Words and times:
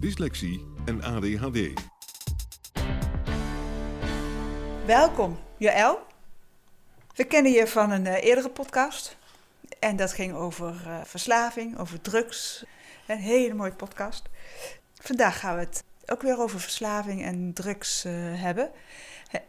dyslexie 0.00 0.66
en 0.84 1.02
ADHD. 1.02 1.72
Welkom, 4.86 5.38
Joël. 5.56 5.98
We 7.14 7.24
kennen 7.24 7.52
je 7.52 7.66
van 7.66 7.90
een 7.90 8.06
eh, 8.06 8.24
eerdere 8.24 8.50
podcast. 8.50 9.16
En 9.78 9.96
dat 9.96 10.12
ging 10.12 10.34
over 10.34 10.82
eh, 10.86 11.00
verslaving, 11.04 11.78
over 11.78 12.00
drugs. 12.00 12.64
Een 13.06 13.18
hele 13.18 13.54
mooie 13.54 13.72
podcast. 13.72 14.22
Vandaag 14.94 15.40
gaan 15.40 15.54
we 15.54 15.60
het 15.60 15.84
ook 16.06 16.22
weer 16.22 16.38
over 16.38 16.60
verslaving 16.60 17.22
en 17.22 17.52
drugs 17.52 18.04
eh, 18.04 18.12
hebben. 18.16 18.70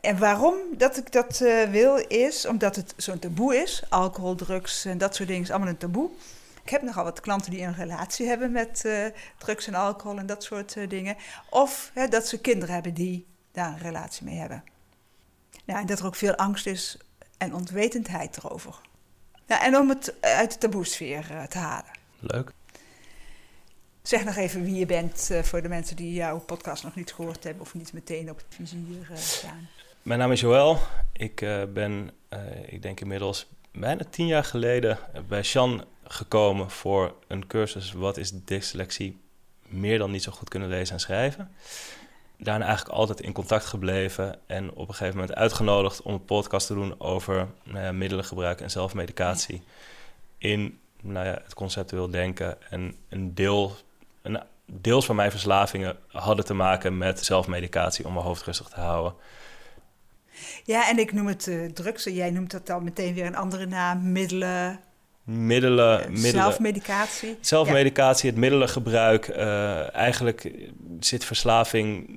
En 0.02 0.18
waarom 0.18 0.56
dat 0.78 0.98
ik 0.98 1.12
dat 1.12 1.38
wil 1.72 1.96
is 2.08 2.46
omdat 2.46 2.76
het 2.76 2.94
zo'n 2.98 3.20
taboe 3.20 3.56
is. 3.56 3.84
Alcohol, 3.90 4.36
drugs 4.36 4.86
en 4.86 4.98
dat 4.98 5.16
soort 5.16 5.28
dingen 5.28 5.44
is 5.44 5.50
allemaal 5.50 5.70
een 5.70 5.78
taboe. 5.78 6.10
Ik 6.68 6.74
heb 6.74 6.82
nogal 6.82 7.04
wat 7.04 7.20
klanten 7.20 7.52
die 7.52 7.62
een 7.62 7.76
relatie 7.76 8.28
hebben 8.28 8.52
met 8.52 8.86
drugs 9.38 9.68
en 9.68 9.74
alcohol 9.74 10.18
en 10.18 10.26
dat 10.26 10.44
soort 10.44 10.90
dingen. 10.90 11.16
Of 11.50 11.92
dat 12.10 12.28
ze 12.28 12.42
kinderen 12.42 12.74
hebben 12.74 12.94
die 12.94 13.26
daar 13.52 13.72
een 13.72 13.78
relatie 13.78 14.26
mee 14.26 14.38
hebben. 14.38 14.64
Nou, 15.66 15.80
en 15.80 15.86
dat 15.86 16.00
er 16.00 16.06
ook 16.06 16.16
veel 16.16 16.36
angst 16.36 16.66
is 16.66 16.98
en 17.38 17.54
onwetendheid 17.54 18.38
erover. 18.38 18.80
Ja, 19.46 19.64
en 19.66 19.78
om 19.78 19.90
het 19.90 20.16
uit 20.22 20.52
de 20.52 20.58
taboesfeer 20.58 21.28
uh, 21.32 21.44
te 21.44 21.58
halen. 21.58 21.92
Leuk. 22.20 22.52
Zeg 24.02 24.26
nog 24.26 24.36
even 24.36 24.64
wie 24.64 24.76
je 24.76 24.86
bent 24.86 25.30
voor 25.42 25.62
de 25.62 25.70
mensen 25.70 25.96
die 25.96 26.14
jouw 26.14 26.40
podcast 26.40 26.84
nog 26.84 26.96
niet 26.96 27.14
gehoord 27.14 27.44
hebben 27.44 27.62
of 27.62 27.74
niet 27.74 27.94
meteen 27.94 28.30
op 28.30 28.38
het 28.38 28.46
vizier 28.50 29.08
staan. 29.14 29.70
Mijn 30.02 30.20
naam 30.20 30.32
is 30.32 30.40
Joël. 30.40 30.80
Ik 31.14 31.36
ben, 31.74 32.12
ik 32.66 32.82
denk 32.82 33.00
inmiddels 33.00 33.48
bijna 33.72 34.04
tien 34.10 34.28
jaar 34.28 34.44
geleden 34.44 34.98
bij 35.28 35.44
Sjan 35.44 35.86
gekomen 36.08 36.70
voor 36.70 37.16
een 37.28 37.48
cursus 37.48 37.92
Wat 37.92 38.18
is 38.18 38.32
dyslexie? 38.44 39.20
Meer 39.68 39.98
dan 39.98 40.12
niet 40.12 40.24
zo 40.24 40.32
goed 40.32 40.50
kunnen 40.50 40.70
lezen 40.70 40.94
en 40.94 41.00
schrijven 41.00 41.52
daarna 42.38 42.66
eigenlijk 42.66 42.98
altijd 42.98 43.22
in 43.22 43.32
contact 43.32 43.66
gebleven. 43.66 44.40
En 44.46 44.72
op 44.72 44.88
een 44.88 44.96
gegeven 44.96 45.20
moment 45.20 45.38
uitgenodigd 45.38 46.02
om 46.02 46.14
een 46.14 46.26
podcast 46.26 46.68
te 46.68 46.74
doen 46.74 47.00
over 47.00 47.48
nou 47.64 47.94
middelengebruik 47.94 48.62
en 48.62 48.72
zelfmedicatie. 48.72 49.62
In 50.38 50.80
nou 51.02 51.26
ja, 51.26 51.42
het 51.44 51.54
conceptueel 51.54 52.10
denken. 52.10 52.58
En 52.70 52.96
een 53.10 53.34
deel, 53.34 53.76
een, 54.22 54.42
deels 54.66 55.06
van 55.06 55.16
mijn 55.16 55.32
verslavingen 55.32 55.98
hadden 56.08 56.46
te 56.46 56.54
maken 56.54 56.98
met 56.98 57.26
zelfmedicatie 57.26 58.06
om 58.06 58.14
mijn 58.14 58.26
hoofd 58.26 58.44
rustig 58.44 58.68
te 58.68 58.80
houden. 58.80 59.14
Ja, 60.64 60.90
en 60.90 61.00
ik 61.00 61.14
noem 61.14 61.28
het 61.28 61.48
uh, 61.48 61.72
drugs. 61.72 62.04
Jij 62.04 62.32
noemt 62.32 62.52
dat 62.52 62.66
dan 62.66 62.84
meteen 62.84 63.14
weer 63.14 63.26
een 63.26 63.36
andere 63.36 63.66
naam. 63.66 64.12
Middelen, 64.12 64.80
middelen, 65.28 66.00
uh, 66.00 66.08
middelen. 66.08 66.32
Zelfmedicatie. 66.32 67.38
Zelfmedicatie, 67.42 68.30
het 68.30 68.40
middelengebruik. 68.40 69.28
Uh, 69.28 69.96
eigenlijk 69.96 70.52
zit 71.00 71.26
verslaving 71.26 72.08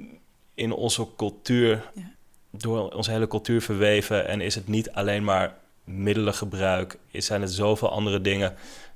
in 0.54 0.72
onze 0.72 1.06
cultuur, 1.16 1.90
ja. 1.94 2.02
door 2.50 2.90
onze 2.90 3.10
hele 3.10 3.28
cultuur 3.28 3.62
verweven. 3.62 4.26
En 4.26 4.40
is 4.40 4.54
het 4.54 4.68
niet 4.68 4.92
alleen 4.92 5.24
maar 5.24 5.54
middelengebruik, 5.84 6.98
zijn 7.12 7.40
het 7.40 7.52
zoveel 7.52 7.90
andere 7.90 8.20
dingen. 8.20 8.54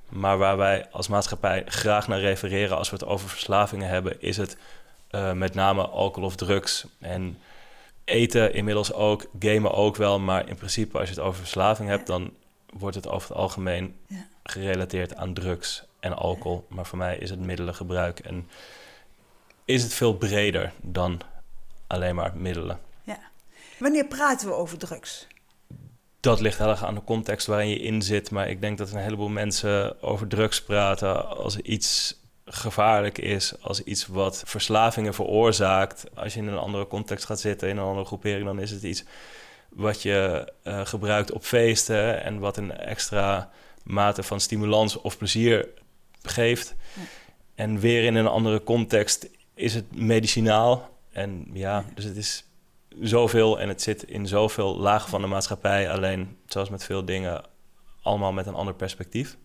Maar 0.09 0.37
waar 0.37 0.57
wij 0.57 0.87
als 0.91 1.07
maatschappij 1.07 1.63
graag 1.65 2.07
naar 2.07 2.19
refereren 2.19 2.77
als 2.77 2.89
we 2.89 2.95
het 2.95 3.05
over 3.05 3.29
verslavingen 3.29 3.89
hebben, 3.89 4.21
is 4.21 4.37
het 4.37 4.57
uh, 5.11 5.31
met 5.31 5.53
name 5.53 5.87
alcohol 5.87 6.27
of 6.27 6.35
drugs. 6.35 6.85
En 6.99 7.37
eten 8.03 8.53
inmiddels 8.53 8.93
ook, 8.93 9.25
gamen 9.39 9.73
ook 9.73 9.95
wel. 9.95 10.19
Maar 10.19 10.49
in 10.49 10.55
principe, 10.55 10.97
als 10.99 11.09
je 11.09 11.15
het 11.15 11.23
over 11.23 11.39
verslaving 11.39 11.89
hebt, 11.89 12.07
dan 12.07 12.31
wordt 12.79 12.95
het 12.95 13.07
over 13.07 13.27
het 13.27 13.37
algemeen 13.37 13.95
ja. 14.07 14.27
gerelateerd 14.43 15.15
aan 15.15 15.33
drugs 15.33 15.83
en 15.99 16.15
alcohol. 16.15 16.65
Maar 16.69 16.85
voor 16.85 16.97
mij 16.97 17.17
is 17.17 17.29
het 17.29 17.39
middelengebruik 17.39 18.19
en 18.19 18.49
is 19.65 19.83
het 19.83 19.93
veel 19.93 20.17
breder 20.17 20.71
dan 20.81 21.21
alleen 21.87 22.15
maar 22.15 22.37
middelen. 22.37 22.79
Ja. 23.03 23.19
Wanneer 23.79 24.05
praten 24.05 24.47
we 24.47 24.53
over 24.53 24.77
drugs? 24.77 25.27
Dat 26.19 26.39
ligt 26.39 26.57
heel 26.57 26.69
erg 26.69 26.83
aan 26.83 26.95
de 26.95 27.03
context 27.03 27.47
waarin 27.47 27.69
je 27.69 27.79
in 27.79 28.01
zit. 28.01 28.31
Maar 28.31 28.49
ik 28.49 28.61
denk 28.61 28.77
dat 28.77 28.91
een 28.91 28.99
heleboel 28.99 29.29
mensen 29.29 30.01
over 30.01 30.27
drugs 30.27 30.63
praten 30.63 31.37
als 31.37 31.57
iets 31.57 32.19
gevaarlijk 32.45 33.17
is, 33.17 33.61
als 33.61 33.83
iets 33.83 34.07
wat 34.07 34.43
verslavingen 34.45 35.13
veroorzaakt. 35.13 36.05
Als 36.13 36.33
je 36.33 36.39
in 36.39 36.47
een 36.47 36.57
andere 36.57 36.87
context 36.87 37.25
gaat 37.25 37.39
zitten, 37.39 37.69
in 37.69 37.77
een 37.77 37.85
andere 37.85 38.05
groepering, 38.05 38.45
dan 38.45 38.59
is 38.59 38.71
het 38.71 38.83
iets 38.83 39.03
wat 39.75 40.01
je 40.01 40.51
uh, 40.63 40.85
gebruikt 40.85 41.31
op 41.31 41.43
feesten 41.43 42.23
en 42.23 42.39
wat 42.39 42.57
een 42.57 42.77
extra 42.77 43.51
mate 43.83 44.23
van 44.23 44.39
stimulans 44.39 45.01
of 45.01 45.17
plezier 45.17 45.67
geeft. 46.21 46.75
Ja. 46.93 47.01
En 47.55 47.79
weer 47.79 48.03
in 48.03 48.15
een 48.15 48.27
andere 48.27 48.63
context 48.63 49.29
is 49.53 49.73
het 49.73 49.95
medicinaal 49.95 50.89
en 51.11 51.47
ja, 51.53 51.85
dus 51.93 52.03
het 52.03 52.17
is 52.17 52.45
zoveel 53.01 53.59
en 53.59 53.67
het 53.67 53.81
zit 53.81 54.03
in 54.03 54.27
zoveel 54.27 54.77
lagen 54.77 55.09
van 55.09 55.21
de 55.21 55.27
maatschappij. 55.27 55.89
Alleen, 55.89 56.37
zoals 56.45 56.69
met 56.69 56.83
veel 56.83 57.05
dingen, 57.05 57.43
allemaal 58.01 58.33
met 58.33 58.45
een 58.45 58.53
ander 58.53 58.73
perspectief. 58.73 59.37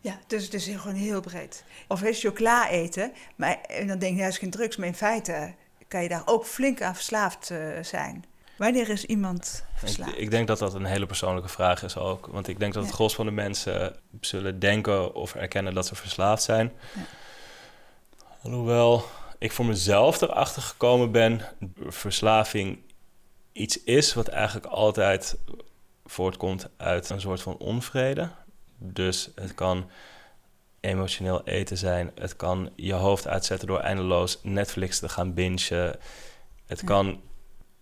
Ja, 0.00 0.18
dus 0.26 0.44
het 0.44 0.54
is 0.54 0.66
gewoon 0.66 0.94
heel 0.94 1.20
breed. 1.20 1.64
Of 1.88 2.02
is 2.02 2.20
chocola 2.20 2.68
eten, 2.68 3.12
maar 3.36 3.60
en 3.60 3.86
dan 3.86 3.98
denk 3.98 4.16
je, 4.16 4.22
ja, 4.22 4.28
is 4.28 4.38
geen 4.38 4.50
drugs. 4.50 4.76
Maar 4.76 4.86
in 4.86 4.94
feite 4.94 5.54
kan 5.88 6.02
je 6.02 6.08
daar 6.08 6.22
ook 6.24 6.46
flink 6.46 6.82
aan 6.82 6.94
verslaafd 6.94 7.50
uh, 7.50 7.58
zijn. 7.82 8.24
Wanneer 8.56 8.88
is 8.88 9.04
iemand 9.04 9.64
verslaafd? 9.74 10.12
Ik, 10.12 10.18
ik, 10.18 10.30
denk 10.30 10.46
dat 10.46 10.58
dat 10.58 10.74
een 10.74 10.84
hele 10.84 11.06
persoonlijke 11.06 11.48
vraag 11.48 11.82
is 11.82 11.96
ook. 11.96 12.26
Want 12.26 12.48
ik 12.48 12.58
denk 12.58 12.74
dat 12.74 12.84
het 12.84 12.94
gros 12.94 13.14
van 13.14 13.26
de 13.26 13.32
mensen 13.32 13.96
zullen 14.20 14.58
denken 14.58 15.14
of 15.14 15.34
erkennen 15.34 15.74
dat 15.74 15.86
ze 15.86 15.94
verslaafd 15.94 16.42
zijn. 16.42 16.72
Ja. 16.94 17.02
Alhoewel, 18.42 19.04
ik 19.38 19.52
voor 19.52 19.64
mezelf 19.64 20.20
erachter 20.20 20.62
gekomen 20.62 21.12
ben, 21.12 21.40
verslaving 21.86 22.78
iets 23.52 23.84
is 23.84 24.14
wat 24.14 24.28
eigenlijk 24.28 24.66
altijd 24.66 25.36
voortkomt 26.04 26.68
uit 26.76 27.10
een 27.10 27.20
soort 27.20 27.42
van 27.42 27.56
onvrede. 27.56 28.30
Dus 28.78 29.30
het 29.34 29.54
kan 29.54 29.90
emotioneel 30.80 31.44
eten 31.44 31.76
zijn. 31.76 32.10
Het 32.14 32.36
kan 32.36 32.70
je 32.76 32.92
hoofd 32.92 33.28
uitzetten 33.28 33.68
door 33.68 33.80
eindeloos 33.80 34.38
Netflix 34.42 34.98
te 34.98 35.08
gaan 35.08 35.34
bingen. 35.34 35.98
Het 36.66 36.84
kan 36.84 37.20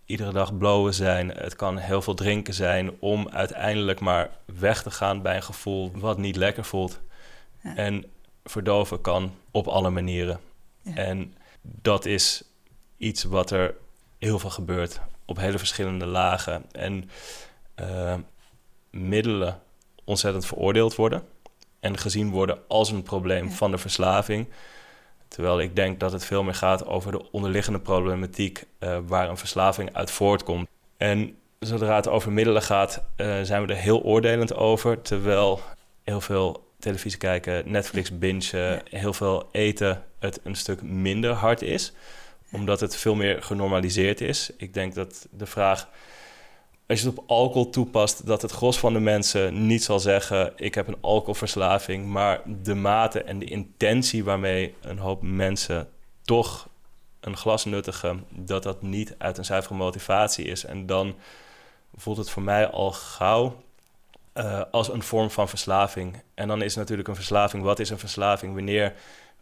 iedere 0.05 0.31
dag 0.31 0.57
blowen 0.57 0.93
zijn. 0.93 1.29
Het 1.29 1.55
kan 1.55 1.77
heel 1.77 2.01
veel 2.01 2.13
drinken 2.13 2.53
zijn 2.53 2.91
om 2.99 3.29
uiteindelijk 3.29 3.99
maar 3.99 4.29
weg 4.45 4.83
te 4.83 4.91
gaan 4.91 5.21
bij 5.21 5.35
een 5.35 5.43
gevoel 5.43 5.91
wat 5.93 6.17
niet 6.17 6.35
lekker 6.35 6.65
voelt. 6.65 6.99
Ja. 7.63 7.75
En 7.75 8.05
verdoven 8.43 9.01
kan 9.01 9.31
op 9.51 9.67
alle 9.67 9.89
manieren. 9.89 10.39
Ja. 10.81 10.95
En 10.95 11.35
dat 11.61 12.05
is 12.05 12.43
iets 12.97 13.23
wat 13.23 13.51
er 13.51 13.75
heel 14.17 14.39
veel 14.39 14.49
gebeurt 14.49 15.01
op 15.25 15.37
hele 15.37 15.57
verschillende 15.57 16.05
lagen. 16.05 16.65
En 16.71 17.09
uh, 17.81 18.15
middelen 18.89 19.59
ontzettend 20.03 20.45
veroordeeld 20.45 20.95
worden 20.95 21.23
en 21.79 21.97
gezien 21.97 22.29
worden 22.29 22.59
als 22.67 22.91
een 22.91 23.03
probleem 23.03 23.45
ja. 23.45 23.51
van 23.51 23.71
de 23.71 23.77
verslaving. 23.77 24.47
Terwijl 25.33 25.59
ik 25.59 25.75
denk 25.75 25.99
dat 25.99 26.11
het 26.11 26.25
veel 26.25 26.43
meer 26.43 26.53
gaat 26.53 26.85
over 26.85 27.11
de 27.11 27.31
onderliggende 27.31 27.79
problematiek 27.79 28.63
uh, 28.79 28.97
waar 29.07 29.29
een 29.29 29.37
verslaving 29.37 29.93
uit 29.93 30.11
voortkomt. 30.11 30.67
En 30.97 31.35
zodra 31.59 31.95
het 31.95 32.07
over 32.07 32.31
middelen 32.31 32.61
gaat, 32.61 33.03
uh, 33.17 33.41
zijn 33.41 33.65
we 33.65 33.73
er 33.73 33.79
heel 33.79 34.01
oordelend 34.01 34.55
over. 34.55 35.01
Terwijl 35.01 35.59
heel 36.03 36.21
veel 36.21 36.71
televisie 36.79 37.19
kijken, 37.19 37.71
Netflix 37.71 38.17
bingen, 38.17 38.81
heel 38.89 39.13
veel 39.13 39.49
eten 39.51 40.03
het 40.19 40.39
een 40.43 40.55
stuk 40.55 40.81
minder 40.81 41.31
hard 41.31 41.61
is. 41.61 41.93
Omdat 42.51 42.79
het 42.79 42.95
veel 42.95 43.15
meer 43.15 43.43
genormaliseerd 43.43 44.21
is. 44.21 44.51
Ik 44.57 44.73
denk 44.73 44.95
dat 44.95 45.27
de 45.31 45.45
vraag, 45.45 45.89
als 46.87 47.01
je 47.01 47.07
het 47.07 47.17
op 47.17 47.23
alcohol 47.27 47.69
toepast, 47.69 48.25
dat 48.25 48.41
het 48.41 48.51
gros 48.51 48.79
van 48.79 48.93
de 48.93 48.99
mensen 48.99 49.67
niet 49.67 49.83
zal 49.83 49.99
zeggen: 49.99 50.53
Ik 50.55 50.75
heb 50.75 50.87
een 50.87 50.97
alcoholverslaving. 51.01 52.05
Maar 52.05 52.41
de 52.45 52.73
mate 52.75 53.23
en 53.23 53.39
de 53.39 53.45
intentie 53.45 54.23
waarmee 54.23 54.75
een 54.81 54.97
hoop 54.97 55.21
mensen 55.21 55.89
toch 56.21 56.67
een 57.19 57.37
glas 57.37 57.65
nuttigen, 57.65 58.25
dat 58.29 58.63
dat 58.63 58.81
niet 58.81 59.15
uit 59.17 59.37
een 59.37 59.45
zuivere 59.45 59.75
motivatie 59.75 60.45
is. 60.45 60.65
En 60.65 60.85
dan 60.85 61.15
voelt 61.95 62.17
het 62.17 62.29
voor 62.29 62.43
mij 62.43 62.67
al 62.67 62.91
gauw 62.91 63.63
uh, 64.33 64.61
als 64.71 64.93
een 64.93 65.03
vorm 65.03 65.29
van 65.31 65.49
verslaving. 65.49 66.21
En 66.33 66.47
dan 66.47 66.61
is 66.61 66.75
natuurlijk 66.75 67.07
een 67.07 67.15
verslaving, 67.15 67.63
wat 67.63 67.79
is 67.79 67.89
een 67.89 67.99
verslaving? 67.99 68.53
Wanneer, 68.53 68.93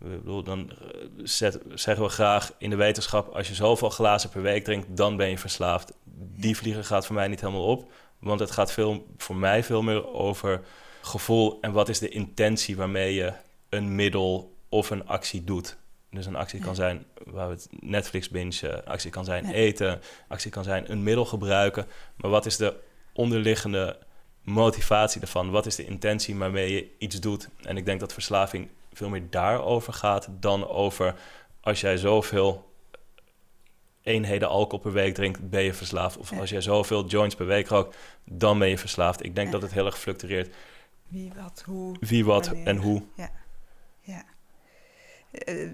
bedoel, 0.10 0.44
dan 0.44 0.70
eh, 0.70 0.76
zet, 1.24 1.60
zeggen 1.74 2.04
we 2.04 2.10
graag 2.10 2.54
in 2.58 2.70
de 2.70 2.76
wetenschap, 2.76 3.36
als 3.36 3.48
je 3.48 3.56
zoveel 3.56 3.90
glazen 3.90 4.30
per 4.30 4.42
week 4.42 4.64
drinkt, 4.64 4.98
dan 4.98 5.18
ben 5.18 5.30
je 5.30 5.38
verslaafd. 5.38 5.94
Die 6.36 6.58
vliegen 6.58 6.86
gaat 6.86 7.06
voor 7.06 7.16
mij 7.16 7.28
niet 7.28 7.42
helemaal 7.42 7.66
op, 7.66 7.92
want 8.20 8.40
het 8.40 8.52
gaat 8.52 8.72
veel, 8.72 9.06
voor 9.18 9.36
mij 9.36 9.64
veel 9.64 9.82
meer 9.82 10.14
over 10.14 10.62
gevoel 11.02 11.58
en 11.62 11.72
wat 11.72 11.90
is 11.90 12.00
de 12.00 12.10
intentie 12.10 12.76
waarmee 12.76 13.14
je 13.14 13.34
een 13.70 13.96
middel 13.96 14.56
of 14.70 14.90
een 14.90 15.08
actie 15.08 15.44
doet. 15.44 15.78
Dus 16.12 16.26
een 16.26 16.36
actie 16.36 16.60
kan 16.60 16.76
zijn, 16.76 17.06
waar 17.26 17.48
we 17.48 17.54
het 17.54 17.68
Netflix 17.80 18.30
bingen, 18.30 18.86
actie 18.86 19.12
kan 19.12 19.26
zijn 19.26 19.46
eten, 19.46 20.02
actie 20.28 20.52
kan 20.52 20.64
zijn 20.64 20.92
een 20.92 21.04
middel 21.04 21.26
gebruiken. 21.26 21.86
Maar 22.16 22.32
wat 22.32 22.46
is 22.46 22.58
de 22.58 22.76
onderliggende 23.14 23.98
motivatie 24.44 25.22
ervan? 25.22 25.52
Wat 25.52 25.66
is 25.66 25.76
de 25.76 25.86
intentie 25.86 26.36
waarmee 26.36 26.74
je 26.74 26.88
iets 26.98 27.20
doet? 27.20 27.50
En 27.62 27.78
ik 27.78 27.86
denk 27.86 28.00
dat 28.00 28.14
verslaving 28.14 28.70
veel 28.94 29.10
meer 29.10 29.30
daarover 29.30 29.94
gaat 29.94 30.28
dan 30.30 30.68
over 30.68 31.16
als 31.62 31.82
jij 31.82 31.98
zoveel 31.98 32.72
eenheden 34.04 34.48
alcohol 34.48 34.80
per 34.80 34.92
week 34.92 35.14
drinkt, 35.14 35.50
ben 35.50 35.62
je 35.62 35.74
verslaafd. 35.74 36.18
Of 36.18 36.40
als 36.40 36.50
jij 36.50 36.62
zoveel 36.62 37.06
joints 37.06 37.36
per 37.36 37.46
week 37.46 37.68
rookt, 37.68 37.98
dan 38.26 38.60
ben 38.60 38.68
je 38.68 38.78
verslaafd. 38.78 39.24
Ik 39.24 39.36
denk 39.36 39.52
dat 39.52 39.62
het 39.62 39.74
heel 39.74 39.86
erg 39.86 40.00
fluctueert. 40.00 40.56
Wie 41.08 41.32
wat, 41.42 41.64
hoe. 41.66 41.96
Wie 42.00 42.26
wat 42.26 42.48
en 42.48 42.78
hoe. 42.78 43.04
Ja. 43.16 43.30
ja. 44.02 44.24
Uh, 45.48 45.72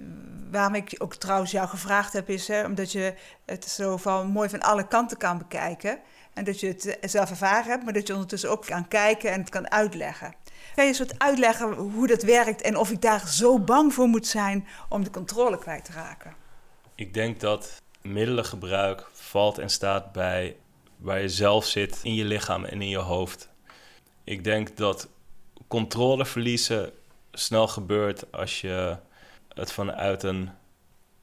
waarom 0.51 0.75
ik 0.75 0.95
ook 0.97 1.15
trouwens 1.15 1.51
jou 1.51 1.67
gevraagd 1.67 2.13
heb, 2.13 2.29
is 2.29 2.47
hè, 2.47 2.65
omdat 2.65 2.91
je 2.91 3.13
het 3.45 3.65
zo 3.65 3.97
van 3.97 4.27
mooi 4.27 4.49
van 4.49 4.61
alle 4.61 4.87
kanten 4.87 5.17
kan 5.17 5.37
bekijken. 5.37 5.99
En 6.33 6.43
dat 6.43 6.59
je 6.59 6.67
het 6.67 6.97
zelf 7.01 7.29
ervaren 7.29 7.71
hebt, 7.71 7.83
maar 7.83 7.93
dat 7.93 8.07
je 8.07 8.13
ondertussen 8.13 8.49
ook 8.49 8.65
kan 8.65 8.87
kijken 8.87 9.31
en 9.31 9.39
het 9.39 9.49
kan 9.49 9.71
uitleggen. 9.71 10.33
Kan 10.75 10.85
je 10.85 10.93
soort 10.93 11.19
uitleggen 11.19 11.73
hoe 11.73 12.07
dat 12.07 12.23
werkt 12.23 12.61
en 12.61 12.77
of 12.77 12.91
ik 12.91 13.01
daar 13.01 13.27
zo 13.27 13.59
bang 13.59 13.93
voor 13.93 14.07
moet 14.07 14.27
zijn 14.27 14.67
om 14.89 15.03
de 15.03 15.09
controle 15.09 15.57
kwijt 15.57 15.85
te 15.85 15.91
raken? 15.91 16.35
Ik 16.95 17.13
denk 17.13 17.39
dat 17.39 17.81
middelengebruik 18.01 19.07
valt 19.13 19.57
en 19.57 19.69
staat 19.69 20.11
bij 20.11 20.55
waar 20.97 21.21
je 21.21 21.29
zelf 21.29 21.65
zit 21.65 21.99
in 22.03 22.13
je 22.13 22.25
lichaam 22.25 22.65
en 22.65 22.81
in 22.81 22.89
je 22.89 22.97
hoofd. 22.97 23.49
Ik 24.23 24.43
denk 24.43 24.77
dat 24.77 25.07
controle 25.67 26.25
verliezen 26.25 26.91
snel 27.31 27.67
gebeurt 27.67 28.31
als 28.31 28.61
je 28.61 28.97
het 29.53 29.71
vanuit 29.71 30.23
een 30.23 30.49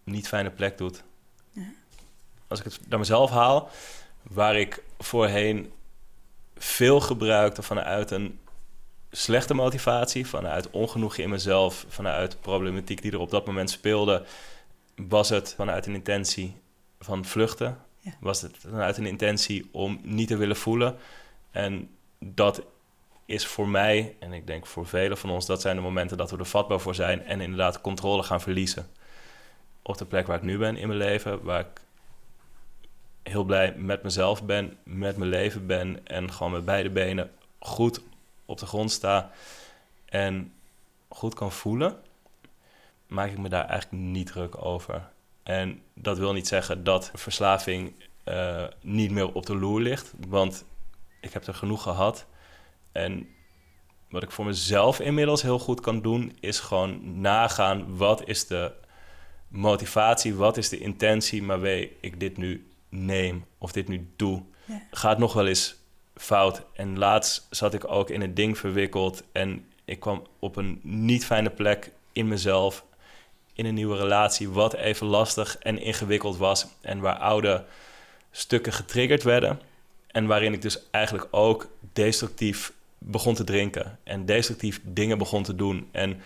niet 0.05 0.29
fijne 0.29 0.50
plek 0.50 0.79
doet. 0.79 1.02
Ja. 1.50 1.73
Als 2.49 2.58
ik 2.58 2.64
het 2.64 2.88
naar 2.88 2.99
mezelf 2.99 3.31
haal, 3.31 3.70
waar 4.23 4.56
ik 4.56 4.82
voorheen 4.99 5.73
veel 6.56 7.00
gebruikte 7.00 7.62
vanuit 7.62 8.11
een 8.11 8.38
slechte 9.16 9.55
motivatie, 9.55 10.26
vanuit 10.26 10.70
ongenoegen 10.70 11.22
in 11.22 11.31
mezelf, 11.31 11.84
vanuit 11.88 12.40
problematiek 12.40 13.02
die 13.02 13.12
er 13.12 13.19
op 13.19 13.31
dat 13.31 13.46
moment 13.46 13.70
speelde, 13.70 14.25
was 14.96 15.28
het 15.28 15.55
vanuit 15.56 15.87
een 15.87 15.94
intentie 15.94 16.56
van 17.00 17.25
vluchten. 17.25 17.78
Was 18.20 18.43
het 18.43 18.56
vanuit 18.58 18.96
een 18.96 19.06
intentie 19.06 19.69
om 19.72 20.00
niet 20.02 20.28
te 20.28 20.37
willen 20.37 20.56
voelen. 20.56 20.96
En 21.50 21.90
dat 22.19 22.62
is 23.26 23.46
voor 23.46 23.69
mij, 23.69 24.16
en 24.19 24.32
ik 24.32 24.46
denk 24.46 24.66
voor 24.66 24.87
velen 24.87 25.19
van 25.19 25.31
ons, 25.31 25.46
dat 25.46 25.60
zijn 25.60 25.76
de 25.76 25.82
momenten 25.82 26.17
dat 26.17 26.31
we 26.31 26.38
er 26.38 26.46
vatbaar 26.46 26.81
voor 26.81 26.94
zijn 26.94 27.26
en 27.26 27.40
inderdaad 27.40 27.81
controle 27.81 28.22
gaan 28.22 28.40
verliezen. 28.40 28.87
Op 29.82 29.99
de 29.99 30.05
plek 30.05 30.26
waar 30.26 30.37
ik 30.37 30.43
nu 30.43 30.58
ben 30.58 30.76
in 30.76 30.87
mijn 30.87 30.99
leven, 30.99 31.43
waar 31.43 31.60
ik 31.60 31.81
heel 33.22 33.44
blij 33.44 33.75
met 33.76 34.02
mezelf 34.02 34.43
ben, 34.43 34.76
met 34.82 35.17
mijn 35.17 35.31
leven 35.31 35.67
ben 35.67 36.06
en 36.06 36.32
gewoon 36.32 36.52
met 36.52 36.64
beide 36.64 36.90
benen 36.90 37.31
goed 37.58 38.00
op 38.44 38.58
de 38.58 38.67
grond 38.67 38.93
sta 38.93 39.31
en 40.05 40.52
goed 41.08 41.35
kan 41.35 41.52
voelen, 41.52 41.96
maak 43.06 43.31
ik 43.31 43.38
me 43.38 43.49
daar 43.49 43.67
eigenlijk 43.67 44.02
niet 44.02 44.26
druk 44.26 44.64
over. 44.64 45.08
En 45.43 45.82
dat 45.94 46.19
wil 46.19 46.32
niet 46.32 46.49
zeggen 46.49 46.85
dat 46.85 47.11
verslaving 47.14 47.93
uh, 48.25 48.64
niet 48.81 49.11
meer 49.11 49.32
op 49.32 49.46
de 49.46 49.56
loer 49.56 49.81
ligt, 49.81 50.12
want 50.29 50.64
ik 51.20 51.32
heb 51.32 51.46
er 51.46 51.55
genoeg 51.55 51.82
gehad. 51.82 52.26
En 52.93 53.29
wat 54.11 54.23
ik 54.23 54.31
voor 54.31 54.44
mezelf 54.44 55.00
inmiddels 55.00 55.43
heel 55.43 55.58
goed 55.58 55.81
kan 55.81 56.02
doen, 56.02 56.37
is 56.41 56.61
gewoon 56.61 57.20
nagaan 57.20 57.96
wat 57.96 58.29
is 58.29 58.46
de 58.46 58.73
motivatie, 59.49 60.35
wat 60.35 60.56
is 60.56 60.69
de 60.69 60.79
intentie 60.79 61.46
waarmee 61.46 61.96
ik 62.00 62.20
dit 62.20 62.37
nu 62.37 62.69
neem 62.88 63.44
of 63.58 63.73
dit 63.73 63.88
nu 63.88 64.12
doe. 64.17 64.43
Ja. 64.64 64.82
Gaat 64.91 65.19
nog 65.19 65.32
wel 65.32 65.46
eens 65.46 65.76
fout. 66.14 66.62
En 66.72 66.99
laatst 66.99 67.46
zat 67.50 67.75
ik 67.75 67.90
ook 67.90 68.11
in 68.11 68.22
een 68.22 68.34
ding 68.34 68.58
verwikkeld 68.58 69.22
en 69.32 69.66
ik 69.84 70.00
kwam 70.00 70.26
op 70.38 70.56
een 70.56 70.81
niet 70.82 71.26
fijne 71.26 71.50
plek 71.50 71.90
in 72.12 72.28
mezelf, 72.28 72.84
in 73.52 73.66
een 73.66 73.75
nieuwe 73.75 73.96
relatie, 73.96 74.50
wat 74.50 74.75
even 74.75 75.06
lastig 75.06 75.58
en 75.58 75.78
ingewikkeld 75.78 76.37
was 76.37 76.66
en 76.81 77.00
waar 77.00 77.16
oude 77.19 77.64
stukken 78.31 78.72
getriggerd 78.72 79.22
werden. 79.22 79.61
En 80.06 80.26
waarin 80.26 80.52
ik 80.52 80.62
dus 80.62 80.78
eigenlijk 80.90 81.26
ook 81.31 81.69
destructief 81.93 82.72
begon 82.99 83.34
te 83.34 83.44
drinken 83.44 83.99
en 84.02 84.25
destructief 84.25 84.81
dingen 84.84 85.19
begon 85.19 85.43
te 85.43 85.55
doen. 85.55 85.88
En 85.93 86.22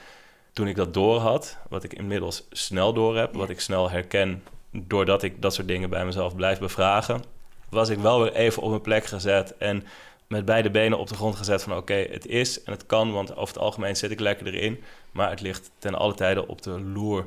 toen 0.53 0.69
ik 0.69 0.77
dat 0.77 0.95
door 0.95 1.19
had, 1.19 1.59
wat 1.69 1.85
ik 1.85 1.93
inmiddels 1.93 2.45
snel 2.51 2.93
door 2.93 3.17
heb, 3.17 3.35
wat 3.35 3.51
ik 3.51 3.61
snel 3.61 3.91
herken 3.91 4.43
doordat 4.71 5.23
ik 5.23 5.43
dat 5.43 5.55
soort 5.55 5.69
dingen 5.69 5.91
bij 5.91 6.05
mezelf 6.05 6.37
blijf 6.37 6.59
bevragen, 6.59 7.23
was 7.69 7.89
ik 7.89 7.99
wel 7.99 8.23
weer 8.23 8.33
even 8.33 8.63
op 8.63 8.69
mijn 8.69 8.81
plek 8.81 9.05
gezet 9.05 9.57
en 9.57 9.87
met 10.27 10.45
beide 10.45 10.71
benen 10.71 10.99
op 10.99 11.09
de 11.09 11.15
grond 11.15 11.37
gezet 11.37 11.63
van 11.63 11.77
oké, 11.77 11.95
het 11.95 12.27
is 12.27 12.63
en 12.63 12.73
het 12.73 12.87
kan, 12.87 13.13
want 13.13 13.31
over 13.37 13.55
het 13.55 13.63
algemeen 13.63 13.97
zit 13.97 14.11
ik 14.11 14.21
lekker 14.21 14.47
erin, 14.47 14.83
maar 15.13 15.31
het 15.31 15.41
ligt 15.41 15.71
ten 15.79 15.95
alle 15.95 16.15
tijde 16.15 16.47
op 16.47 16.63
de 16.63 16.81
loer. 16.81 17.27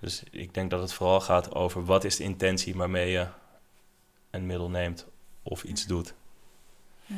Dus 0.00 0.22
ik 0.30 0.54
denk 0.54 0.70
dat 0.70 0.80
het 0.80 0.92
vooral 0.92 1.20
gaat 1.20 1.54
over 1.54 1.84
wat 1.84 2.04
is 2.04 2.16
de 2.16 2.24
intentie 2.24 2.74
waarmee 2.74 3.10
je 3.10 3.26
een 4.30 4.46
middel 4.46 4.70
neemt 4.70 5.06
of 5.42 5.62
iets 5.62 5.86
doet. 5.86 6.14
Ja. 7.06 7.16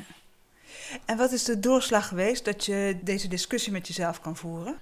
En 1.05 1.17
wat 1.17 1.33
is 1.33 1.45
de 1.45 1.61
doorslag 1.61 2.09
geweest 2.09 2.45
dat 2.45 2.65
je 2.65 2.99
deze 3.03 3.29
discussie 3.29 3.73
met 3.73 3.87
jezelf 3.87 4.21
kan 4.21 4.37
voeren? 4.37 4.81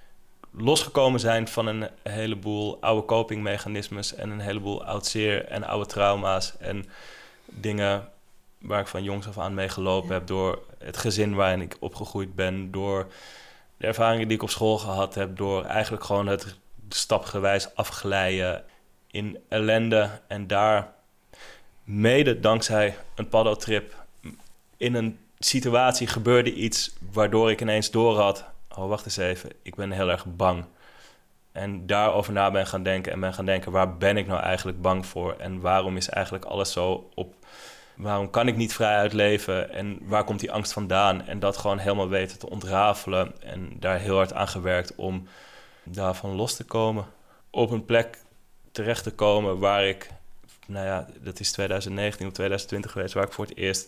losgekomen 0.57 1.19
zijn 1.19 1.47
van 1.47 1.67
een 1.67 1.89
heleboel 2.03 2.81
oude 2.81 3.05
copingmechanismes 3.05 4.15
en 4.15 4.29
een 4.29 4.39
heleboel 4.39 4.85
oud 4.85 5.05
zeer 5.05 5.45
en 5.45 5.63
oude 5.63 5.85
trauma's 5.85 6.57
en 6.57 6.85
dingen 7.45 8.09
waar 8.57 8.79
ik 8.79 8.87
van 8.87 9.03
jongs 9.03 9.27
af 9.27 9.37
aan 9.37 9.53
mee 9.53 9.69
gelopen 9.69 10.13
heb 10.13 10.27
door 10.27 10.63
het 10.77 10.97
gezin 10.97 11.35
waarin 11.35 11.61
ik 11.61 11.77
opgegroeid 11.79 12.35
ben, 12.35 12.71
door 12.71 13.07
de 13.77 13.87
ervaringen 13.87 14.27
die 14.27 14.37
ik 14.37 14.43
op 14.43 14.49
school 14.49 14.77
gehad 14.77 15.15
heb, 15.15 15.37
door 15.37 15.65
eigenlijk 15.65 16.03
gewoon 16.03 16.27
het 16.27 16.55
stapgewijs 16.89 17.75
afglijden 17.75 18.63
in 19.07 19.37
ellende 19.49 20.09
en 20.27 20.47
daar 20.47 20.93
mede 21.83 22.39
dankzij 22.39 22.97
een 23.15 23.29
paddeltrip 23.29 23.95
in 24.77 24.95
een 24.95 25.19
situatie 25.39 26.07
gebeurde 26.07 26.53
iets 26.53 26.93
waardoor 27.11 27.51
ik 27.51 27.61
ineens 27.61 27.91
door 27.91 28.17
had 28.17 28.51
oh 28.77 28.87
wacht 28.87 29.05
eens 29.05 29.17
even, 29.17 29.51
ik 29.61 29.75
ben 29.75 29.91
heel 29.91 30.09
erg 30.09 30.25
bang. 30.25 30.65
En 31.53 31.85
daarover 31.85 32.33
na 32.33 32.51
ben 32.51 32.67
gaan 32.67 32.83
denken 32.83 33.11
en 33.11 33.19
ben 33.19 33.33
gaan 33.33 33.45
denken, 33.45 33.71
waar 33.71 33.97
ben 33.97 34.17
ik 34.17 34.27
nou 34.27 34.41
eigenlijk 34.41 34.81
bang 34.81 35.05
voor? 35.05 35.35
En 35.37 35.59
waarom 35.59 35.97
is 35.97 36.09
eigenlijk 36.09 36.45
alles 36.45 36.71
zo 36.71 37.09
op... 37.15 37.35
Waarom 37.95 38.29
kan 38.29 38.47
ik 38.47 38.55
niet 38.55 38.73
vrij 38.73 38.95
uitleven 38.95 39.71
en 39.71 39.99
waar 40.01 40.23
komt 40.23 40.39
die 40.39 40.51
angst 40.51 40.73
vandaan? 40.73 41.27
En 41.27 41.39
dat 41.39 41.57
gewoon 41.57 41.77
helemaal 41.77 42.09
weten 42.09 42.39
te 42.39 42.49
ontrafelen 42.49 43.41
en 43.41 43.69
daar 43.79 43.99
heel 43.99 44.15
hard 44.15 44.33
aan 44.33 44.47
gewerkt 44.47 44.95
om 44.95 45.27
daarvan 45.83 46.35
los 46.35 46.55
te 46.55 46.63
komen. 46.63 47.05
Op 47.49 47.71
een 47.71 47.85
plek 47.85 48.17
terecht 48.71 49.03
te 49.03 49.11
komen 49.11 49.59
waar 49.59 49.85
ik, 49.85 50.09
nou 50.67 50.85
ja, 50.85 51.07
dat 51.19 51.39
is 51.39 51.51
2019 51.51 52.27
of 52.27 52.33
2020 52.33 52.91
geweest, 52.91 53.13
waar 53.13 53.25
ik 53.25 53.33
voor 53.33 53.45
het 53.45 53.57
eerst 53.57 53.87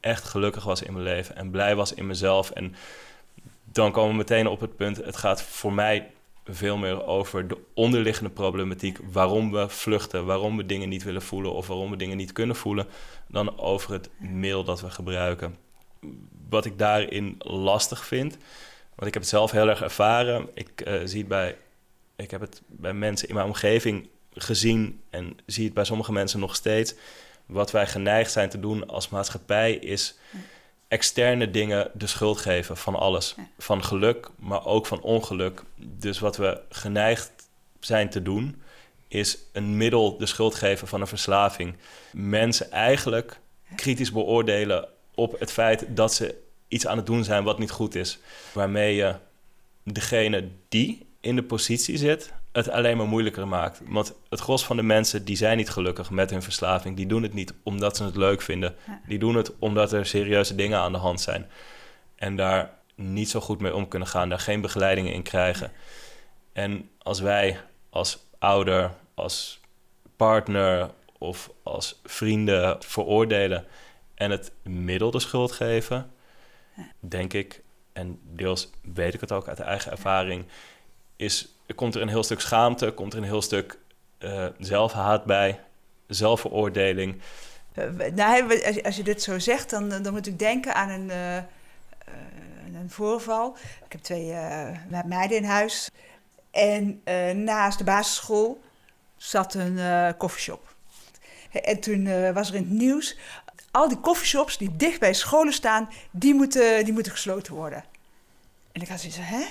echt 0.00 0.24
gelukkig 0.24 0.64
was 0.64 0.82
in 0.82 0.92
mijn 0.92 1.04
leven 1.04 1.36
en 1.36 1.50
blij 1.50 1.76
was 1.76 1.94
in 1.94 2.06
mezelf 2.06 2.50
en 2.50 2.74
dan 3.64 3.92
komen 3.92 4.10
we 4.10 4.16
meteen 4.16 4.46
op 4.46 4.60
het 4.60 4.76
punt, 4.76 4.96
het 4.96 5.16
gaat 5.16 5.42
voor 5.42 5.72
mij 5.72 6.10
veel 6.44 6.76
meer 6.76 7.06
over 7.06 7.48
de 7.48 7.58
onderliggende 7.74 8.30
problematiek, 8.30 8.98
waarom 9.12 9.52
we 9.52 9.68
vluchten, 9.68 10.24
waarom 10.24 10.56
we 10.56 10.66
dingen 10.66 10.88
niet 10.88 11.02
willen 11.02 11.22
voelen 11.22 11.52
of 11.52 11.66
waarom 11.66 11.90
we 11.90 11.96
dingen 11.96 12.16
niet 12.16 12.32
kunnen 12.32 12.56
voelen, 12.56 12.86
dan 13.28 13.58
over 13.58 13.92
het 13.92 14.10
middel 14.18 14.64
dat 14.64 14.80
we 14.80 14.90
gebruiken. 14.90 15.56
Wat 16.48 16.64
ik 16.64 16.78
daarin 16.78 17.34
lastig 17.38 18.06
vind, 18.06 18.36
want 18.94 19.06
ik 19.06 19.14
heb 19.14 19.22
het 19.22 19.28
zelf 19.28 19.50
heel 19.50 19.68
erg 19.68 19.82
ervaren, 19.82 20.48
ik 20.54 20.88
uh, 20.88 21.00
zie 21.04 21.18
het 21.18 21.28
bij, 21.28 21.56
ik 22.16 22.30
heb 22.30 22.40
het 22.40 22.62
bij 22.66 22.92
mensen 22.92 23.28
in 23.28 23.34
mijn 23.34 23.46
omgeving 23.46 24.08
gezien 24.34 25.00
en 25.10 25.36
zie 25.46 25.64
het 25.64 25.74
bij 25.74 25.84
sommige 25.84 26.12
mensen 26.12 26.40
nog 26.40 26.54
steeds. 26.54 26.94
Wat 27.46 27.70
wij 27.70 27.86
geneigd 27.86 28.32
zijn 28.32 28.48
te 28.48 28.60
doen 28.60 28.88
als 28.88 29.08
maatschappij 29.08 29.72
is 29.74 30.18
externe 30.92 31.50
dingen 31.50 31.90
de 31.94 32.06
schuld 32.06 32.38
geven 32.38 32.76
van 32.76 32.94
alles. 32.94 33.34
Van 33.58 33.84
geluk, 33.84 34.28
maar 34.36 34.66
ook 34.66 34.86
van 34.86 35.00
ongeluk. 35.00 35.62
Dus 35.76 36.18
wat 36.18 36.36
we 36.36 36.60
geneigd 36.68 37.32
zijn 37.80 38.10
te 38.10 38.22
doen, 38.22 38.62
is 39.08 39.38
een 39.52 39.76
middel 39.76 40.18
de 40.18 40.26
schuld 40.26 40.54
geven 40.54 40.88
van 40.88 41.00
een 41.00 41.06
verslaving. 41.06 41.76
Mensen 42.12 42.70
eigenlijk 42.70 43.40
kritisch 43.76 44.12
beoordelen 44.12 44.88
op 45.14 45.38
het 45.38 45.52
feit 45.52 45.86
dat 45.88 46.14
ze 46.14 46.34
iets 46.68 46.86
aan 46.86 46.96
het 46.96 47.06
doen 47.06 47.24
zijn 47.24 47.44
wat 47.44 47.58
niet 47.58 47.70
goed 47.70 47.94
is. 47.94 48.18
Waarmee 48.52 48.94
je 48.94 49.14
degene 49.82 50.48
die 50.68 51.06
in 51.20 51.36
de 51.36 51.42
positie 51.42 51.96
zit, 51.96 52.32
het 52.52 52.70
alleen 52.70 52.96
maar 52.96 53.06
moeilijker 53.06 53.48
maakt. 53.48 53.80
Want 53.84 54.14
het 54.28 54.40
gros 54.40 54.64
van 54.64 54.76
de 54.76 54.82
mensen 54.82 55.24
die 55.24 55.36
zijn 55.36 55.56
niet 55.56 55.70
gelukkig 55.70 56.10
met 56.10 56.30
hun 56.30 56.42
verslaving. 56.42 56.96
Die 56.96 57.06
doen 57.06 57.22
het 57.22 57.34
niet 57.34 57.54
omdat 57.62 57.96
ze 57.96 58.04
het 58.04 58.16
leuk 58.16 58.42
vinden. 58.42 58.74
Die 59.06 59.18
doen 59.18 59.34
het 59.34 59.58
omdat 59.58 59.92
er 59.92 60.06
serieuze 60.06 60.54
dingen 60.54 60.78
aan 60.78 60.92
de 60.92 60.98
hand 60.98 61.20
zijn. 61.20 61.50
En 62.14 62.36
daar 62.36 62.70
niet 62.94 63.30
zo 63.30 63.40
goed 63.40 63.60
mee 63.60 63.74
om 63.74 63.88
kunnen 63.88 64.08
gaan, 64.08 64.28
daar 64.28 64.38
geen 64.38 64.60
begeleidingen 64.60 65.12
in 65.12 65.22
krijgen. 65.22 65.72
En 66.52 66.90
als 66.98 67.20
wij 67.20 67.60
als 67.90 68.18
ouder, 68.38 68.90
als 69.14 69.60
partner 70.16 70.90
of 71.18 71.50
als 71.62 72.00
vrienden 72.04 72.76
veroordelen 72.82 73.66
en 74.14 74.30
het 74.30 74.52
middel 74.62 75.10
de 75.10 75.20
schuld 75.20 75.52
geven, 75.52 76.10
denk 77.00 77.32
ik, 77.32 77.62
en 77.92 78.20
deels 78.22 78.70
weet 78.94 79.14
ik 79.14 79.20
het 79.20 79.32
ook 79.32 79.48
uit 79.48 79.60
eigen 79.60 79.92
ervaring, 79.92 80.44
is, 81.16 81.48
komt 81.74 81.94
er 81.94 82.02
een 82.02 82.08
heel 82.08 82.22
stuk 82.22 82.40
schaamte, 82.40 82.90
komt 82.90 83.12
er 83.12 83.18
een 83.18 83.24
heel 83.24 83.42
stuk 83.42 83.78
uh, 84.18 84.46
zelfhaat 84.58 85.24
bij, 85.24 85.60
zelfveroordeling. 86.06 87.20
Uh, 87.74 88.10
nou, 88.14 88.62
als 88.82 88.96
je 88.96 89.02
dit 89.02 89.22
zo 89.22 89.38
zegt, 89.38 89.70
dan, 89.70 89.88
dan 89.88 90.12
moet 90.12 90.26
ik 90.26 90.38
denken 90.38 90.74
aan 90.74 90.88
een, 90.88 91.08
uh, 91.08 91.36
een 92.80 92.90
voorval. 92.90 93.56
Ik 93.84 93.92
heb 93.92 94.00
twee 94.00 94.34
meiden 95.04 95.36
in 95.36 95.44
huis. 95.44 95.90
En 96.50 97.02
naast 97.44 97.78
de 97.78 97.84
basisschool 97.84 98.60
zat 99.16 99.54
een 99.54 100.16
koffieshop. 100.16 100.74
En 101.50 101.80
toen 101.80 102.32
was 102.32 102.48
er 102.48 102.54
in 102.54 102.62
het 102.62 102.72
nieuws... 102.72 103.18
al 103.70 103.88
die 103.88 104.00
koffieshops 104.00 104.58
die 104.58 104.76
dicht 104.76 105.00
bij 105.00 105.14
scholen 105.14 105.52
staan... 105.52 105.88
die 106.10 106.34
moeten, 106.34 106.84
die 106.84 106.92
moeten 106.92 107.12
gesloten 107.12 107.54
worden. 107.54 107.84
En 108.72 108.80
ik 108.80 108.88
had 108.88 109.00
zoiets 109.00 109.18
hè? 109.20 109.44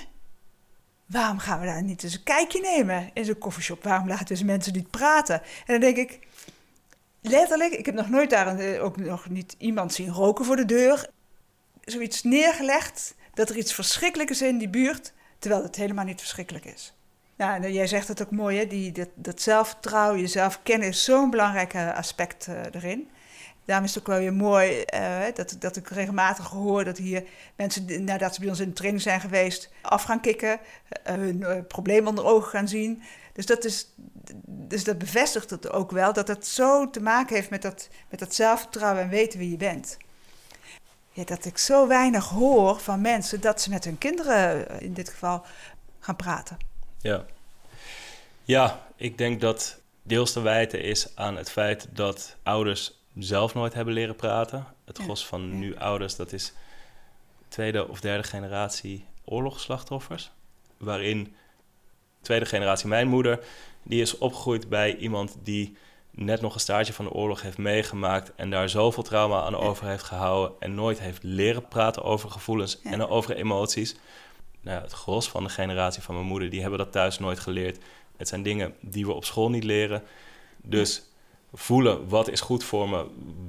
Waarom 1.12 1.38
gaan 1.38 1.60
we 1.60 1.66
daar 1.66 1.82
niet 1.82 2.02
eens 2.02 2.14
een 2.14 2.22
kijkje 2.22 2.60
nemen 2.60 3.10
in 3.12 3.24
zo'n 3.24 3.38
koffieshop? 3.38 3.84
Waarom 3.84 4.08
laten 4.08 4.36
we 4.36 4.44
mensen 4.44 4.72
niet 4.72 4.90
praten? 4.90 5.34
En 5.40 5.80
dan 5.80 5.80
denk 5.80 5.96
ik, 5.96 6.18
letterlijk, 7.20 7.72
ik 7.72 7.86
heb 7.86 7.94
nog 7.94 8.08
nooit 8.08 8.30
daar 8.30 8.46
een, 8.46 8.80
ook 8.80 8.96
nog 8.96 9.28
niet 9.28 9.54
iemand 9.58 9.92
zien 9.92 10.08
roken 10.08 10.44
voor 10.44 10.56
de 10.56 10.64
deur. 10.64 11.10
Zoiets 11.84 12.22
neergelegd 12.22 13.14
dat 13.34 13.48
er 13.48 13.56
iets 13.56 13.74
verschrikkelijks 13.74 14.32
is 14.32 14.48
in 14.48 14.58
die 14.58 14.68
buurt, 14.68 15.12
terwijl 15.38 15.62
het 15.62 15.76
helemaal 15.76 16.04
niet 16.04 16.20
verschrikkelijk 16.20 16.64
is. 16.64 16.94
Ja, 17.36 17.56
en 17.56 17.72
jij 17.72 17.86
zegt 17.86 18.08
het 18.08 18.22
ook 18.22 18.30
mooi, 18.30 18.58
hè? 18.58 18.66
Die, 18.66 18.92
dat, 19.14 19.40
zelfvertrouwen, 19.40 20.20
jezelf 20.20 20.60
kennen 20.62 20.88
is 20.88 21.04
zo'n 21.04 21.30
belangrijk 21.30 21.74
aspect 21.74 22.46
uh, 22.46 22.60
erin. 22.72 23.10
Daarom 23.64 23.84
is 23.84 23.94
het 23.94 24.02
ook 24.02 24.08
wel 24.08 24.18
weer 24.18 24.32
mooi 24.32 24.84
uh, 24.94 25.24
dat, 25.34 25.56
dat 25.58 25.76
ik 25.76 25.88
regelmatig 25.88 26.48
hoor 26.48 26.84
dat 26.84 26.98
hier 26.98 27.24
mensen, 27.56 28.04
nadat 28.04 28.34
ze 28.34 28.40
bij 28.40 28.48
ons 28.48 28.60
in 28.60 28.68
de 28.68 28.74
training 28.74 29.02
zijn 29.02 29.20
geweest, 29.20 29.70
af 29.82 30.02
gaan 30.02 30.20
kicken, 30.20 30.60
uh, 31.06 31.14
hun 31.14 31.40
uh, 31.40 31.56
probleem 31.68 32.06
onder 32.06 32.24
ogen 32.24 32.50
gaan 32.50 32.68
zien. 32.68 33.02
Dus 33.32 33.46
dat, 33.46 33.64
is, 33.64 33.86
dus 34.46 34.84
dat 34.84 34.98
bevestigt 34.98 35.50
het 35.50 35.70
ook 35.70 35.90
wel, 35.90 36.12
dat 36.12 36.28
het 36.28 36.46
zo 36.46 36.90
te 36.90 37.00
maken 37.00 37.36
heeft 37.36 37.50
met 37.50 37.62
dat, 37.62 37.88
met 38.08 38.18
dat 38.18 38.34
zelfvertrouwen 38.34 39.02
en 39.02 39.08
weten 39.08 39.38
wie 39.38 39.50
je 39.50 39.56
bent. 39.56 39.96
Ja, 41.12 41.24
dat 41.24 41.44
ik 41.44 41.58
zo 41.58 41.86
weinig 41.86 42.28
hoor 42.28 42.80
van 42.80 43.00
mensen 43.00 43.40
dat 43.40 43.60
ze 43.60 43.70
met 43.70 43.84
hun 43.84 43.98
kinderen 43.98 44.80
in 44.80 44.92
dit 44.92 45.08
geval 45.08 45.44
gaan 46.00 46.16
praten. 46.16 46.56
Ja, 47.00 47.24
ja 48.44 48.86
ik 48.96 49.18
denk 49.18 49.40
dat 49.40 49.78
deels 50.02 50.32
te 50.32 50.40
wijten 50.40 50.82
is 50.82 51.16
aan 51.16 51.36
het 51.36 51.50
feit 51.50 51.88
dat 51.90 52.36
ouders 52.42 53.01
zelf 53.18 53.54
nooit 53.54 53.74
hebben 53.74 53.94
leren 53.94 54.16
praten. 54.16 54.66
Het 54.84 54.98
gros 54.98 55.26
van 55.26 55.58
nu 55.58 55.76
ouders, 55.76 56.16
dat 56.16 56.32
is 56.32 56.52
tweede 57.48 57.88
of 57.88 58.00
derde 58.00 58.22
generatie 58.22 59.04
oorlogsslachtoffers. 59.24 60.30
Waarin 60.76 61.34
tweede 62.20 62.46
generatie 62.46 62.88
mijn 62.88 63.08
moeder, 63.08 63.44
die 63.82 64.00
is 64.00 64.18
opgegroeid 64.18 64.68
bij 64.68 64.96
iemand 64.96 65.36
die 65.42 65.76
net 66.10 66.40
nog 66.40 66.54
een 66.54 66.60
staartje 66.60 66.92
van 66.92 67.04
de 67.04 67.10
oorlog 67.10 67.42
heeft 67.42 67.58
meegemaakt 67.58 68.32
en 68.34 68.50
daar 68.50 68.68
zoveel 68.68 69.02
trauma 69.02 69.42
aan 69.42 69.56
over 69.56 69.86
heeft 69.86 70.02
gehouden 70.02 70.56
en 70.58 70.74
nooit 70.74 71.00
heeft 71.00 71.22
leren 71.22 71.68
praten 71.68 72.02
over 72.02 72.30
gevoelens 72.30 72.80
en 72.82 73.06
over 73.06 73.36
emoties. 73.36 73.96
Nou, 74.60 74.82
het 74.82 74.92
gros 74.92 75.28
van 75.28 75.42
de 75.44 75.50
generatie 75.50 76.02
van 76.02 76.14
mijn 76.14 76.26
moeder, 76.26 76.50
die 76.50 76.60
hebben 76.60 76.78
dat 76.78 76.92
thuis 76.92 77.18
nooit 77.18 77.40
geleerd. 77.40 77.78
Het 78.16 78.28
zijn 78.28 78.42
dingen 78.42 78.74
die 78.80 79.06
we 79.06 79.12
op 79.12 79.24
school 79.24 79.50
niet 79.50 79.64
leren. 79.64 80.02
Dus 80.62 81.02
voelen 81.52 82.08
wat 82.08 82.28
is 82.28 82.40
goed 82.40 82.64
voor 82.64 82.88
me, 82.88 83.06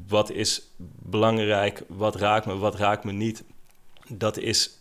wat 0.07 0.29
is 0.29 0.61
belangrijk, 0.99 1.83
wat 1.87 2.15
raakt 2.15 2.45
me, 2.45 2.57
wat 2.57 2.75
raakt 2.75 3.03
me 3.03 3.11
niet. 3.11 3.43
Dat 4.07 4.37
is 4.37 4.79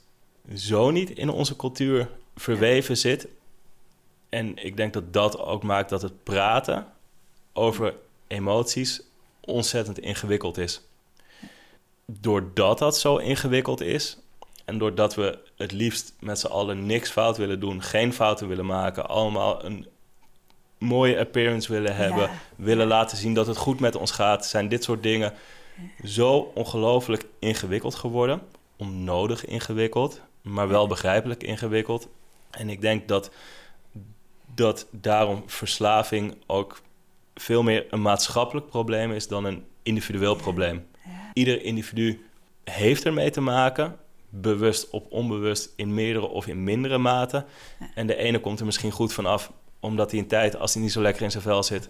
zo 0.54 0.90
niet 0.90 1.10
in 1.10 1.28
onze 1.28 1.56
cultuur 1.56 2.10
verweven 2.36 2.96
zit. 2.96 3.28
En 4.28 4.56
ik 4.56 4.76
denk 4.76 4.92
dat 4.92 5.12
dat 5.12 5.38
ook 5.38 5.62
maakt 5.62 5.90
dat 5.90 6.02
het 6.02 6.22
praten 6.22 6.86
over 7.52 7.94
emoties 8.26 9.02
ontzettend 9.40 9.98
ingewikkeld 9.98 10.58
is. 10.58 10.82
Doordat 12.06 12.78
dat 12.78 12.98
zo 12.98 13.16
ingewikkeld 13.16 13.80
is 13.80 14.18
en 14.64 14.78
doordat 14.78 15.14
we 15.14 15.38
het 15.56 15.72
liefst 15.72 16.14
met 16.20 16.38
z'n 16.38 16.46
allen 16.46 16.86
niks 16.86 17.10
fout 17.10 17.36
willen 17.36 17.60
doen, 17.60 17.82
geen 17.82 18.12
fouten 18.12 18.48
willen 18.48 18.66
maken, 18.66 19.08
allemaal 19.08 19.64
een 19.64 19.86
mooie 20.82 21.18
appearance 21.18 21.72
willen 21.72 21.96
hebben, 21.96 22.30
willen 22.56 22.86
laten 22.86 23.16
zien 23.16 23.34
dat 23.34 23.46
het 23.46 23.56
goed 23.56 23.80
met 23.80 23.96
ons 23.96 24.10
gaat, 24.10 24.46
zijn 24.46 24.68
dit 24.68 24.84
soort 24.84 25.02
dingen 25.02 25.32
zo 26.04 26.52
ongelooflijk 26.54 27.26
ingewikkeld 27.38 27.94
geworden. 27.94 28.40
Onnodig 28.76 29.44
ingewikkeld, 29.44 30.20
maar 30.42 30.68
wel 30.68 30.86
begrijpelijk 30.86 31.42
ingewikkeld. 31.42 32.08
En 32.50 32.68
ik 32.68 32.80
denk 32.80 33.08
dat, 33.08 33.30
dat 34.54 34.86
daarom 34.90 35.42
verslaving 35.46 36.34
ook 36.46 36.82
veel 37.34 37.62
meer 37.62 37.86
een 37.90 38.02
maatschappelijk 38.02 38.66
probleem 38.66 39.12
is 39.12 39.28
dan 39.28 39.44
een 39.44 39.64
individueel 39.82 40.34
probleem. 40.34 40.86
Ieder 41.32 41.62
individu 41.62 42.26
heeft 42.64 43.04
ermee 43.04 43.30
te 43.30 43.40
maken, 43.40 43.96
bewust 44.28 44.90
of 44.90 45.02
onbewust, 45.08 45.72
in 45.76 45.94
meerdere 45.94 46.26
of 46.26 46.46
in 46.46 46.64
mindere 46.64 46.98
mate. 46.98 47.44
En 47.94 48.06
de 48.06 48.16
ene 48.16 48.40
komt 48.40 48.60
er 48.60 48.66
misschien 48.66 48.90
goed 48.90 49.12
vanaf 49.12 49.52
omdat 49.82 50.10
hij 50.10 50.20
een 50.20 50.26
tijd, 50.26 50.56
als 50.56 50.72
hij 50.72 50.82
niet 50.82 50.92
zo 50.92 51.02
lekker 51.02 51.22
in 51.22 51.30
zijn 51.30 51.42
vel 51.42 51.62
zit, 51.62 51.88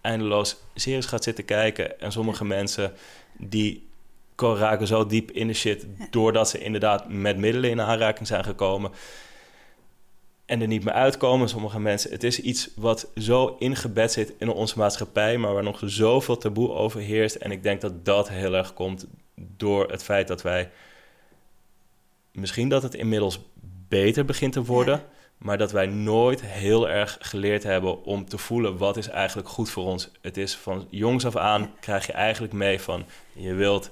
eindeloos 0.00 0.56
series 0.74 1.06
gaat 1.06 1.24
zitten 1.24 1.44
kijken. 1.44 2.00
En 2.00 2.12
sommige 2.12 2.44
mensen 2.44 2.92
die 3.38 3.88
raken 4.36 4.86
zo 4.86 5.06
diep 5.06 5.30
in 5.30 5.46
de 5.46 5.52
shit... 5.52 5.86
doordat 6.10 6.48
ze 6.48 6.58
inderdaad 6.58 7.08
met 7.08 7.36
middelen 7.36 7.70
in 7.70 7.80
aanraking 7.80 8.26
zijn 8.26 8.44
gekomen... 8.44 8.90
en 10.46 10.60
er 10.60 10.66
niet 10.66 10.84
meer 10.84 10.94
uitkomen. 10.94 11.48
Sommige 11.48 11.80
mensen... 11.80 12.10
Het 12.10 12.24
is 12.24 12.40
iets 12.40 12.70
wat 12.76 13.10
zo 13.16 13.56
ingebed 13.58 14.12
zit 14.12 14.32
in 14.38 14.50
onze 14.50 14.78
maatschappij... 14.78 15.38
maar 15.38 15.54
waar 15.54 15.62
nog 15.62 15.80
zoveel 15.84 16.36
taboe 16.36 16.70
over 16.70 17.00
heerst. 17.00 17.34
En 17.34 17.50
ik 17.50 17.62
denk 17.62 17.80
dat 17.80 18.04
dat 18.04 18.28
heel 18.28 18.54
erg 18.54 18.74
komt 18.74 19.06
door 19.34 19.90
het 19.90 20.02
feit 20.02 20.28
dat 20.28 20.42
wij... 20.42 20.70
misschien 22.32 22.68
dat 22.68 22.82
het 22.82 22.94
inmiddels 22.94 23.40
beter 23.88 24.24
begint 24.24 24.52
te 24.52 24.64
worden... 24.64 25.04
Maar 25.40 25.58
dat 25.58 25.72
wij 25.72 25.86
nooit 25.86 26.42
heel 26.42 26.88
erg 26.88 27.16
geleerd 27.20 27.62
hebben 27.62 28.04
om 28.04 28.28
te 28.28 28.38
voelen 28.38 28.76
wat 28.76 28.96
is 28.96 29.08
eigenlijk 29.08 29.48
goed 29.48 29.70
voor 29.70 29.84
ons. 29.84 30.10
Het 30.20 30.36
is 30.36 30.56
van 30.56 30.86
jongs 30.90 31.26
af 31.26 31.36
aan 31.36 31.72
krijg 31.80 32.06
je 32.06 32.12
eigenlijk 32.12 32.52
mee 32.52 32.80
van 32.80 33.04
je 33.32 33.54
wilt 33.54 33.90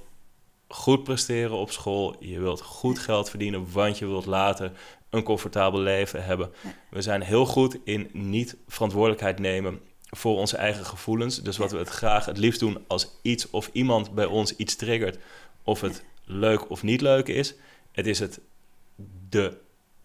goed 0.68 1.04
presteren 1.04 1.56
op 1.56 1.70
school, 1.70 2.16
je 2.20 2.40
wilt 2.40 2.60
goed 2.60 2.98
geld 2.98 3.30
verdienen, 3.30 3.72
want 3.72 3.98
je 3.98 4.06
wilt 4.06 4.26
later 4.26 4.72
een 5.10 5.22
comfortabel 5.22 5.80
leven 5.80 6.24
hebben. 6.24 6.52
We 6.90 7.02
zijn 7.02 7.22
heel 7.22 7.46
goed 7.46 7.78
in 7.84 8.10
niet 8.12 8.56
verantwoordelijkheid 8.66 9.38
nemen 9.38 9.80
voor 10.10 10.36
onze 10.36 10.56
eigen 10.56 10.84
gevoelens. 10.84 11.42
Dus 11.42 11.56
wat 11.56 11.72
we 11.72 11.78
het 11.78 11.88
graag 11.88 12.24
het 12.24 12.38
liefst 12.38 12.60
doen 12.60 12.84
als 12.86 13.18
iets 13.22 13.50
of 13.50 13.70
iemand 13.72 14.14
bij 14.14 14.24
ons 14.24 14.56
iets 14.56 14.76
triggert, 14.76 15.18
of 15.62 15.80
het 15.80 16.04
leuk 16.24 16.70
of 16.70 16.82
niet 16.82 17.00
leuk 17.00 17.28
is, 17.28 17.54
het 17.92 18.06
is 18.06 18.18
het 18.18 18.40
de 19.28 19.56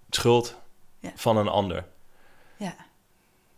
schuld 0.10 0.62
van 1.16 1.38
een 1.38 1.48
ander. 1.48 1.86
Ja. 2.58 2.76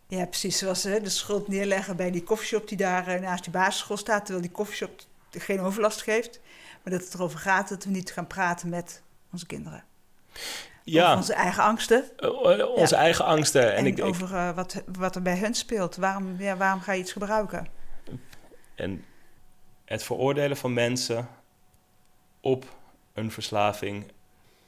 Ja, 0.08 0.26
precies. 0.26 0.58
Zoals 0.58 0.82
hè, 0.82 1.00
de 1.00 1.08
schuld 1.10 1.48
neerleggen 1.48 1.96
bij 1.96 2.10
die 2.10 2.22
koffieshop 2.22 2.68
die 2.68 2.76
daar 2.76 3.06
eh, 3.06 3.20
naast 3.20 3.44
die 3.44 3.52
basisschool 3.52 3.96
staat, 3.96 4.24
terwijl 4.24 4.46
die 4.46 4.54
koffieshop 4.54 5.00
geen 5.30 5.60
overlast 5.60 6.02
geeft. 6.02 6.40
Maar 6.82 6.92
dat 6.92 7.04
het 7.04 7.14
erover 7.14 7.38
gaat 7.38 7.68
dat 7.68 7.84
we 7.84 7.90
niet 7.90 8.12
gaan 8.12 8.26
praten 8.26 8.68
met 8.68 9.02
onze 9.32 9.46
kinderen. 9.46 9.84
Ja. 10.84 11.04
Over 11.04 11.16
onze 11.16 11.34
eigen 11.34 11.62
angsten. 11.62 12.04
Eh, 12.16 12.60
eh, 12.60 12.68
onze 12.68 12.94
Ja. 12.94 13.00
eigen 13.00 13.24
angsten. 13.24 13.70
En, 13.72 13.76
En, 13.76 13.86
ik, 13.86 14.02
over 14.04 14.54
wat, 14.54 14.82
wat 14.98 15.14
er 15.14 15.22
bij 15.22 15.38
hun 15.38 15.54
speelt. 15.54 15.96
Waarom, 15.96 16.36
ja, 16.38 16.56
waarom 16.56 16.80
ga 16.80 16.92
je 16.92 17.00
iets 17.00 17.12
gebruiken? 17.12 17.66
en 18.74 19.04
het 19.84 20.02
veroordelen 20.02 20.56
van 20.56 20.72
mensen 20.72 21.28
op 22.40 22.76
een 23.12 23.30
verslaving, 23.30 24.12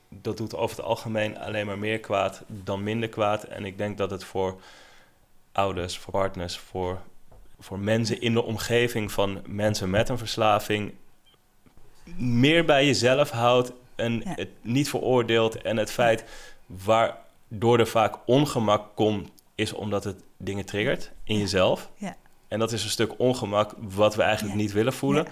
dat 0.09 0.37
doet 0.37 0.55
over 0.57 0.77
het 0.77 0.85
algemeen 0.87 1.39
alleen 1.39 1.67
maar 1.67 1.79
meer 1.79 2.01
kwaad 2.01 2.43
dan 2.47 2.83
minder 2.83 3.09
kwaad. 3.09 3.43
En 3.45 3.65
ik 3.65 3.79
denk 3.79 3.99
dat 3.99 4.11
het 4.11 4.25
voor 4.25 4.61
ouders, 5.53 5.99
voor 5.99 6.13
partners, 6.13 6.59
voor, 6.59 6.99
voor 7.61 7.79
mensen 7.79 8.21
in 8.21 8.33
de 8.33 8.43
omgeving 8.43 9.13
van 9.13 9.43
mensen 9.47 9.91
met 9.91 10.09
een 10.09 10.19
verslaving 10.19 10.93
meer 12.17 12.65
bij 12.65 12.87
jezelf 12.87 13.31
houdt 13.31 13.73
en 13.97 14.13
Ja. 14.25 14.33
het 14.35 14.49
niet 14.61 14.89
veroordeelt. 14.89 15.63
En 15.63 15.77
het 15.77 15.91
feit 15.91 16.25
waardoor 16.67 17.79
er 17.79 17.87
vaak 17.87 18.15
ongemak 18.27 18.85
komt, 18.95 19.31
is 19.55 19.73
omdat 19.73 20.05
het 20.05 20.23
dingen 20.37 20.65
triggert 20.65 21.11
in 21.25 21.35
Ja. 21.35 21.41
jezelf. 21.41 21.91
Ja. 21.97 22.17
En 22.49 22.59
dat 22.59 22.73
is 22.73 22.85
een 22.85 22.91
stuk 22.91 23.19
ongemak 23.19 23.75
wat 23.79 24.15
we 24.15 24.23
eigenlijk 24.23 24.57
niet 24.57 24.73
willen 24.73 24.93
voelen. 24.93 25.27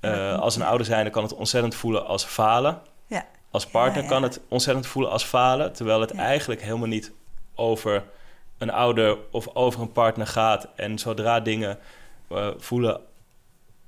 Eh, 0.00 0.38
als 0.38 0.56
een 0.56 0.62
ouder 0.62 0.86
zijnde 0.86 1.10
kan 1.10 1.22
het 1.22 1.34
ontzettend 1.34 1.74
voelen 1.74 2.06
als 2.06 2.24
falen. 2.24 2.80
Ja. 3.06 3.26
Als 3.52 3.66
partner 3.66 4.02
Ja, 4.02 4.08
kan 4.08 4.22
het 4.22 4.40
ontzettend 4.48 4.86
voelen 4.86 5.10
als 5.10 5.24
falen, 5.24 5.72
terwijl 5.72 6.00
het 6.00 6.10
eigenlijk 6.10 6.62
helemaal 6.62 6.88
niet 6.88 7.12
over 7.54 8.04
een 8.58 8.70
ouder 8.70 9.18
of 9.30 9.54
over 9.54 9.80
een 9.80 9.92
partner 9.92 10.26
gaat. 10.26 10.68
En 10.76 10.98
zodra 10.98 11.40
dingen 11.40 11.78
eh, 12.28 12.48
voelen 12.56 13.00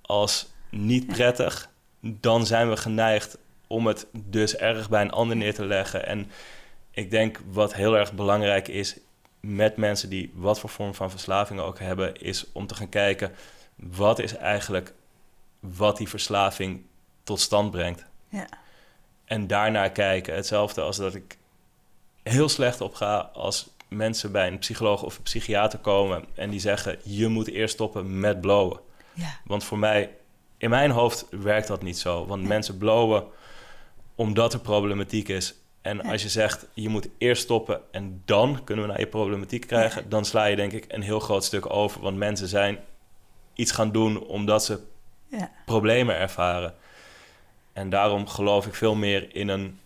als 0.03 0.47
niet 0.71 1.07
prettig, 1.07 1.69
dan 2.01 2.47
zijn 2.47 2.69
we 2.69 2.77
geneigd 2.77 3.39
om 3.67 3.87
het 3.87 4.07
dus 4.13 4.57
erg 4.57 4.89
bij 4.89 5.01
een 5.01 5.13
ander 5.13 5.37
neer 5.37 5.55
te 5.55 5.65
leggen. 5.65 6.07
En 6.07 6.31
ik 6.91 7.11
denk 7.11 7.41
wat 7.51 7.75
heel 7.75 7.97
erg 7.97 8.13
belangrijk 8.13 8.69
is 8.69 8.97
met 9.41 9.77
mensen 9.77 10.09
die 10.09 10.33
wat 10.35 10.61
voor 10.61 10.71
vorm 10.71 10.95
van 10.95 11.11
verslaving 11.11 11.61
ook 11.61 11.79
hebben, 11.79 12.15
is 12.15 12.53
om 12.53 12.67
te 12.67 12.75
gaan 12.75 12.89
kijken 12.89 13.33
wat 13.77 14.19
is 14.19 14.37
eigenlijk 14.37 14.93
wat 15.61 15.97
die 15.97 16.09
verslaving 16.09 16.83
tot 17.23 17.41
stand 17.41 17.71
brengt. 17.71 18.05
Ja. 18.29 18.47
En 19.25 19.47
daarnaar 19.47 19.91
kijken. 19.91 20.35
Hetzelfde 20.35 20.81
als 20.81 20.97
dat 20.97 21.15
ik 21.15 21.37
heel 22.23 22.49
slecht 22.49 22.81
op 22.81 22.95
ga 22.95 23.31
als 23.33 23.71
mensen 23.89 24.33
bij 24.33 24.47
een 24.47 24.59
psycholoog 24.59 25.03
of 25.03 25.17
een 25.17 25.23
psychiater 25.23 25.79
komen 25.79 26.25
en 26.35 26.51
die 26.51 26.61
zeggen: 26.61 26.99
je 27.03 27.29
moet 27.29 27.49
eerst 27.49 27.75
stoppen 27.75 28.21
met 28.21 28.41
blowen. 28.41 28.81
Ja. 29.13 29.41
Want 29.45 29.65
voor 29.65 29.79
mij, 29.79 30.11
in 30.59 30.71
mijn 30.71 30.91
hoofd 30.91 31.27
werkt 31.31 31.67
dat 31.67 31.83
niet 31.83 31.99
zo. 31.99 32.27
Want 32.27 32.41
Nee. 32.41 32.49
mensen 32.49 32.79
blowen 32.79 33.25
omdat 34.15 34.53
er 34.53 34.61
problematiek 34.61 35.29
is. 35.29 35.55
En 35.83 35.97
Nee. 35.97 36.13
als 36.13 36.23
je 36.23 36.29
zegt, 36.29 36.67
je 36.73 36.89
moet 36.89 37.09
eerst 37.19 37.43
stoppen 37.43 37.81
en 37.91 38.23
dan 38.25 38.65
kunnen 38.65 38.85
we 38.85 38.91
naar 38.91 39.01
je 39.01 39.07
problematiek 39.07 39.67
krijgen, 39.67 40.09
dan 40.09 40.25
sla 40.25 40.45
je 40.45 40.57
denk 40.57 40.73
ik 40.73 40.85
een 40.89 41.03
heel 41.03 41.21
groot 41.21 41.45
stuk 41.45 41.71
over. 41.71 42.01
Want 42.01 42.17
mensen 42.17 42.49
zijn 42.49 42.79
iets 43.55 43.73
gaan 43.73 43.93
doen 43.93 44.27
omdat 44.27 44.65
ze 44.65 44.81
Ja. 45.29 45.51
problemen 45.65 46.17
ervaren. 46.17 46.75
En 47.75 47.91
daarom 47.91 48.27
geloof 48.29 48.67
ik 48.67 48.75
veel 48.75 48.95
meer 48.95 49.35
in 49.37 49.49
een 49.49 49.79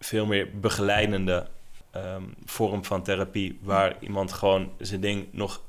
veel 0.00 0.26
meer 0.26 0.58
begeleidende 0.60 1.46
ehm, 1.90 2.22
vorm 2.44 2.84
van 2.84 3.02
therapie, 3.02 3.58
waar 3.62 3.94
iemand 4.00 4.32
gewoon 4.32 4.70
zijn 4.78 5.00
ding 5.00 5.26
nog 5.30 5.60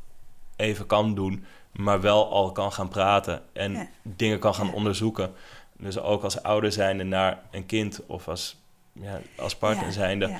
even 0.55 0.85
kan 0.85 1.15
doen, 1.15 1.45
maar 1.71 2.01
wel 2.01 2.29
al 2.31 2.51
kan 2.51 2.71
gaan 2.71 2.87
praten 2.89 3.41
en 3.53 3.71
Ja. 3.71 3.87
dingen 4.03 4.39
kan 4.39 4.55
gaan 4.55 4.67
Ja. 4.67 4.73
onderzoeken. 4.73 5.33
Dus 5.77 5.97
ook 5.99 6.23
als 6.23 6.43
ouder 6.43 6.71
zijnde 6.71 7.03
naar 7.03 7.41
een 7.51 7.65
kind 7.65 8.01
of 8.07 8.27
als, 8.27 8.57
ja, 8.93 9.21
als 9.37 9.55
partner 9.55 9.91
zijnde. 9.91 10.39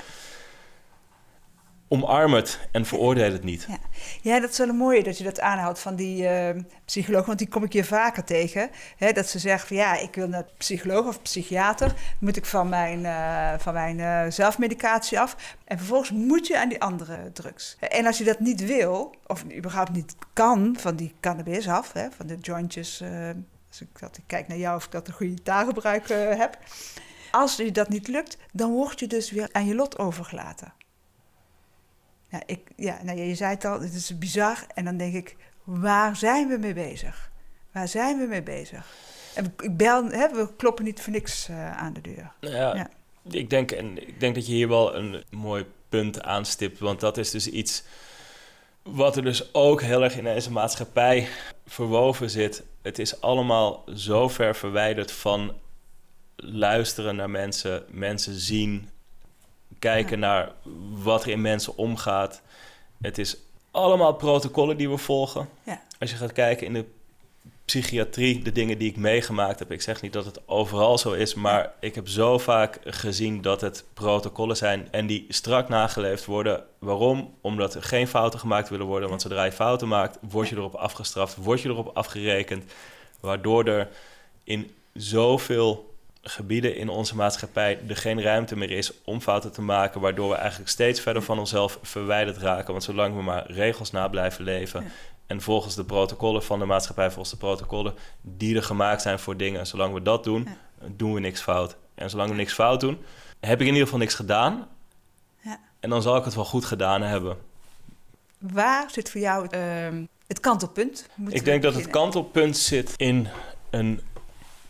Omarm 1.89 2.34
het 2.34 2.60
en 2.72 2.86
veroordeel 2.86 3.31
het 3.31 3.43
niet. 3.43 3.65
Ja. 3.67 3.77
Ja, 4.22 4.39
dat 4.39 4.50
is 4.50 4.58
wel 4.58 4.69
een 4.69 4.75
mooie 4.75 5.03
dat 5.03 5.17
je 5.17 5.24
dat 5.24 5.39
aanhoudt 5.39 5.79
van 5.79 5.96
die 5.96 6.27
eh, 6.27 6.62
psycholoog, 6.86 7.25
want 7.25 7.38
die 7.38 7.48
kom 7.48 7.63
ik 7.63 7.74
hier 7.74 7.86
vaker 7.86 8.24
tegen. 8.24 8.69
Hè, 8.97 9.12
dat 9.12 9.28
ze 9.28 9.39
zeggen 9.39 9.67
van 9.67 9.78
ja, 9.78 9.97
ik 9.97 10.15
wil 10.15 10.28
naar 10.28 10.45
psycholoog 10.58 11.08
of 11.08 11.21
psychiater, 11.21 11.93
moet 12.19 12.38
ik 12.38 12.45
van 12.45 12.69
mijn, 12.69 13.06
eh, 13.06 13.60
van 13.60 13.73
mijn 13.73 13.99
eh, 13.99 14.32
zelfmedicatie 14.32 15.19
af. 15.19 15.56
En 15.65 15.78
vervolgens 15.78 16.12
moet 16.12 16.47
je 16.47 16.60
aan 16.60 16.69
die 16.69 16.82
andere 16.82 17.32
drugs. 17.34 17.78
En 17.80 18.06
als 18.06 18.17
je 18.17 18.23
dat 18.23 18.39
niet 18.39 18.65
wil, 18.65 19.15
of 19.28 19.43
überhaupt 19.58 19.91
niet 19.91 20.15
kan 20.34 20.75
van 20.80 20.95
die 20.95 21.13
cannabis 21.19 21.67
af, 21.67 21.93
hè, 21.93 22.08
van 22.12 22.28
de 22.28 22.38
jointjes, 22.41 23.02
eh, 23.02 23.30
als 23.67 23.82
ik, 23.82 23.99
dat, 23.99 24.17
ik 24.17 24.23
kijk 24.28 24.47
naar 24.47 24.58
jou 24.58 24.75
of 24.75 24.86
ik 24.86 24.91
dat 24.91 25.08
een 25.08 25.13
goede 25.13 25.43
taalgebruik 25.43 26.08
heb. 26.38 26.58
Als 27.32 27.56
je 27.56 27.71
dat 27.71 27.89
niet 27.89 28.08
lukt, 28.08 28.38
dan 28.52 28.71
word 28.71 28.99
je 28.99 29.08
dus 29.08 29.32
weer 29.32 29.49
aan 29.52 29.65
je 29.65 29.75
lot 29.75 29.99
overgelaten. 29.99 30.73
Ja, 32.30 32.42
ik, 32.46 32.60
ja 32.76 33.00
nou, 33.04 33.20
je 33.20 33.36
zei 33.36 33.54
het 33.54 33.65
al, 33.65 33.82
het 33.82 33.94
is 33.94 34.18
bizar. 34.18 34.65
En 34.74 34.86
dan 34.86 34.98
denk 34.98 35.13
ik, 35.13 35.36
waar 35.63 36.15
zijn 36.15 36.48
we 36.48 36.58
mee 36.58 36.74
bezig? 36.74 37.32
Waar 37.72 37.88
zijn 37.88 38.18
we 38.20 38.26
mee 38.26 38.44
bezig? 38.44 38.86
En 39.36 39.44
we- 39.44 39.63
ik 39.63 39.78
bel, 39.78 40.06
hè, 40.06 40.30
we 40.30 40.56
kloppen 40.58 40.86
niet 40.86 41.02
voor 41.02 41.13
niks 41.13 41.48
eh, 41.50 41.78
aan 41.78 41.94
de 41.94 42.02
deur. 42.02 42.32
Nou 42.42 42.56
Ja, 42.56 42.76
Ja. 42.76 42.89
Ik, 43.32 43.50
denk, 43.50 43.72
en 43.72 44.08
ik 44.08 44.20
denk 44.20 44.36
dat 44.36 44.48
je 44.48 44.54
hier 44.54 44.68
wel 44.68 44.96
een 44.96 45.24
mooi 45.30 45.65
punt 45.89 46.22
aanstipt. 46.22 46.80
Want 46.80 47.00
dat 47.00 47.18
is 47.18 47.32
dus 47.32 47.48
iets 47.50 47.84
wat 48.84 49.15
er 49.15 49.24
dus 49.24 49.54
ook 49.54 49.82
heel 49.82 50.04
erg 50.04 50.18
in 50.18 50.24
deze 50.24 50.52
maatschappij 50.52 51.28
verwoven 51.68 52.30
zit. 52.30 52.63
Het 52.82 53.00
is 53.00 53.22
allemaal 53.22 53.84
zo 53.96 54.28
ver 54.28 54.56
verwijderd 54.56 55.12
van 55.12 55.54
luisteren 56.36 57.15
naar 57.15 57.30
mensen, 57.30 57.84
mensen 57.89 58.34
zien, 58.34 58.89
kijken 59.80 60.20
naar 60.20 60.52
wat 61.04 61.24
er 61.24 61.30
in 61.30 61.42
mensen 61.42 61.78
omgaat. 61.78 62.42
Het 63.02 63.18
is 63.18 63.38
allemaal 63.72 64.13
protocollen 64.13 64.78
die 64.78 64.89
we 64.89 64.98
volgen. 64.98 65.50
Ja. 65.63 65.82
Als 66.00 66.10
je 66.10 66.15
gaat 66.15 66.34
kijken 66.34 66.68
in 66.68 66.74
de 66.74 66.86
psychiatrie, 67.65 68.42
de 68.42 68.52
dingen 68.52 68.78
die 68.78 68.89
ik 68.89 68.98
meegemaakt 68.98 69.60
heb. 69.60 69.72
Ik 69.72 69.82
zeg 69.82 70.02
niet 70.02 70.13
dat 70.13 70.26
het 70.26 70.48
overal 70.48 70.98
zo 70.98 71.12
is, 71.12 71.34
maar 71.34 71.74
ik 71.80 71.96
heb 71.96 72.08
zo 72.08 72.38
vaak 72.38 72.80
gezien 72.84 73.42
dat 73.42 73.62
het 73.62 73.84
protocollen 73.94 74.58
zijn 74.58 74.88
en 74.92 75.08
die 75.08 75.26
strak 75.28 75.70
nageleefd 75.70 76.26
worden. 76.26 76.63
Waarom? 76.80 77.34
Omdat 77.42 77.76
er 77.76 77.84
geen 77.84 78.08
fouten 78.08 78.39
gemaakt 78.39 78.70
willen 78.70 78.86
worden. 78.86 79.10
Want 79.10 79.22
zodra 79.22 79.44
je 79.44 79.52
fouten 79.52 79.88
maakt, 79.88 80.18
word 80.22 80.50
je 80.50 80.56
erop 80.56 80.76
afgestraft, 80.76 81.36
word 81.36 81.62
je 81.62 81.70
erop 81.70 81.92
afgerekend. 81.94 82.72
Waardoor 83.20 83.65
er 83.65 83.88
in 84.44 84.72
zoveel 84.94 85.88
gebieden 86.21 86.75
in 86.75 86.89
onze 86.89 87.15
maatschappij 87.15 87.79
er 87.88 87.97
geen 87.97 88.21
ruimte 88.21 88.55
meer 88.55 88.71
is 88.71 88.91
om 89.03 89.21
fouten 89.21 89.51
te 89.51 89.62
maken, 89.62 90.01
waardoor 90.01 90.29
we 90.29 90.36
eigenlijk 90.36 90.69
steeds 90.69 90.99
verder 90.99 91.21
van 91.21 91.39
onszelf 91.39 91.79
verwijderd 91.82 92.38
raken. 92.38 92.71
Want 92.71 92.84
zolang 92.84 93.15
we 93.15 93.21
maar 93.21 93.51
regels 93.51 93.91
na 93.91 94.08
blijven 94.08 94.43
leven 94.43 94.84
Ja. 94.84 94.89
en 95.27 95.41
volgens 95.41 95.75
de 95.75 95.84
protocollen 95.84 96.43
van 96.43 96.60
de 96.60 96.65
maatschappij, 96.65 97.08
volgens 97.12 97.29
de 97.29 97.38
protocollen 97.38 97.93
die 98.21 98.55
er 98.55 98.63
gemaakt 98.63 99.01
zijn 99.01 99.19
voor 99.19 99.38
dingen, 99.38 99.67
zolang 99.67 99.93
we 99.93 100.01
dat 100.01 100.23
doen, 100.23 100.47
doen 100.95 101.13
we 101.13 101.19
niks 101.19 101.41
fout. 101.41 101.75
En 101.95 102.10
zolang 102.10 102.29
we 102.29 102.36
niks 102.36 102.53
fout 102.53 102.79
doen, 102.79 102.97
heb 103.39 103.53
ik 103.62 103.67
in 103.67 103.73
ieder 103.73 103.84
geval 103.84 103.99
niks 103.99 104.13
gedaan. 104.15 104.67
Ja. 105.41 105.60
En 105.79 105.89
dan 105.89 106.01
zal 106.01 106.15
ik 106.17 106.23
het 106.23 106.36
wel 106.36 106.45
goed 106.45 106.65
gedaan 106.65 107.01
hebben. 107.01 107.38
Waar 108.38 108.89
zit 108.91 109.12
voor 109.12 109.21
jou 109.21 109.47
ehm, 109.49 110.03
het 110.27 110.39
kantelpunt? 110.39 111.10
Ik 111.27 111.45
denk 111.45 111.62
dat 111.63 111.73
het 111.73 111.88
kantelpunt 111.88 112.58
zit 112.58 112.93
in 112.97 113.27
een 113.69 114.01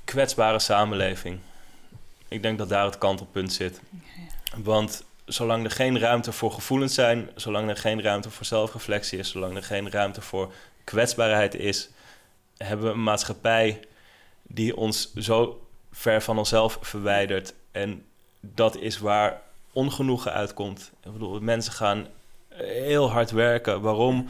kwetsbare 0.10 0.60
samenleving. 0.60 1.39
Ik 2.28 2.41
denk 2.41 2.58
dat 2.58 2.69
daar 2.69 2.86
het 2.86 2.98
kantelpunt 2.98 3.54
zit. 3.54 3.82
Want 4.56 5.04
zolang 5.26 5.63
er 5.63 5.72
geen 5.72 6.00
ruimte 6.00 6.32
voor 6.32 6.52
gevoelens 6.52 6.93
zijn, 6.93 7.30
zolang 7.36 7.69
er 7.69 7.78
geen 7.78 8.02
ruimte 8.02 8.30
voor 8.30 8.45
zelfreflectie 8.45 9.19
is, 9.19 9.30
zolang 9.30 9.56
er 9.56 9.63
geen 9.63 9.91
ruimte 9.91 10.22
voor 10.22 10.54
kwetsbaarheid 10.84 11.56
is, 11.56 11.89
hebben 12.58 12.86
we 12.86 12.91
een 12.91 13.04
maatschappij 13.04 13.80
die 14.43 14.76
ons 14.76 15.13
zo 15.13 15.67
ver 15.91 16.22
van 16.22 16.38
onszelf 16.38 16.78
verwijdert. 16.82 17.54
En 17.72 18.06
dat 18.39 18.78
is 18.78 19.00
waar 19.00 19.41
ongenoegen 19.74 20.34
uitkomt. 20.34 20.91
Ik 21.04 21.12
bedoel, 21.12 21.39
mensen 21.39 21.74
gaan 21.74 22.08
heel 22.50 23.12
hard 23.12 23.32
werken. 23.32 23.82
Waarom? 23.82 24.30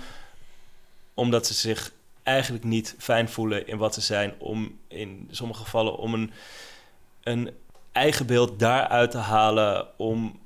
Omdat 1.13 1.47
ze 1.47 1.53
zich 1.53 1.91
eigenlijk 2.29 2.63
niet 2.63 2.95
fijn 2.97 3.29
voelen 3.29 3.67
in 3.67 3.77
wat 3.77 3.93
ze 3.93 4.01
zijn. 4.01 4.33
Om 4.37 4.77
in 4.87 5.27
sommige 5.31 5.63
gevallen 5.63 5.97
om 5.97 6.13
een, 6.13 6.31
een 7.23 7.51
eigen 7.91 8.25
beeld 8.25 8.59
daaruit 8.59 9.11
te 9.11 9.17
halen. 9.17 9.87
Om 9.97 10.39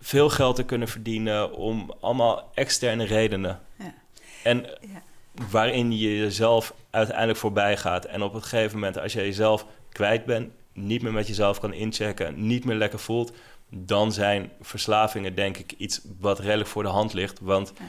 veel 0.00 0.30
geld 0.30 0.56
te 0.56 0.64
kunnen 0.64 0.88
verdienen. 0.88 1.52
Om 1.52 1.92
allemaal 2.00 2.50
externe 2.54 3.04
redenen. 3.04 3.60
Ja. 3.78 3.94
En 4.42 4.66
Ja. 4.80 5.02
waarin 5.50 5.98
je 5.98 6.16
jezelf 6.18 6.74
uiteindelijk 6.90 7.38
voorbij 7.38 7.76
gaat. 7.76 8.04
En 8.04 8.22
op 8.22 8.34
een 8.34 8.42
gegeven 8.42 8.74
moment, 8.78 8.98
als 8.98 9.12
je 9.12 9.20
jezelf 9.20 9.66
kwijt 9.92 10.24
bent, 10.24 10.50
niet 10.72 11.02
meer 11.02 11.12
met 11.12 11.26
jezelf 11.26 11.60
kan 11.60 11.72
inchecken, 11.72 12.46
niet 12.46 12.64
meer 12.64 12.76
lekker 12.76 12.98
voelt, 12.98 13.32
dan 13.68 14.12
zijn 14.12 14.50
verslavingen 14.60 15.34
denk 15.34 15.56
ik 15.56 15.72
iets 15.72 16.00
wat 16.20 16.38
redelijk 16.38 16.68
voor 16.68 16.82
de 16.82 16.88
hand 16.88 17.12
ligt. 17.12 17.40
Want 17.40 17.72
Ja. 17.78 17.84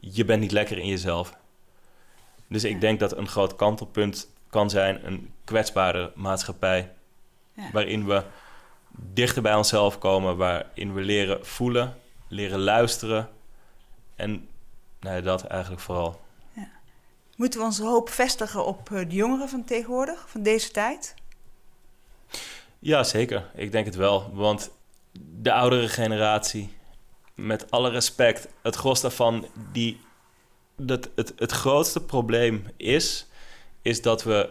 je 0.00 0.24
bent 0.24 0.40
niet 0.40 0.52
lekker 0.52 0.78
in 0.78 0.86
jezelf. 0.86 1.36
Dus 2.48 2.64
ik 2.64 2.72
Ja. 2.72 2.78
denk 2.78 3.00
dat 3.00 3.16
een 3.16 3.28
groot 3.28 3.56
kantelpunt 3.56 4.30
kan 4.50 4.70
zijn 4.70 5.06
een 5.06 5.32
kwetsbare 5.44 6.12
maatschappij. 6.14 6.92
Ja. 7.52 7.70
Waarin 7.72 8.06
we 8.06 8.22
dichter 8.90 9.42
bij 9.42 9.54
onszelf 9.54 9.98
komen, 9.98 10.36
waarin 10.36 10.94
we 10.94 11.00
leren 11.00 11.46
voelen, 11.46 11.96
leren 12.28 12.58
luisteren. 12.58 13.28
En 14.14 14.48
nou 15.00 15.16
ja, 15.16 15.20
dat 15.22 15.42
eigenlijk 15.44 15.82
vooral. 15.82 16.24
Moeten 17.36 17.60
we 17.60 17.66
onze 17.66 17.84
hoop 17.84 18.08
vestigen 18.10 18.66
op 18.66 18.90
eh, 18.92 18.98
de 19.08 19.14
jongeren 19.14 19.48
van 19.48 19.64
tegenwoordig, 19.64 20.24
van 20.30 20.42
deze 20.42 20.70
tijd? 20.70 21.14
Ja, 22.78 23.02
zeker. 23.02 23.50
Ik 23.54 23.72
denk 23.72 23.86
het 23.86 23.94
wel. 23.94 24.30
Want 24.34 24.70
de 25.20 25.52
oudere 25.52 25.88
generatie, 25.88 26.76
met 27.34 27.70
alle 27.70 27.90
respect, 27.90 28.48
het 28.62 28.74
gros 28.76 29.00
daarvan, 29.00 29.46
die, 29.72 30.00
dat 30.76 31.08
het, 31.14 31.32
het 31.36 31.52
grootste 31.52 32.04
probleem 32.04 32.66
is, 32.76 33.26
is 33.82 34.02
dat 34.02 34.24
we 34.24 34.50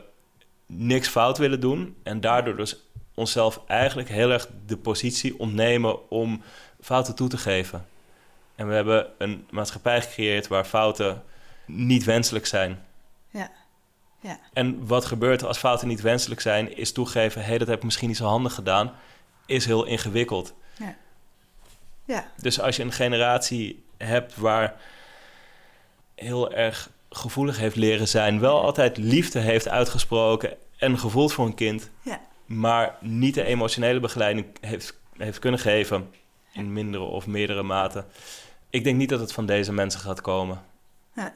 niks 0.65 1.07
fout 1.07 1.37
willen 1.37 1.59
doen 1.59 1.95
en 2.03 2.21
daardoor 2.21 2.55
dus 2.55 2.77
onszelf 3.13 3.61
eigenlijk 3.67 4.09
heel 4.09 4.31
erg 4.31 4.47
de 4.65 4.77
positie 4.77 5.39
ontnemen 5.39 6.09
om 6.09 6.41
fouten 6.81 7.15
toe 7.15 7.27
te 7.27 7.37
geven. 7.37 7.85
En 8.55 8.67
we 8.67 8.73
hebben 8.73 9.07
een 9.17 9.47
maatschappij 9.49 10.01
gecreëerd 10.01 10.47
waar 10.47 10.65
fouten 10.65 11.23
niet 11.65 12.03
wenselijk 12.03 12.45
zijn. 12.45 12.85
Ja. 13.29 13.51
ja. 14.19 14.39
En 14.53 14.87
wat 14.87 15.05
gebeurt 15.05 15.41
er 15.41 15.47
als 15.47 15.57
fouten 15.57 15.87
niet 15.87 16.01
wenselijk 16.01 16.41
zijn, 16.41 16.77
is 16.77 16.91
toegeven: 16.91 17.41
hé, 17.41 17.47
hey, 17.47 17.57
dat 17.57 17.67
heb 17.67 17.77
ik 17.77 17.83
misschien 17.83 18.07
niet 18.07 18.17
zo 18.17 18.25
handig 18.25 18.53
gedaan, 18.53 18.93
is 19.45 19.65
heel 19.65 19.85
ingewikkeld. 19.85 20.53
Ja. 20.77 20.95
ja. 22.05 22.31
Dus 22.41 22.59
als 22.59 22.75
je 22.75 22.83
een 22.83 22.91
generatie 22.91 23.83
hebt 23.97 24.35
waar 24.35 24.81
heel 26.15 26.51
erg 26.51 26.89
gevoelig 27.09 27.57
heeft 27.57 27.75
leren 27.75 28.07
zijn, 28.07 28.39
wel 28.39 28.61
altijd 28.61 28.97
liefde 28.97 29.39
heeft 29.39 29.67
uitgesproken 29.67 30.57
en 30.77 30.99
gevoeld 30.99 31.33
voor 31.33 31.45
een 31.45 31.55
kind, 31.55 31.89
ja. 32.01 32.21
maar 32.45 32.97
niet 33.01 33.33
de 33.33 33.43
emotionele 33.43 33.99
begeleiding 33.99 34.45
heeft, 34.61 34.99
heeft 35.17 35.39
kunnen 35.39 35.59
geven 35.59 36.11
in 36.53 36.73
mindere 36.73 37.03
of 37.03 37.27
meerdere 37.27 37.63
mate. 37.63 38.05
Ik 38.69 38.83
denk 38.83 38.97
niet 38.97 39.09
dat 39.09 39.19
het 39.19 39.33
van 39.33 39.45
deze 39.45 39.73
mensen 39.73 39.99
gaat 39.99 40.21
komen. 40.21 40.63
Ja. 41.15 41.33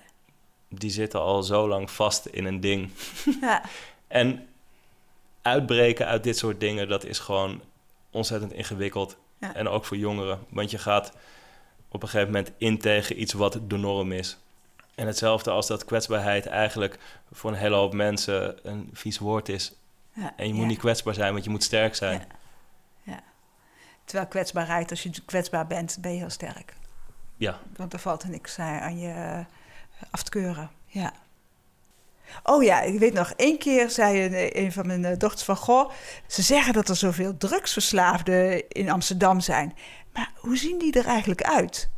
Die 0.70 0.90
zitten 0.90 1.20
al 1.20 1.44
zo 1.44 1.68
lang 1.68 1.92
vast 1.92 2.26
in 2.26 2.46
een 2.46 2.60
ding. 2.60 2.90
Ja. 3.42 3.62
en 4.08 4.48
uitbreken 5.42 6.06
uit 6.06 6.24
dit 6.24 6.38
soort 6.38 6.60
dingen, 6.60 6.88
dat 6.88 7.06
is 7.06 7.20
gewoon 7.20 7.62
ontzettend 8.12 8.54
ingewikkeld. 8.54 9.18
En 9.40 9.68
ook 9.68 9.86
voor 9.86 9.98
jongeren. 9.98 10.40
Want 10.50 10.72
je 10.72 10.78
gaat 10.78 11.14
op 11.90 12.04
een 12.04 12.10
gegeven 12.10 12.34
moment 12.34 12.52
in 12.58 12.78
tegen 12.78 13.22
iets 13.22 13.34
wat 13.34 13.60
de 13.68 13.78
norm 13.78 14.12
is. 14.12 14.38
En 15.00 15.08
hetzelfde 15.08 15.52
als 15.52 15.68
dat 15.68 15.86
kwetsbaarheid 15.86 16.46
eigenlijk 16.46 16.98
voor 17.32 17.52
een 17.52 17.58
hele 17.58 17.76
hoop 17.76 17.94
mensen 17.94 18.68
een 18.68 18.90
vies 18.94 19.18
woord 19.18 19.50
is. 19.50 19.74
Ja. 20.14 20.34
En 20.36 20.48
je 20.48 20.54
moet 20.54 20.62
ja. 20.62 20.68
niet 20.68 20.80
kwetsbaar 20.80 21.14
zijn, 21.14 21.32
want 21.32 21.44
je 21.44 21.50
moet 21.50 21.64
sterk 21.64 21.96
zijn. 21.96 22.20
Ja. 22.20 23.14
ja. 23.14 23.20
Terwijl 24.06 24.28
kwetsbaarheid, 24.28 24.90
als 24.90 25.04
je 25.04 25.12
kwetsbaar 25.26 25.68
bent, 25.68 25.98
ben 26.02 26.12
je 26.12 26.18
heel 26.18 26.30
sterk. 26.30 26.74
Ja. 27.38 27.60
Want 27.76 27.94
er 27.94 28.00
valt 28.00 28.24
er 28.24 28.30
niks 28.30 28.58
eh, 28.58 28.82
aan 28.82 29.00
je 29.00 29.46
af 30.12 30.24
te 30.24 30.30
keuren. 30.30 30.70
Ja. 30.86 31.14
Oh 32.44 32.64
ja, 32.64 32.82
ik 32.82 33.00
weet 33.00 33.14
nog, 33.14 33.34
één 33.36 33.58
keer 33.58 33.90
zei 33.90 34.26
een, 34.26 34.58
een 34.64 34.72
van 34.72 34.88
mijn 34.88 35.06
eh, 35.06 35.18
dochters 35.18 35.44
van... 35.44 35.58
Goh, 35.58 35.92
ze 36.28 36.42
zeggen 36.42 36.74
dat 36.74 36.90
er 36.90 36.96
zoveel 36.96 37.38
drugsverslaafden 37.38 38.68
in 38.70 38.90
Amsterdam 38.90 39.40
zijn. 39.40 39.76
Maar 40.14 40.32
hoe 40.36 40.58
zien 40.58 40.80
die 40.80 41.00
er 41.00 41.06
eigenlijk 41.06 41.44
uit? 41.44 41.90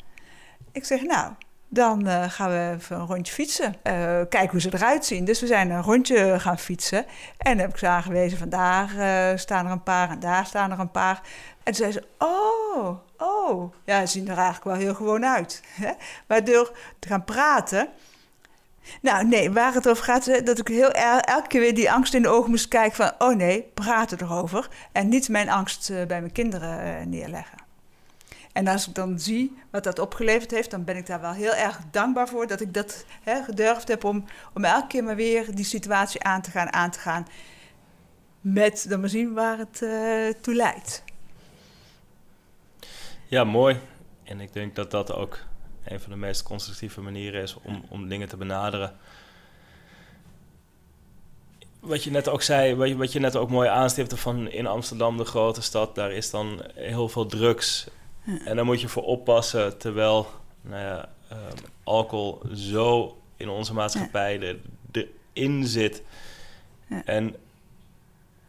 Ik 0.71 0.85
zeg, 0.85 1.01
nou, 1.01 1.33
dan 1.73 2.07
uh, 2.07 2.23
gaan 2.29 2.49
we 2.49 2.75
even 2.75 2.99
een 2.99 3.05
rondje 3.05 3.33
fietsen. 3.33 3.75
Uh, 3.83 3.93
kijken 4.29 4.49
hoe 4.51 4.61
ze 4.61 4.73
eruit 4.73 5.05
zien. 5.05 5.25
Dus 5.25 5.39
we 5.39 5.47
zijn 5.47 5.69
een 5.69 5.81
rondje 5.81 6.39
gaan 6.39 6.59
fietsen. 6.59 7.05
En 7.37 7.57
heb 7.57 7.69
ik 7.69 7.77
ze 7.77 7.87
aangewezen 7.87 8.37
van 8.37 8.49
daar 8.49 8.95
uh, 8.95 9.37
staan 9.37 9.65
er 9.65 9.71
een 9.71 9.83
paar 9.83 10.09
en 10.09 10.19
daar 10.19 10.45
staan 10.45 10.71
er 10.71 10.79
een 10.79 10.91
paar. 10.91 11.21
En 11.63 11.73
toen 11.73 11.75
zei 11.75 11.91
ze, 11.91 12.03
oh, 12.17 12.97
oh. 13.17 13.73
Ja, 13.85 14.05
ze 14.05 14.11
zien 14.11 14.29
er 14.29 14.37
eigenlijk 14.37 14.63
wel 14.63 14.75
heel 14.75 14.95
gewoon 14.95 15.25
uit. 15.25 15.63
Hè? 15.67 15.91
Maar 16.27 16.43
te 16.43 16.73
gaan 16.99 17.23
praten... 17.23 17.87
Nou, 19.01 19.27
nee, 19.27 19.51
waar 19.51 19.73
het 19.73 19.89
over 19.89 20.03
gaat, 20.03 20.45
dat 20.45 20.59
ik 20.59 20.67
heel 20.67 20.91
elke 20.91 21.47
keer 21.47 21.61
weer 21.61 21.75
die 21.75 21.91
angst 21.91 22.13
in 22.13 22.21
de 22.21 22.29
ogen 22.29 22.49
moest 22.49 22.67
kijken 22.67 22.95
van... 22.95 23.11
oh 23.27 23.35
nee, 23.35 23.71
praten 23.73 24.21
erover. 24.21 24.67
En 24.91 25.09
niet 25.09 25.29
mijn 25.29 25.49
angst 25.49 25.91
bij 26.07 26.19
mijn 26.19 26.31
kinderen 26.31 27.09
neerleggen. 27.09 27.60
En 28.53 28.67
als 28.67 28.87
ik 28.87 28.95
dan 28.95 29.19
zie 29.19 29.57
wat 29.69 29.83
dat 29.83 29.99
opgeleverd 29.99 30.51
heeft, 30.51 30.71
dan 30.71 30.83
ben 30.83 30.97
ik 30.97 31.05
daar 31.05 31.21
wel 31.21 31.33
heel 31.33 31.53
erg 31.53 31.79
dankbaar 31.91 32.27
voor 32.27 32.47
dat 32.47 32.61
ik 32.61 32.73
dat 32.73 33.05
hè, 33.21 33.43
gedurfd 33.43 33.87
heb 33.87 34.03
om, 34.03 34.25
om 34.53 34.63
elke 34.63 34.87
keer 34.87 35.03
maar 35.03 35.15
weer 35.15 35.55
die 35.55 35.65
situatie 35.65 36.23
aan 36.23 36.41
te 36.41 36.51
gaan, 36.51 36.73
aan 36.73 36.91
te 36.91 36.99
gaan. 36.99 37.27
Met 38.41 38.85
dan 38.89 38.99
maar 38.99 39.09
zien 39.09 39.33
waar 39.33 39.57
het 39.57 39.81
uh, 39.83 40.33
toe 40.41 40.55
leidt. 40.55 41.03
Ja, 43.27 43.43
mooi. 43.43 43.79
En 44.23 44.39
ik 44.39 44.53
denk 44.53 44.75
dat 44.75 44.91
dat 44.91 45.13
ook 45.13 45.39
een 45.83 45.99
van 45.99 46.11
de 46.11 46.17
meest 46.17 46.43
constructieve 46.43 47.01
manieren 47.01 47.41
is 47.41 47.55
om, 47.61 47.85
om 47.89 48.09
dingen 48.09 48.27
te 48.27 48.37
benaderen. 48.37 48.95
Wat 51.79 52.03
je 52.03 52.11
net 52.11 52.29
ook 52.29 52.41
zei, 52.41 52.75
wat 52.75 52.87
je, 52.87 52.97
wat 52.97 53.11
je 53.11 53.19
net 53.19 53.35
ook 53.35 53.49
mooi 53.49 53.69
aanstipte 53.69 54.17
van 54.17 54.49
in 54.49 54.67
Amsterdam, 54.67 55.17
de 55.17 55.25
grote 55.25 55.61
stad, 55.61 55.95
daar 55.95 56.11
is 56.11 56.29
dan 56.29 56.61
heel 56.75 57.09
veel 57.09 57.25
drugs. 57.25 57.87
Ja. 58.23 58.45
En 58.45 58.55
daar 58.55 58.65
moet 58.65 58.81
je 58.81 58.87
voor 58.87 59.03
oppassen, 59.03 59.77
terwijl 59.77 60.27
nou 60.61 60.81
ja, 60.81 61.09
um, 61.31 61.37
alcohol 61.83 62.41
zo 62.53 63.21
in 63.37 63.49
onze 63.49 63.73
maatschappij 63.73 64.39
ja. 64.39 64.55
erin 65.33 65.65
zit. 65.65 66.03
En 67.05 67.35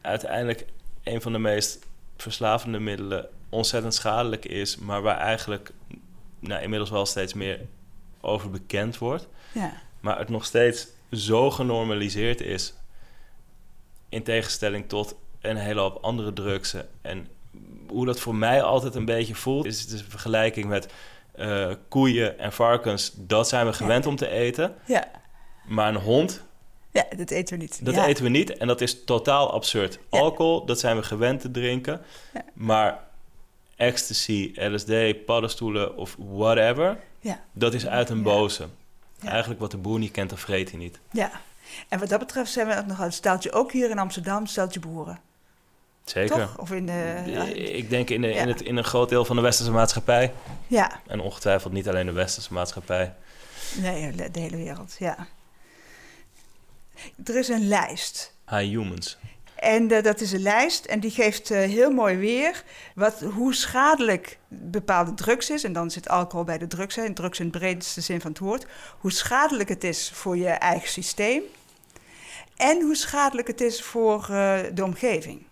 uiteindelijk 0.01 0.67
een 1.03 1.21
van 1.23 1.33
de 1.33 1.39
meest 1.39 1.87
verslavende 2.17 2.79
middelen 2.79 3.29
ontzettend 3.49 3.95
schadelijk 3.95 4.45
is, 4.45 4.77
maar 4.77 5.03
waar 5.03 5.19
eigenlijk 5.19 5.73
nou, 6.39 6.63
inmiddels 6.63 6.91
wel 6.91 7.07
steeds 7.07 7.35
meer 7.35 7.61
over 8.21 8.51
bekend 8.51 8.99
wordt. 8.99 9.29
Ja. 9.53 9.73
Maar 10.01 10.19
het 10.19 10.29
nog 10.29 10.45
steeds 10.45 10.87
zo 11.11 11.51
genormaliseerd 11.51 12.41
is, 12.41 12.75
in 14.09 14.23
tegenstelling 14.23 14.89
tot 14.89 15.15
een 15.41 15.57
hele 15.57 15.81
hoop 15.81 16.03
andere 16.03 16.33
drugsen. 16.33 16.89
En 17.01 17.29
hoe 17.93 18.07
dat 18.07 18.21
voor 18.21 18.35
mij 18.35 18.63
altijd 18.63 18.95
een 18.95 19.05
beetje 19.05 19.35
voelt, 19.35 19.67
is 19.67 19.87
de 19.87 20.05
vergelijking 20.09 20.67
met 20.67 20.93
uh, 21.37 21.73
koeien 21.89 22.39
en 22.39 22.53
varkens. 22.53 23.13
Dat 23.17 23.49
zijn 23.49 23.67
we 23.67 23.73
gewend 23.73 24.05
ja. 24.05 24.11
om 24.11 24.17
te 24.17 24.29
eten. 24.29 24.75
Ja. 24.85 25.09
Maar 25.67 25.89
een 25.89 26.01
hond. 26.01 26.43
Ja, 26.91 27.05
dat 27.17 27.31
eten 27.31 27.57
we 27.57 27.63
niet. 27.63 27.85
Dat 27.85 27.95
ja. 27.95 28.07
eten 28.07 28.25
we 28.25 28.31
niet 28.31 28.57
en 28.57 28.67
dat 28.67 28.81
is 28.81 29.05
totaal 29.05 29.53
absurd. 29.53 29.99
Ja. 30.11 30.19
Alcohol, 30.19 30.65
dat 30.65 30.81
zijn 30.81 30.97
we 30.97 31.03
gewend 31.03 31.41
te 31.41 31.51
drinken. 31.51 32.01
Ja. 32.35 32.45
Maar 32.55 32.99
ecstasy, 33.77 34.53
LSD, 34.55 35.25
paddenstoelen 35.25 35.97
of 35.97 36.17
whatever, 36.19 36.99
Ja. 37.21 37.41
dat 37.53 37.75
is 37.75 37.87
uit 37.87 38.11
een 38.11 38.23
boze. 38.23 38.69
Ja. 39.21 39.29
Eigenlijk 39.29 39.61
wat 39.61 39.71
de 39.71 39.77
boer 39.77 39.99
niet 39.99 40.11
kent, 40.11 40.31
dat 40.31 40.41
vreet 40.41 40.71
hij 40.71 40.79
niet. 40.79 40.99
ja. 41.11 41.31
En 41.89 41.99
wat 41.99 42.09
dat 42.09 42.19
betreft 42.19 42.53
zijn 42.53 42.67
we 42.67 42.79
ook 42.79 42.87
nog 42.87 42.99
een 42.99 43.13
steltje, 43.13 43.53
ook 43.53 43.73
hier 43.73 43.91
in 43.91 43.99
Amsterdam, 43.99 44.47
steltje 44.47 44.81
boeren. 44.81 45.21
Zeker. 46.05 46.37
Toch? 46.37 46.59
Of 46.59 46.71
in 46.71 46.87
de... 46.87 47.23
ja. 47.27 47.45
Ik 47.55 47.91
denk 47.91 48.11
in, 48.11 48.21
de, 48.21 48.29
Ja. 48.29 48.43
in, 48.43 48.49
het, 48.49 48.61
in 48.61 48.77
een 48.77 48.85
groot 48.85 49.09
deel 49.09 49.25
van 49.25 49.37
de 49.37 49.43
westerse 49.43 49.71
maatschappij. 49.73 50.33
Ja, 50.67 51.01
En 51.07 51.21
ongetwijfeld 51.21 51.73
niet 51.73 51.89
alleen 51.89 52.07
de 52.07 52.13
westerse 52.13 52.53
maatschappij. 52.53 53.15
nee, 53.77 54.31
de 54.31 54.41
hele 54.41 54.57
wereld, 54.57 54.97
ja. 54.99 55.27
Er 57.25 57.37
is 57.37 57.49
een 57.49 57.69
lijst. 57.69 58.35
High 58.49 58.63
humans. 58.65 59.19
En 59.55 59.91
eh, 59.91 60.03
dat 60.03 60.21
is 60.21 60.33
een 60.33 60.43
lijst 60.43 60.85
en 60.85 61.01
die 61.01 61.11
geeft 61.11 61.51
eh, 61.51 61.59
heel 61.59 61.91
mooi 61.91 62.17
weer 62.17 62.63
wat, 62.95 63.21
hoe 63.21 63.55
schadelijk 63.55 64.39
bepaalde 64.49 65.15
drugs 65.15 65.51
is. 65.51 65.65
En 65.65 65.73
dan 65.73 65.91
zit 65.91 66.09
alcohol 66.09 66.45
bij 66.45 66.59
de 66.59 66.67
drugs, 66.67 66.97
hè, 66.97 67.13
drugs 67.13 67.41
in 67.41 67.51
de 67.51 67.59
breedste 67.59 68.01
zin 68.01 68.21
van 68.21 68.31
het 68.31 68.41
woord. 68.41 68.67
Hoe 68.99 69.13
schadelijk 69.13 69.69
het 69.69 69.85
is 69.85 70.11
voor 70.15 70.37
je 70.37 70.49
eigen 70.49 70.89
systeem. 70.89 71.43
En 72.57 72.81
hoe 72.83 72.97
schadelijk 72.97 73.49
het 73.49 73.61
is 73.61 73.83
voor 73.83 74.27
eh, 74.31 74.59
de 74.75 74.85
omgeving. 74.85 75.47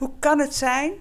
Hoe 0.00 0.10
kan 0.18 0.38
het 0.38 0.54
zijn 0.54 0.92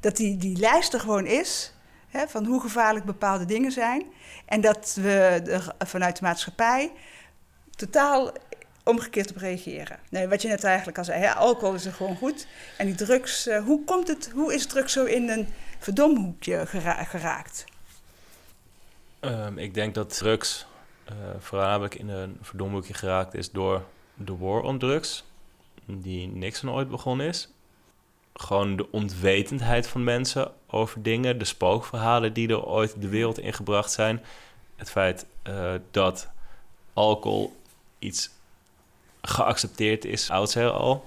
dat 0.00 0.16
die, 0.16 0.36
die 0.36 0.56
lijst 0.56 0.94
er 0.94 1.00
gewoon 1.00 1.26
is, 1.26 1.72
hè, 2.08 2.28
van 2.28 2.44
hoe 2.44 2.60
gevaarlijk 2.60 3.04
bepaalde 3.04 3.44
dingen 3.44 3.72
zijn. 3.72 4.02
En 4.44 4.60
dat 4.60 4.98
we 5.00 5.42
er 5.46 5.74
vanuit 5.86 6.16
de 6.16 6.22
maatschappij 6.22 6.92
totaal 7.76 8.32
omgekeerd 8.84 9.30
op 9.30 9.36
reageren. 9.36 9.98
Nee, 10.10 10.28
wat 10.28 10.42
je 10.42 10.48
net 10.48 10.64
eigenlijk 10.64 10.98
al 10.98 11.04
zei, 11.04 11.20
hè, 11.20 11.34
alcohol 11.34 11.74
is 11.74 11.84
er 11.84 11.92
gewoon 11.92 12.16
goed. 12.16 12.46
En 12.76 12.86
die 12.86 12.94
drugs, 12.94 13.46
eh, 13.46 13.64
hoe 13.64 13.84
komt 13.84 14.08
het, 14.08 14.30
hoe 14.34 14.54
is 14.54 14.66
drugs 14.66 14.92
zo 14.92 15.04
in 15.04 15.28
een 15.28 15.48
verdomhoekje 15.78 16.66
gera- 16.66 17.04
geraakt? 17.04 17.64
Ehm, 19.20 19.58
ik 19.58 19.74
denk 19.74 19.94
dat 19.94 20.16
drugs 20.16 20.66
eh, 21.04 21.14
voornamelijk 21.38 21.94
in 21.94 22.08
een 22.08 22.38
verdomhoekje 22.40 22.94
geraakt 22.94 23.34
is 23.34 23.50
door 23.50 23.84
de 24.14 24.36
war 24.36 24.60
on 24.60 24.78
drugs, 24.78 25.24
die 25.84 26.28
Nixon 26.28 26.70
ooit 26.70 26.88
begonnen 26.88 27.26
is. 27.26 27.48
Gewoon 28.38 28.76
de 28.76 28.90
onwetendheid 28.90 29.88
van 29.88 30.04
mensen 30.04 30.52
over 30.66 31.02
dingen, 31.02 31.38
de 31.38 31.44
spookverhalen 31.44 32.32
die 32.32 32.48
er 32.48 32.64
ooit 32.64 33.00
de 33.00 33.08
wereld 33.08 33.38
ingebracht 33.38 33.92
zijn. 33.92 34.24
Het 34.76 34.90
feit 34.90 35.26
eh, 35.42 35.72
dat 35.90 36.28
alcohol 36.92 37.56
iets 37.98 38.30
geaccepteerd 39.22 40.04
is, 40.04 40.30
oudsher 40.30 40.70
al. 40.70 41.06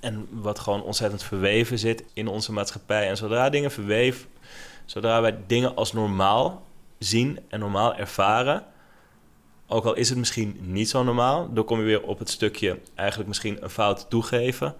En 0.00 0.28
wat 0.30 0.58
gewoon 0.58 0.82
ontzettend 0.82 1.22
verweven 1.22 1.78
zit 1.78 2.04
in 2.12 2.28
onze 2.28 2.52
maatschappij. 2.52 3.08
En 3.08 3.16
zodra 3.16 3.50
dingen 3.50 3.70
verweven, 3.70 4.28
zodra 4.84 5.20
wij 5.20 5.36
dingen 5.46 5.76
als 5.76 5.92
normaal 5.92 6.62
zien 6.98 7.38
en 7.48 7.60
normaal 7.60 7.94
ervaren, 7.94 8.64
ook 9.66 9.84
al 9.84 9.94
is 9.94 10.08
het 10.08 10.18
misschien 10.18 10.56
niet 10.60 10.88
zo 10.88 11.02
normaal, 11.02 11.52
dan 11.52 11.64
kom 11.64 11.78
je 11.78 11.84
weer 11.84 12.02
op 12.02 12.18
het 12.18 12.30
stukje 12.30 12.78
eigenlijk 12.94 13.28
misschien 13.28 13.62
een 13.62 13.70
fout 13.70 14.06
toegeven. 14.10 14.74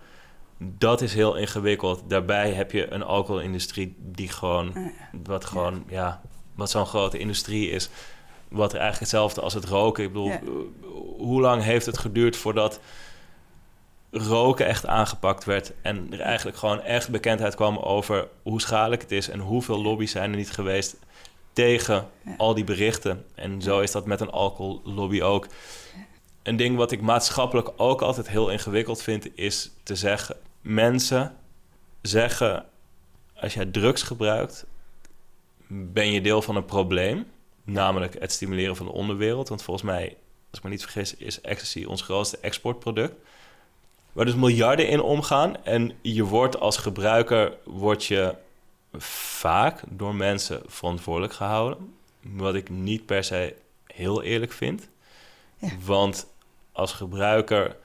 Dat 0.58 1.00
is 1.00 1.14
heel 1.14 1.36
ingewikkeld. 1.36 2.02
Daarbij 2.08 2.52
heb 2.52 2.72
je 2.72 2.92
een 2.92 3.02
alcoholindustrie 3.02 3.94
die 3.98 4.28
gewoon, 4.28 4.92
wat 5.24 5.44
gewoon, 5.44 5.84
ja, 5.88 6.20
wat 6.54 6.70
zo'n 6.70 6.86
grote 6.86 7.18
industrie 7.18 7.70
is. 7.70 7.88
Wat 8.48 8.72
eigenlijk 8.72 9.00
hetzelfde 9.00 9.40
als 9.40 9.54
het 9.54 9.64
roken. 9.64 10.04
Ik 10.04 10.12
bedoel, 10.12 10.32
hoe 11.18 11.40
lang 11.40 11.62
heeft 11.62 11.86
het 11.86 11.98
geduurd 11.98 12.36
voordat 12.36 12.80
roken 14.10 14.66
echt 14.66 14.86
aangepakt 14.86 15.44
werd 15.44 15.72
en 15.82 16.06
er 16.10 16.20
eigenlijk 16.20 16.56
gewoon 16.56 16.80
echt 16.80 17.10
bekendheid 17.10 17.54
kwam 17.54 17.76
over 17.76 18.28
hoe 18.42 18.60
schadelijk 18.60 19.02
het 19.02 19.12
is 19.12 19.28
en 19.28 19.38
hoeveel 19.38 19.82
lobby's 19.82 20.10
zijn 20.10 20.30
er 20.30 20.36
niet 20.36 20.50
geweest 20.50 20.96
tegen 21.52 22.08
al 22.36 22.54
die 22.54 22.64
berichten. 22.64 23.24
En 23.34 23.62
zo 23.62 23.80
is 23.80 23.92
dat 23.92 24.06
met 24.06 24.20
een 24.20 24.30
alcohollobby 24.30 25.22
ook. 25.22 25.46
Een 26.42 26.56
ding 26.56 26.76
wat 26.76 26.92
ik 26.92 27.00
maatschappelijk 27.00 27.70
ook 27.76 28.02
altijd 28.02 28.28
heel 28.28 28.50
ingewikkeld 28.50 29.02
vind, 29.02 29.28
is 29.34 29.70
te 29.82 29.96
zeggen: 29.96 30.36
mensen 30.66 31.36
zeggen, 32.02 32.66
als 33.34 33.54
jij 33.54 33.66
drugs 33.66 34.02
gebruikt, 34.02 34.66
ben 35.68 36.12
je 36.12 36.20
deel 36.20 36.42
van 36.42 36.56
een 36.56 36.64
probleem. 36.64 37.26
Namelijk 37.64 38.20
het 38.20 38.32
stimuleren 38.32 38.76
van 38.76 38.86
de 38.86 38.92
onderwereld. 38.92 39.48
Want 39.48 39.62
volgens 39.62 39.86
mij, 39.86 40.16
als 40.50 40.58
ik 40.58 40.64
me 40.64 40.70
niet 40.70 40.82
vergis, 40.82 41.14
is 41.14 41.40
ecstasy 41.40 41.84
ons 41.84 42.02
grootste 42.02 42.38
exportproduct. 42.40 43.14
Waar 44.12 44.24
dus 44.24 44.34
miljarden 44.34 44.88
in 44.88 45.00
omgaan. 45.00 45.64
En 45.64 45.92
je 46.02 46.24
wordt 46.24 46.60
als 46.60 46.76
gebruiker 46.76 47.56
word 47.64 48.04
je 48.04 48.34
vaak 48.98 49.82
door 49.88 50.14
mensen 50.14 50.62
verantwoordelijk 50.66 51.32
gehouden. 51.32 51.94
Wat 52.20 52.54
ik 52.54 52.70
niet 52.70 53.06
per 53.06 53.24
se 53.24 53.54
heel 53.86 54.22
eerlijk 54.22 54.52
vind. 54.52 54.88
Want 55.84 56.26
als 56.72 56.92
gebruiker 56.92 57.76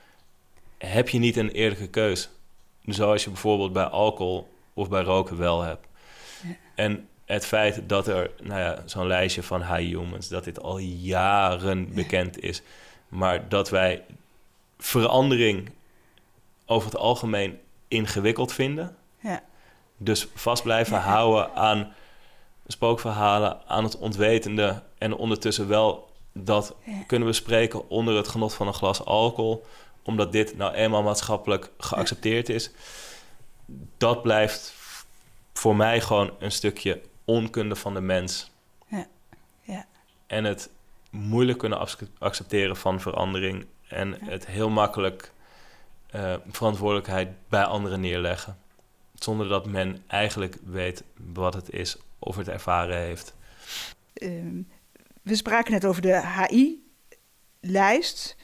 heb 0.77 1.09
je 1.09 1.19
niet 1.19 1.37
een 1.37 1.49
eerlijke 1.49 1.87
keus. 1.87 2.29
Zoals 2.85 3.23
je 3.23 3.29
bijvoorbeeld 3.29 3.73
bij 3.73 3.83
alcohol 3.83 4.53
of 4.73 4.89
bij 4.89 5.01
roken 5.01 5.37
wel 5.37 5.61
hebt. 5.61 5.87
Ja. 6.43 6.55
En 6.75 7.09
het 7.25 7.45
feit 7.45 7.89
dat 7.89 8.07
er 8.07 8.31
nou 8.41 8.59
ja, 8.59 8.83
zo'n 8.85 9.07
lijstje 9.07 9.43
van 9.43 9.61
high 9.61 9.97
humans, 9.97 10.27
dat 10.27 10.43
dit 10.43 10.61
al 10.61 10.77
jaren 10.77 11.93
bekend 11.93 12.39
is, 12.43 12.61
maar 13.07 13.49
dat 13.49 13.69
wij 13.69 14.03
verandering 14.77 15.69
over 16.65 16.89
het 16.89 16.99
algemeen 16.99 17.59
ingewikkeld 17.87 18.53
vinden. 18.53 18.95
Ja. 19.19 19.43
Dus 19.97 20.27
vast 20.33 20.63
blijven 20.63 20.97
houden 20.97 21.55
aan 21.55 21.93
spookverhalen, 22.67 23.57
aan 23.67 23.83
het 23.83 23.97
ontwetende 23.97 24.81
en 24.97 25.15
ondertussen 25.15 25.67
wel 25.67 26.09
dat 26.33 26.75
kunnen 27.07 27.27
we 27.27 27.33
spreken 27.33 27.89
onder 27.89 28.15
het 28.15 28.27
genot 28.27 28.53
van 28.53 28.67
een 28.67 28.73
glas 28.73 29.05
alcohol, 29.05 29.65
omdat 30.03 30.31
dit 30.31 30.57
nou 30.57 30.73
eenmaal 30.73 31.03
maatschappelijk 31.03 31.71
geaccepteerd 31.77 32.49
is. 32.49 32.71
Dat 33.97 34.21
blijft 34.21 34.73
voor 35.53 35.75
mij 35.75 36.01
gewoon 36.01 36.33
een 36.39 36.51
stukje 36.51 37.01
onkunde 37.25 37.75
van 37.75 37.93
de 37.93 38.01
mens. 38.01 38.51
Ja. 38.87 39.07
Ja. 39.61 39.85
En 40.27 40.43
het 40.43 40.69
moeilijk 41.09 41.57
kunnen 41.57 41.87
accepteren 42.19 42.77
van 42.77 42.99
verandering 42.99 43.65
en 43.87 44.17
het 44.25 44.47
heel 44.47 44.69
makkelijk 44.69 45.31
uh, 46.15 46.35
verantwoordelijkheid 46.49 47.29
bij 47.49 47.63
anderen 47.63 47.99
neerleggen. 47.99 48.57
Zonder 49.13 49.47
dat 49.47 49.65
men 49.65 50.03
eigenlijk 50.07 50.57
weet 50.65 51.03
wat 51.33 51.53
het 51.53 51.69
is 51.69 51.97
of 52.19 52.35
het 52.35 52.47
ervaren 52.47 52.97
heeft. 52.97 53.35
Ehm, 54.13 54.61
we 55.21 55.35
spraken 55.35 55.71
net 55.71 55.85
over 55.85 56.01
de 56.01 56.45
HI-lijst. 56.49 58.35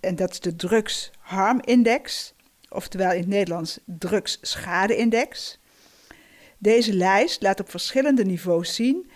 En 0.00 0.16
dat 0.16 0.30
is 0.30 0.40
de 0.40 0.56
Drugs 0.56 1.10
Harm 1.18 1.60
Index. 1.60 2.34
Oftewel 2.68 3.12
in 3.12 3.18
het 3.18 3.28
Nederlands 3.28 3.80
Drugs 3.84 4.38
Schade 4.40 4.96
Index. 4.96 5.58
Deze 6.58 6.94
lijst 6.94 7.42
laat 7.42 7.60
op 7.60 7.70
verschillende 7.70 8.24
niveaus 8.24 8.74
zien 8.74 9.10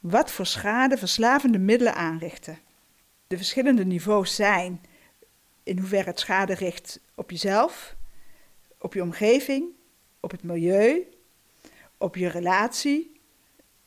wat 0.00 0.30
voor 0.30 0.46
schade 0.46 0.98
verslavende 0.98 1.58
middelen 1.58 1.94
aanrichten. 1.94 2.58
De 3.26 3.36
verschillende 3.36 3.84
niveaus 3.84 4.34
zijn 4.34 4.80
in 5.62 5.78
hoeverre 5.78 6.10
het 6.10 6.20
schade 6.20 6.54
richt 6.54 7.00
op 7.14 7.30
jezelf, 7.30 7.96
op 8.78 8.94
je 8.94 9.02
omgeving, 9.02 9.68
op 10.20 10.30
het 10.30 10.42
milieu, 10.42 11.08
op 11.98 12.16
je 12.16 12.28
relatie 12.28 13.20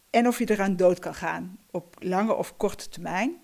en 0.09 0.27
of 0.27 0.39
je 0.39 0.49
eraan 0.49 0.75
dood 0.75 0.99
kan 0.99 1.15
gaan 1.15 1.57
op 1.71 1.95
lange 1.99 2.33
of 2.33 2.57
korte 2.57 2.89
termijn 2.89 3.35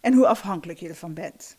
en 0.00 0.14
hoe 0.14 0.26
afhankelijk 0.26 0.78
je 0.78 0.88
ervan 0.88 1.14
bent. 1.14 1.56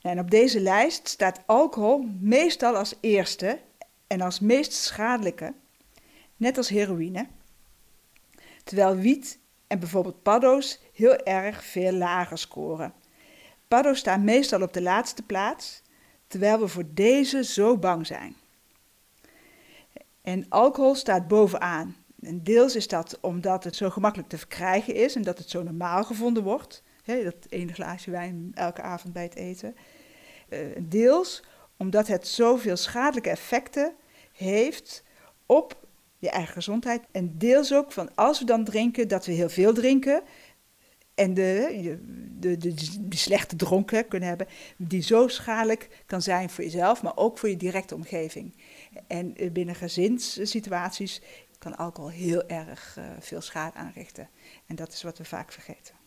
En 0.00 0.18
op 0.18 0.30
deze 0.30 0.60
lijst 0.60 1.08
staat 1.08 1.40
alcohol 1.46 2.08
meestal 2.20 2.76
als 2.76 2.94
eerste 3.00 3.58
en 4.06 4.20
als 4.20 4.40
meest 4.40 4.72
schadelijke, 4.72 5.54
net 6.36 6.56
als 6.56 6.68
heroïne, 6.68 7.26
terwijl 8.64 8.96
wiet 8.96 9.38
en 9.66 9.78
bijvoorbeeld 9.78 10.22
paddo's 10.22 10.80
heel 10.92 11.16
erg 11.16 11.64
veel 11.64 11.92
lager 11.92 12.38
scoren. 12.38 12.92
Paddo's 13.68 13.98
staan 13.98 14.24
meestal 14.24 14.62
op 14.62 14.72
de 14.72 14.82
laatste 14.82 15.22
plaats, 15.22 15.82
terwijl 16.26 16.58
we 16.58 16.68
voor 16.68 16.84
deze 16.94 17.44
zo 17.44 17.76
bang 17.76 18.06
zijn. 18.06 18.36
En 20.22 20.46
alcohol 20.48 20.94
staat 20.94 21.28
bovenaan. 21.28 21.96
En 22.22 22.42
deels 22.42 22.76
is 22.76 22.88
dat 22.88 23.18
omdat 23.20 23.64
het 23.64 23.76
zo 23.76 23.90
gemakkelijk 23.90 24.28
te 24.28 24.38
verkrijgen 24.38 24.94
is 24.94 25.14
en 25.14 25.22
dat 25.22 25.38
het 25.38 25.50
zo 25.50 25.62
normaal 25.62 26.04
gevonden 26.04 26.42
wordt. 26.42 26.82
Dat 27.16 27.34
ene 27.48 27.72
glaasje 27.72 28.10
wijn 28.10 28.50
elke 28.54 28.82
avond 28.82 29.12
bij 29.12 29.22
het 29.22 29.34
eten. 29.34 29.76
Uh, 30.48 30.58
deels 30.78 31.42
omdat 31.76 32.06
het 32.06 32.28
zoveel 32.28 32.76
schadelijke 32.76 33.30
effecten 33.30 33.94
heeft 34.32 35.04
op 35.46 35.86
je 36.18 36.30
eigen 36.30 36.52
gezondheid. 36.52 37.02
En 37.10 37.38
deels 37.38 37.74
ook 37.74 37.92
van 37.92 38.14
als 38.14 38.38
we 38.38 38.44
dan 38.44 38.64
drinken, 38.64 39.08
dat 39.08 39.26
we 39.26 39.32
heel 39.32 39.48
veel 39.48 39.72
drinken. 39.72 40.22
En 41.14 41.34
de, 41.34 41.98
de, 42.38 42.56
de, 42.56 43.16
slechte 43.16 43.56
dronken 43.56 44.08
kunnen 44.08 44.28
hebben, 44.28 44.46
die 44.76 45.02
zo 45.02 45.28
schadelijk 45.28 46.02
kan 46.06 46.22
zijn 46.22 46.50
voor 46.50 46.64
jezelf, 46.64 47.02
maar 47.02 47.16
ook 47.16 47.38
voor 47.38 47.48
je 47.48 47.56
directe 47.56 47.94
omgeving. 47.94 48.56
En 49.06 49.36
eh, 49.36 49.50
binnen 49.50 49.74
gezinssituaties 49.74 51.20
kan 51.58 51.76
alcohol 51.76 52.10
heel 52.10 52.48
erg 52.48 52.96
uh, 52.98 53.04
veel 53.18 53.40
schade 53.40 53.76
aanrichten. 53.76 54.28
En 54.66 54.76
dat 54.76 54.92
is 54.92 55.02
wat 55.02 55.18
we 55.18 55.24
vaak 55.24 55.52
vergeten. 55.52 55.99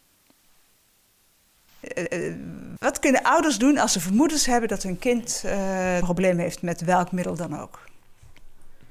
Uh, 1.98 2.36
wat 2.78 3.00
kunnen 3.00 3.24
ouders 3.24 3.58
doen 3.58 3.78
als 3.78 3.92
ze 3.92 4.00
vermoedens 4.00 4.46
hebben 4.46 4.70
dat 4.70 4.84
hun 4.84 5.00
kind 5.00 5.44
uh, 5.46 5.96
een 5.96 6.02
probleem 6.02 6.38
heeft 6.38 6.62
met 6.62 6.82
welk 6.82 7.12
middel 7.12 7.36
dan 7.36 7.60
ook? 7.60 7.80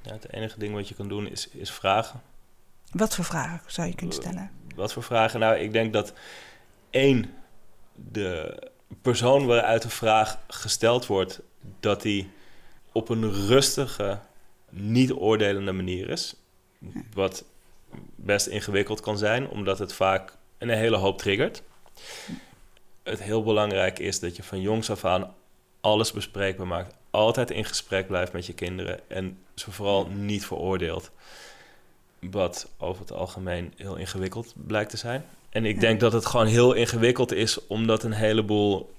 Ja, 0.02 0.12
het 0.12 0.32
enige 0.32 0.58
ding 0.58 0.74
wat 0.74 0.88
je 0.88 0.94
kan 0.94 1.08
doen 1.08 1.28
is, 1.28 1.48
is 1.48 1.70
vragen. 1.70 2.20
Wat 2.90 3.14
voor 3.14 3.24
vragen 3.24 3.60
zou 3.66 3.88
je 3.88 3.94
kunnen 3.94 4.14
stellen? 4.14 4.50
Wat 4.74 4.92
voor 4.92 5.02
vragen? 5.02 5.40
Nou, 5.40 5.56
ik 5.56 5.72
denk 5.72 5.92
dat 5.92 6.12
één, 6.90 7.34
de 7.94 8.62
persoon 9.02 9.46
waaruit 9.46 9.82
de 9.82 9.90
vraag 9.90 10.38
gesteld 10.48 11.06
wordt, 11.06 11.40
dat 11.80 12.02
die 12.02 12.30
op 12.92 13.08
een 13.08 13.32
rustige, 13.32 14.18
niet 14.70 15.12
oordelende 15.12 15.72
manier 15.72 16.08
is. 16.08 16.36
Wat 17.14 17.44
best 18.14 18.46
ingewikkeld 18.46 19.00
kan 19.00 19.18
zijn, 19.18 19.48
omdat 19.48 19.78
het 19.78 19.92
vaak 19.92 20.36
een 20.58 20.68
hele 20.68 20.96
hoop 20.96 21.18
triggert. 21.18 21.62
Het 23.02 23.22
heel 23.22 23.42
belangrijk 23.42 23.98
is 23.98 24.20
dat 24.20 24.36
je 24.36 24.42
van 24.42 24.60
jongs 24.60 24.90
af 24.90 25.04
aan 25.04 25.34
alles 25.80 26.12
bespreekbaar 26.12 26.66
maakt. 26.66 26.94
Altijd 27.10 27.50
in 27.50 27.64
gesprek 27.64 28.06
blijft 28.06 28.32
met 28.32 28.46
je 28.46 28.52
kinderen 28.52 29.00
en 29.10 29.38
ze 29.54 29.70
vooral 29.70 30.06
niet 30.06 30.46
veroordeelt. 30.46 31.10
Wat 32.18 32.68
over 32.78 33.00
het 33.00 33.12
algemeen 33.12 33.72
heel 33.76 33.96
ingewikkeld 33.96 34.54
blijkt 34.56 34.90
te 34.90 34.96
zijn. 34.96 35.24
En 35.50 35.64
ik 35.64 35.80
denk 35.80 36.00
dat 36.00 36.12
het 36.12 36.26
gewoon 36.26 36.46
heel 36.46 36.72
ingewikkeld 36.72 37.32
is, 37.32 37.66
omdat 37.66 38.02
een 38.02 38.12
heleboel 38.12 38.92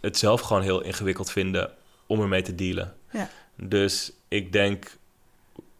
het 0.00 0.18
zelf 0.18 0.40
gewoon 0.40 0.62
heel 0.62 0.80
ingewikkeld 0.80 1.30
vinden 1.30 1.70
om 2.06 2.20
ermee 2.20 2.42
te 2.42 2.54
dealen. 2.54 2.94
Ja. 3.10 3.28
Dus 3.56 4.12
ik 4.28 4.52
denk 4.52 4.96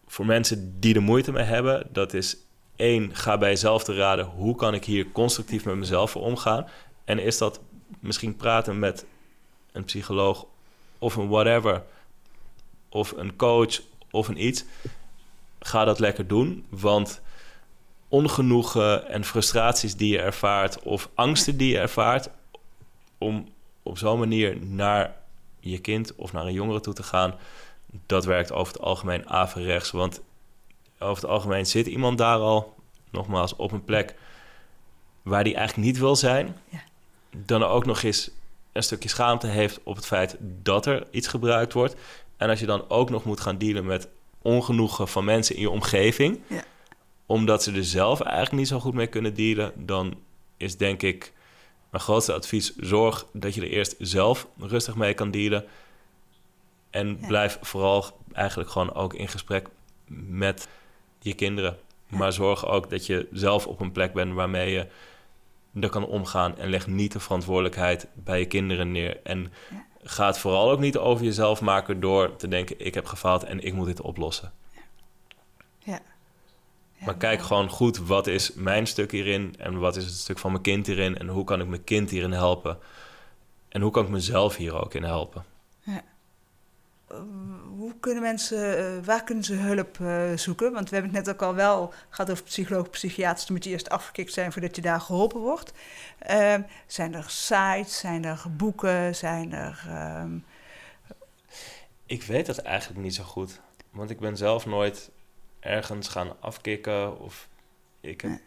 voor 0.07 0.25
mensen 0.25 0.79
die 0.79 0.95
er 0.95 1.01
moeite 1.01 1.31
mee 1.31 1.43
hebben, 1.43 1.87
dat 1.91 2.13
is 2.13 2.37
één, 2.75 3.15
ga 3.15 3.37
bij 3.37 3.49
jezelf 3.49 3.83
te 3.83 3.95
raden 3.95 4.25
hoe 4.25 4.55
kan 4.55 4.73
ik 4.73 4.85
hier 4.85 5.11
constructief 5.11 5.65
met 5.65 5.75
mezelf 5.75 6.11
voor 6.11 6.21
omgaan. 6.21 6.67
En 7.05 7.19
is 7.19 7.37
dat 7.37 7.59
misschien 7.99 8.35
praten 8.35 8.79
met 8.79 9.05
een 9.71 9.83
psycholoog 9.83 10.45
of 10.99 11.15
een 11.15 11.27
whatever, 11.27 11.83
of 12.89 13.11
een 13.11 13.35
coach 13.35 13.81
of 14.11 14.27
een 14.27 14.45
iets. 14.45 14.65
Ga 15.59 15.85
dat 15.85 15.99
lekker 15.99 16.27
doen, 16.27 16.65
want 16.69 17.21
ongenoegen 18.07 19.09
en 19.09 19.23
frustraties 19.23 19.95
die 19.95 20.11
je 20.11 20.21
ervaart 20.21 20.79
of 20.81 21.09
angsten 21.13 21.57
die 21.57 21.71
je 21.71 21.79
ervaart, 21.79 22.29
om 23.17 23.47
op 23.83 23.97
zo'n 23.97 24.19
manier 24.19 24.57
naar 24.65 25.15
je 25.59 25.79
kind 25.79 26.15
of 26.15 26.33
naar 26.33 26.45
een 26.45 26.53
jongere 26.53 26.79
toe 26.79 26.93
te 26.93 27.03
gaan, 27.03 27.35
dat 28.05 28.25
werkt 28.25 28.51
over 28.51 28.73
het 28.73 28.81
algemeen 28.81 29.29
averechts. 29.29 29.91
Want 29.91 30.21
over 30.99 31.23
het 31.23 31.31
algemeen 31.31 31.65
zit 31.65 31.87
iemand 31.87 32.17
daar 32.17 32.39
al, 32.39 32.75
nogmaals, 33.09 33.55
op 33.55 33.71
een 33.71 33.83
plek 33.83 34.15
waar 35.21 35.43
die 35.43 35.55
eigenlijk 35.55 35.87
niet 35.87 35.97
wil 35.97 36.15
zijn. 36.15 36.57
Ja. 36.69 36.79
Dan 37.45 37.63
ook 37.63 37.85
nog 37.85 38.01
eens 38.03 38.29
een 38.71 38.83
stukje 38.83 39.09
schaamte 39.09 39.47
heeft 39.47 39.79
op 39.83 39.95
het 39.95 40.05
feit 40.05 40.35
dat 40.39 40.85
er 40.85 41.07
iets 41.11 41.27
gebruikt 41.27 41.73
wordt. 41.73 41.95
En 42.37 42.49
als 42.49 42.59
je 42.59 42.65
dan 42.65 42.89
ook 42.89 43.09
nog 43.09 43.23
moet 43.25 43.39
gaan 43.39 43.57
dealen 43.57 43.85
met 43.85 44.07
ongenoegen 44.41 45.07
van 45.07 45.25
mensen 45.25 45.55
in 45.55 45.61
je 45.61 45.69
omgeving, 45.69 46.39
Ja. 46.47 46.63
omdat 47.25 47.63
ze 47.63 47.71
er 47.71 47.83
zelf 47.85 48.21
eigenlijk 48.21 48.55
niet 48.55 48.67
zo 48.67 48.79
goed 48.79 48.93
mee 48.93 49.07
kunnen 49.07 49.33
dealen, 49.33 49.71
dan 49.75 50.13
is 50.57 50.77
denk 50.77 51.01
ik 51.01 51.33
mijn 51.89 52.03
grootste 52.03 52.33
advies: 52.33 52.75
zorg 52.75 53.25
dat 53.33 53.55
je 53.55 53.61
er 53.61 53.69
eerst 53.69 53.95
zelf 53.99 54.47
rustig 54.57 54.95
mee 54.95 55.13
kan 55.13 55.31
dealen. 55.31 55.65
En 56.89 57.17
Ja. 57.21 57.27
blijf 57.27 57.57
vooral 57.61 58.05
eigenlijk 58.33 58.69
gewoon 58.69 58.93
ook 58.93 59.13
in 59.13 59.27
gesprek 59.27 59.67
met 60.27 60.67
je 61.19 61.33
kinderen. 61.33 61.77
Maar 62.07 62.33
zorg 62.33 62.65
ook 62.67 62.89
dat 62.89 63.05
je 63.05 63.27
zelf 63.31 63.67
op 63.67 63.79
een 63.79 63.91
plek 63.91 64.13
bent 64.13 64.33
waarmee 64.33 64.71
je 64.71 64.87
er 65.79 65.89
kan 65.89 66.05
omgaan. 66.05 66.57
En 66.57 66.69
leg 66.69 66.87
niet 66.87 67.11
de 67.11 67.19
verantwoordelijkheid 67.19 68.07
bij 68.13 68.39
je 68.39 68.45
kinderen 68.45 68.91
neer. 68.91 69.19
En 69.23 69.51
Ja. 69.69 69.85
ga 70.03 70.25
het 70.25 70.37
vooral 70.37 70.71
ook 70.71 70.79
niet 70.79 70.97
over 70.97 71.25
jezelf 71.25 71.61
maken 71.61 71.99
door 71.99 72.35
te 72.35 72.47
denken: 72.47 72.75
ik 72.85 72.93
heb 72.93 73.05
gefaald 73.05 73.43
en 73.43 73.59
ik 73.63 73.73
moet 73.73 73.85
dit 73.85 74.01
oplossen. 74.01 74.51
Ja. 75.79 75.99
Ja, 76.97 77.05
Maar 77.05 77.17
kijk 77.17 77.41
gewoon 77.41 77.69
goed, 77.69 77.97
wat 77.97 78.27
is 78.27 78.53
mijn 78.53 78.87
stuk 78.87 79.11
hierin 79.11 79.55
en 79.57 79.79
wat 79.79 79.95
is 79.95 80.05
het 80.05 80.13
stuk 80.13 80.37
van 80.37 80.51
mijn 80.51 80.63
kind 80.63 80.87
hierin 80.87 81.17
en 81.17 81.27
hoe 81.27 81.43
kan 81.43 81.61
ik 81.61 81.67
mijn 81.67 81.83
kind 81.83 82.09
hierin 82.09 82.31
helpen 82.31 82.77
en 83.69 83.81
hoe 83.81 83.91
kan 83.91 84.03
ik 84.03 84.09
mezelf 84.09 84.55
hier 84.55 84.81
ook 84.83 84.93
in 84.93 85.03
helpen. 85.03 85.45
Hoe 87.67 87.93
kunnen 87.99 88.23
mensen, 88.23 88.77
eh, 88.77 89.05
waar 89.05 89.23
kunnen 89.23 89.43
ze 89.43 89.53
hulp 89.53 89.99
eh, 89.99 90.31
zoeken? 90.35 90.71
Want 90.71 90.89
we 90.89 90.95
hebben 90.95 91.15
het 91.15 91.25
net 91.25 91.35
ook 91.35 91.41
al 91.41 91.55
wel 91.55 91.93
gehad 92.09 92.31
over 92.31 92.43
psycholoog, 92.43 92.89
psychiaters. 92.89 93.45
Dan 93.45 93.55
moet 93.55 93.65
je 93.65 93.69
eerst 93.69 93.89
afgekikt 93.89 94.33
zijn 94.33 94.51
voordat 94.51 94.75
je 94.75 94.81
daar 94.81 95.01
geholpen 95.01 95.39
wordt. 95.39 95.71
Ehm, 96.19 96.61
zijn 96.87 97.13
er 97.15 97.25
sites, 97.29 97.99
zijn 97.99 98.25
er 98.25 98.43
boeken, 98.51 99.15
zijn 99.15 99.53
er... 99.53 99.83
ehm, 99.87 100.37
Ik 102.05 102.23
weet 102.23 102.45
dat 102.45 102.57
eigenlijk 102.57 103.01
niet 103.01 103.15
zo 103.15 103.23
goed, 103.23 103.61
want 103.91 104.09
ik 104.09 104.19
ben 104.19 104.37
zelf 104.37 104.65
nooit 104.65 105.11
ergens 105.59 106.07
gaan 106.07 106.41
afkicken 106.41 107.19
of 107.19 107.47
ik 108.01 108.21
heb 108.21 108.31
Nee. 108.31 108.39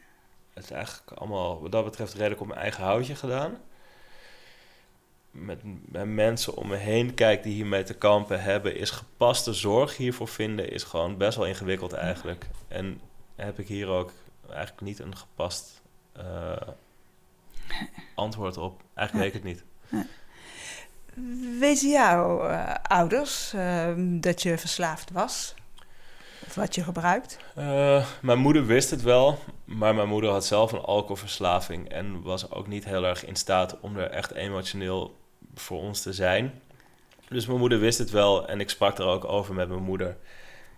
het 0.54 0.70
eigenlijk 0.70 1.10
allemaal 1.12 1.60
wat 1.62 1.72
dat 1.72 1.84
betreft 1.84 2.12
redelijk 2.14 2.40
op 2.40 2.46
mijn 2.46 2.60
eigen 2.60 2.82
houtje 2.84 3.14
gedaan. 3.14 3.56
Met, 5.44 5.60
met 5.84 6.06
mensen 6.06 6.56
om 6.56 6.68
me 6.68 6.76
heen 6.76 7.14
kijk 7.14 7.42
die 7.42 7.54
hiermee 7.54 7.82
te 7.82 7.94
kampen 7.94 8.42
hebben, 8.42 8.76
is 8.76 8.90
gepaste 8.90 9.52
zorg 9.52 9.96
hiervoor 9.96 10.28
vinden, 10.28 10.70
is 10.70 10.82
gewoon 10.82 11.16
best 11.16 11.36
wel 11.36 11.46
ingewikkeld 11.46 11.92
eigenlijk. 11.92 12.46
En 12.68 13.00
heb 13.36 13.58
ik 13.58 13.68
hier 13.68 13.88
ook 13.88 14.12
eigenlijk 14.50 14.80
niet 14.80 14.98
een 14.98 15.16
gepast 15.16 15.82
eh, 16.12 16.68
antwoord 18.14 18.56
op. 18.56 18.82
Eigenlijk 18.94 19.32
weet 19.32 19.42
ik 19.42 19.42
het 19.42 19.52
niet. 19.52 19.64
weten 21.58 21.90
jouw 21.90 22.48
eh, 22.48 22.74
ouders 22.82 23.52
ehm, 23.52 24.20
dat 24.20 24.42
je 24.42 24.58
verslaafd 24.58 25.10
was? 25.10 25.54
Of 26.46 26.54
wat 26.54 26.74
je 26.74 26.82
gebruikt? 26.82 27.38
Eh, 27.54 28.06
mijn 28.22 28.38
moeder 28.38 28.66
wist 28.66 28.90
het 28.90 29.02
wel, 29.02 29.38
maar 29.64 29.94
mijn 29.94 30.08
moeder 30.08 30.30
had 30.30 30.44
zelf 30.44 30.72
een 30.72 30.80
alcoholverslaving 30.80 31.88
en 31.88 32.22
was 32.22 32.50
ook 32.50 32.66
niet 32.66 32.84
heel 32.84 33.04
erg 33.04 33.24
in 33.24 33.36
staat 33.36 33.80
om 33.80 33.96
er 33.96 34.10
echt 34.10 34.32
emotioneel 34.32 35.16
voor 35.60 35.80
ons 35.80 36.02
te 36.02 36.12
zijn. 36.12 36.60
Dus 37.28 37.46
mijn 37.46 37.58
moeder 37.58 37.78
wist 37.78 37.98
het 37.98 38.10
wel 38.10 38.48
en 38.48 38.60
ik 38.60 38.70
sprak 38.70 38.98
er 38.98 39.06
ook 39.06 39.24
over 39.24 39.54
met 39.54 39.68
mijn 39.68 39.82
moeder. 39.82 40.16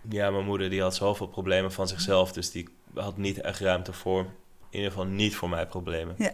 Ja, 0.09 0.29
mijn 0.29 0.45
moeder 0.45 0.69
die 0.69 0.81
had 0.81 0.95
zoveel 0.95 1.27
problemen 1.27 1.71
van 1.71 1.87
zichzelf, 1.87 2.31
dus 2.31 2.51
die 2.51 2.69
had 2.93 3.17
niet 3.17 3.41
echt 3.41 3.59
ruimte 3.59 3.93
voor, 3.93 4.19
in 4.19 4.27
ieder 4.69 4.91
geval 4.91 5.05
niet 5.05 5.35
voor 5.35 5.49
mij 5.49 5.67
problemen. 5.67 6.15
Ja. 6.17 6.33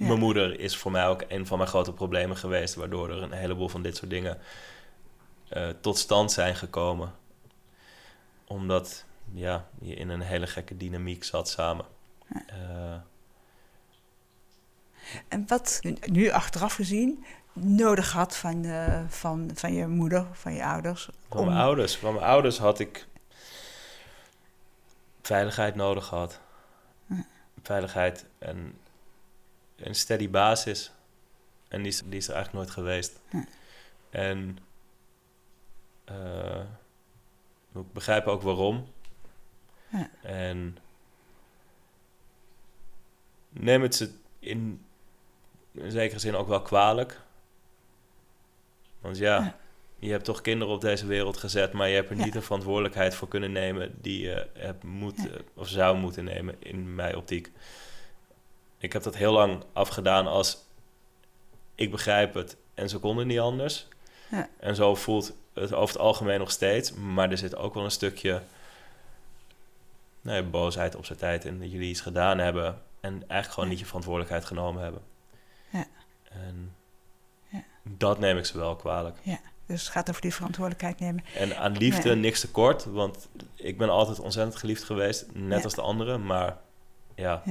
Ja. 0.00 0.06
Mijn 0.06 0.18
moeder 0.18 0.60
is 0.60 0.76
voor 0.76 0.90
mij 0.90 1.06
ook 1.06 1.24
een 1.28 1.46
van 1.46 1.58
mijn 1.58 1.70
grote 1.70 1.92
problemen 1.92 2.36
geweest, 2.36 2.74
waardoor 2.74 3.10
er 3.10 3.22
een 3.22 3.32
heleboel 3.32 3.68
van 3.68 3.82
dit 3.82 3.96
soort 3.96 4.10
dingen 4.10 4.38
eh, 5.48 5.68
tot 5.80 5.98
stand 5.98 6.32
zijn 6.32 6.56
gekomen. 6.56 7.14
Omdat 8.44 9.04
ja, 9.32 9.68
je 9.80 9.94
in 9.94 10.08
een 10.08 10.20
hele 10.20 10.46
gekke 10.46 10.76
dynamiek 10.76 11.24
zat 11.24 11.48
samen. 11.48 11.84
Eh, 12.46 12.96
En 15.28 15.44
wat 15.46 15.80
nu 16.04 16.30
achteraf 16.30 16.74
gezien 16.74 17.24
nodig 17.52 18.12
had 18.12 18.36
van, 18.36 18.64
eh, 18.64 19.00
van, 19.08 19.50
van 19.54 19.72
je 19.72 19.86
moeder, 19.86 20.26
van 20.32 20.54
je 20.54 20.64
ouders? 20.64 21.08
Van 21.28 21.44
mijn 21.44 21.58
ouders. 21.58 21.96
Van 21.96 22.14
mijn 22.14 22.26
ouders 22.26 22.58
had 22.58 22.78
ik 22.78 23.06
veiligheid 25.22 25.74
nodig 25.74 26.06
gehad. 26.06 26.40
Ja. 27.06 27.26
Veiligheid 27.62 28.26
en 28.38 28.78
een 29.76 29.94
steady 29.94 30.30
basis. 30.30 30.92
En 31.68 31.82
die 31.82 31.92
is, 31.92 32.02
die 32.04 32.16
is 32.16 32.28
er 32.28 32.34
eigenlijk 32.34 32.64
nooit 32.64 32.76
geweest. 32.76 33.20
Ja. 33.30 33.44
En 34.10 34.58
eh, 36.04 36.60
ik 37.74 37.92
begrijp 37.92 38.26
ook 38.26 38.42
waarom. 38.42 38.86
Ja. 39.88 40.10
En 40.22 40.78
neem 43.48 43.82
het 43.82 43.94
ze 43.94 44.14
in, 44.38 44.84
in 45.80 45.90
zekere 45.90 46.20
zin 46.20 46.36
ook 46.36 46.48
wel 46.48 46.62
kwalijk. 46.62 47.20
Want 49.00 49.18
ja, 49.18 49.56
je 49.98 50.10
hebt 50.10 50.24
toch 50.24 50.40
kinderen 50.40 50.74
op 50.74 50.80
deze 50.80 51.06
wereld 51.06 51.36
gezet, 51.36 51.72
maar 51.72 51.88
je 51.88 51.94
hebt 51.94 52.10
er 52.10 52.16
niet 52.16 52.32
de 52.32 52.42
verantwoordelijkheid 52.42 53.14
voor 53.14 53.28
kunnen 53.28 53.52
nemen 53.52 53.94
die 54.00 54.20
je 54.20 54.46
hebt 54.58 54.84
moeten 54.84 55.30
of 55.54 55.68
zou 55.68 55.96
moeten 55.96 56.24
nemen 56.24 56.54
in 56.58 56.94
mijn 56.94 57.16
optiek. 57.16 57.50
Ik 58.78 58.92
heb 58.92 59.02
dat 59.02 59.16
heel 59.16 59.32
lang 59.32 59.62
afgedaan 59.72 60.26
als 60.26 60.64
ik 61.74 61.90
begrijp 61.90 62.34
het 62.34 62.56
en 62.74 62.88
ze 62.88 62.98
konden 62.98 63.26
niet 63.26 63.38
anders. 63.38 63.86
Ja. 64.30 64.48
En 64.58 64.74
zo 64.74 64.94
voelt 64.94 65.32
het 65.54 65.72
over 65.74 65.94
het 65.94 66.04
algemeen 66.04 66.38
nog 66.38 66.50
steeds, 66.50 66.92
maar 66.92 67.30
er 67.30 67.38
zit 67.38 67.56
ook 67.56 67.74
wel 67.74 67.84
een 67.84 67.90
stukje 67.90 68.42
nee, 70.20 70.42
boosheid 70.42 70.96
op 70.96 71.04
zijn 71.04 71.18
tijd 71.18 71.44
in 71.44 71.60
dat 71.60 71.70
jullie 71.70 71.90
iets 71.90 72.00
gedaan 72.00 72.38
hebben 72.38 72.82
en 73.00 73.12
eigenlijk 73.12 73.52
gewoon 73.52 73.68
niet 73.68 73.78
je 73.78 73.86
verantwoordelijkheid 73.86 74.44
genomen 74.44 74.82
hebben. 74.82 75.02
Ja. 75.70 75.84
En 76.30 76.72
Ja. 77.48 77.62
dat 77.82 78.18
neem 78.18 78.38
ik 78.38 78.46
ze 78.46 78.58
wel 78.58 78.76
kwalijk. 78.76 79.16
Dus 79.66 79.80
het 79.82 79.90
gaat 79.90 80.08
over 80.10 80.22
die 80.22 80.34
verantwoordelijkheid 80.34 81.00
nemen. 81.00 81.24
En 81.36 81.56
aan 81.58 81.76
liefde 81.76 82.08
Ja. 82.08 82.14
niks 82.14 82.40
tekort, 82.40 82.84
want 82.84 83.28
ik 83.54 83.78
ben 83.78 83.88
altijd 83.90 84.20
ontzettend 84.20 84.56
geliefd 84.56 84.84
geweest, 84.84 85.26
net 85.32 85.58
Ja. 85.58 85.64
als 85.64 85.74
de 85.74 85.80
anderen. 85.82 86.26
Maar 86.26 86.56
ja, 87.14 87.42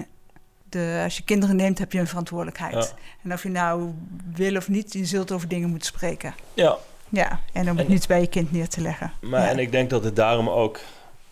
De, 0.69 1.01
als 1.03 1.17
je 1.17 1.23
kinderen 1.23 1.55
neemt, 1.55 1.79
heb 1.79 1.91
je 1.91 1.99
een 1.99 2.07
verantwoordelijkheid. 2.07 2.73
Ja. 2.73 2.85
En 3.23 3.33
of 3.33 3.43
je 3.43 3.49
nou 3.49 3.93
wil 4.33 4.55
of 4.55 4.67
niet, 4.69 4.93
je 4.93 5.05
zult 5.05 5.31
over 5.31 5.47
dingen 5.47 5.69
moeten 5.69 5.87
spreken. 5.87 6.33
ja 6.53 6.77
Ja, 7.11 7.39
en 7.53 7.69
om 7.69 7.77
het 7.77 7.85
En- 7.85 7.91
niet 7.91 8.07
bij 8.07 8.21
je 8.21 8.27
kind 8.27 8.51
neer 8.51 8.67
te 8.67 8.81
leggen. 8.81 9.13
maar 9.21 9.41
Ja. 9.41 9.49
en 9.49 9.59
ik 9.59 9.71
denk 9.71 9.89
dat 9.89 10.03
het 10.03 10.15
daarom 10.15 10.49
ook. 10.49 10.79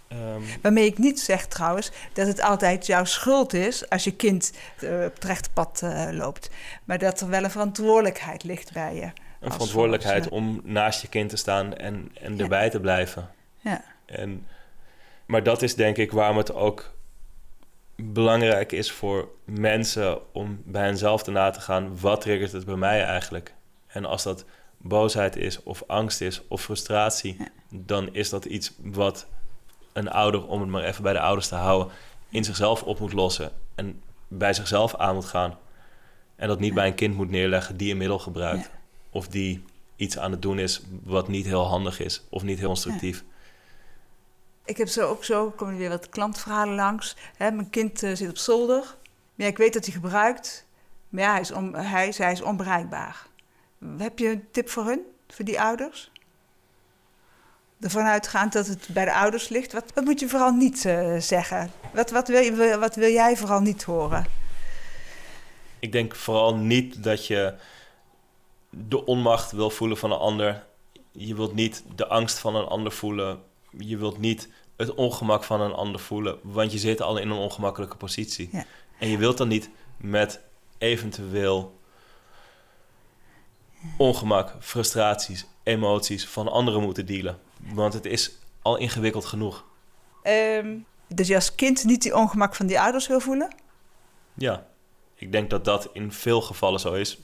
Ehm, 0.07 0.41
Waarmee 0.61 0.85
ik 0.85 0.97
niet 0.97 1.19
zeg 1.19 1.47
trouwens 1.47 1.91
dat 2.13 2.27
het 2.27 2.41
altijd 2.41 2.85
jouw 2.85 3.03
schuld 3.05 3.53
is 3.53 3.89
als 3.89 4.03
je 4.03 4.15
kind 4.15 4.51
eh, 4.79 4.89
op 5.05 5.13
het 5.13 5.23
rechte 5.23 5.49
pad 5.53 5.79
eh, 5.83 6.07
loopt. 6.11 6.49
Maar 6.85 6.97
dat 6.97 7.21
er 7.21 7.29
wel 7.29 7.43
een 7.43 7.51
verantwoordelijkheid 7.51 8.43
ligt 8.43 8.73
bij 8.73 8.95
je. 8.95 9.09
een 9.39 9.51
verantwoordelijkheid 9.51 10.29
om 10.29 10.61
naast 10.63 11.01
je 11.01 11.07
kind 11.07 11.29
te 11.29 11.35
staan 11.37 11.73
en, 11.75 12.11
en 12.21 12.35
Ja. 12.37 12.43
erbij 12.43 12.69
te 12.69 12.79
blijven. 12.79 13.29
Ja. 13.59 13.83
En, 14.05 14.47
maar 15.25 15.43
dat 15.43 15.61
is 15.61 15.75
denk 15.75 15.97
ik 15.97 16.11
waarom 16.11 16.37
het 16.37 16.53
ook 16.53 16.95
belangrijk 17.95 18.71
is 18.71 18.91
voor 18.91 19.29
mensen 19.45 20.33
om 20.33 20.61
bij 20.65 20.83
henzelf 20.85 21.23
te 21.23 21.31
na 21.31 21.49
te 21.49 21.59
gaan. 21.61 21.99
Wat 21.99 22.21
triggert 22.21 22.51
het 22.51 22.65
bij 22.65 22.75
mij 22.75 23.03
eigenlijk? 23.03 23.53
En 23.87 24.05
als 24.05 24.23
dat 24.23 24.45
boosheid 24.77 25.35
is 25.35 25.63
of 25.63 25.83
angst 25.87 26.21
is 26.21 26.41
of 26.47 26.61
frustratie, 26.61 27.35
Ja. 27.39 27.47
dan 27.69 28.13
is 28.13 28.29
dat 28.29 28.45
iets 28.45 28.73
wat 28.77 29.27
een 29.97 30.09
ouder, 30.09 30.47
om 30.47 30.61
het 30.61 30.69
maar 30.69 30.83
even 30.83 31.03
bij 31.03 31.13
de 31.13 31.19
ouders 31.19 31.47
te 31.47 31.55
houden, 31.55 31.93
in 32.29 32.43
zichzelf 32.43 32.83
op 32.83 32.99
moet 32.99 33.13
lossen 33.13 33.51
en 33.75 34.01
bij 34.27 34.53
zichzelf 34.53 34.95
aan 34.95 35.15
moet 35.15 35.25
gaan. 35.25 35.57
En 36.35 36.47
dat 36.47 36.59
niet 36.59 36.73
bij 36.73 36.87
een 36.87 36.95
kind 36.95 37.15
moet 37.15 37.29
neerleggen 37.29 37.77
die 37.77 37.91
een 37.91 37.97
middel 37.97 38.19
gebruikt. 38.19 38.63
Ja. 38.63 38.79
Of 39.09 39.27
die 39.27 39.63
iets 39.95 40.17
aan 40.17 40.31
het 40.31 40.41
doen 40.41 40.59
is 40.59 40.81
wat 41.03 41.27
niet 41.27 41.45
heel 41.45 41.65
handig 41.65 41.99
is 41.99 42.23
of 42.29 42.43
niet 42.43 42.59
heel 42.59 42.67
constructief. 42.67 43.23
Ik 44.65 44.77
heb 44.77 44.87
zo 44.87 45.07
ook 45.07 45.23
zo, 45.23 45.49
komen 45.49 45.73
er 45.73 45.79
weer 45.79 45.89
wat 45.89 46.09
klantverhalen 46.09 46.75
langs. 46.75 47.15
Hè, 47.37 47.51
mijn 47.51 47.69
kind 47.69 48.03
eh, 48.03 48.15
zit 48.15 48.29
op 48.29 48.37
zolder. 48.37 48.95
Ja, 49.35 49.45
ik 49.45 49.57
weet 49.57 49.73
dat 49.73 49.85
hij 49.85 49.93
gebruikt. 49.93 50.65
Maar 51.09 51.23
ja, 51.23 51.31
hij 51.31 51.41
is, 51.41 51.51
on, 51.51 51.75
hij, 51.75 52.11
zij 52.11 52.31
is 52.31 52.41
onbereikbaar. 52.41 53.27
Heb 53.97 54.19
je 54.19 54.29
een 54.29 54.47
tip 54.51 54.69
voor 54.69 54.85
hun, 54.85 55.01
voor 55.27 55.45
die 55.45 55.61
ouders? 55.61 56.11
Ervan 57.79 58.05
uitgaand 58.05 58.53
dat 58.53 58.67
het 58.67 58.87
bij 58.91 59.05
de 59.05 59.13
ouders 59.13 59.49
ligt. 59.49 59.73
Wat, 59.73 59.91
wat 59.93 60.03
moet 60.03 60.19
je 60.19 60.29
vooral 60.29 60.51
niet 60.51 60.85
eh, 60.85 61.17
zeggen? 61.17 61.71
Wat, 61.93 62.11
wat, 62.11 62.27
wil 62.27 62.41
je, 62.41 62.77
wat 62.79 62.95
wil 62.95 63.11
jij 63.11 63.37
vooral 63.37 63.59
niet 63.59 63.83
horen? 63.83 64.25
Ik 65.79 65.91
denk 65.91 66.15
vooral 66.15 66.55
niet 66.55 67.03
dat 67.03 67.27
je 67.27 67.53
de 68.69 69.05
onmacht 69.05 69.51
wil 69.51 69.69
voelen 69.69 69.97
van 69.97 70.11
een 70.11 70.17
ander. 70.17 70.63
Je 71.11 71.35
wilt 71.35 71.53
niet 71.53 71.83
de 71.95 72.07
angst 72.07 72.39
van 72.39 72.55
een 72.55 72.65
ander 72.65 72.91
voelen. 72.91 73.39
Je 73.77 73.97
wilt 73.97 74.17
niet 74.17 74.49
het 74.77 74.93
ongemak 74.93 75.43
van 75.43 75.61
een 75.61 75.73
ander 75.73 76.01
voelen, 76.01 76.39
want 76.43 76.71
je 76.71 76.77
zit 76.77 77.01
al 77.01 77.17
in 77.17 77.29
een 77.29 77.37
ongemakkelijke 77.37 77.97
positie. 77.97 78.49
Ja. 78.51 78.65
En 78.99 79.09
je 79.09 79.17
wilt 79.17 79.37
dan 79.37 79.47
niet 79.47 79.69
met 79.97 80.39
eventueel 80.77 81.79
ongemak, 83.97 84.55
frustraties, 84.59 85.45
emoties 85.63 86.27
van 86.27 86.47
anderen 86.47 86.81
moeten 86.81 87.05
dealen. 87.05 87.39
Want 87.59 87.93
het 87.93 88.05
is 88.05 88.31
al 88.61 88.77
ingewikkeld 88.77 89.25
genoeg. 89.25 89.65
Ehm, 90.23 90.75
dat 91.07 91.27
je 91.27 91.35
als 91.35 91.55
kind 91.55 91.83
niet 91.83 92.01
die 92.01 92.15
ongemak 92.15 92.55
van 92.55 92.67
die 92.67 92.79
ouders 92.79 93.07
wil 93.07 93.19
voelen? 93.19 93.55
Ja, 94.33 94.67
ik 95.15 95.31
denk 95.31 95.49
dat 95.49 95.65
dat 95.65 95.89
in 95.93 96.11
veel 96.11 96.41
gevallen 96.41 96.79
zo 96.79 96.93
is. 96.93 97.19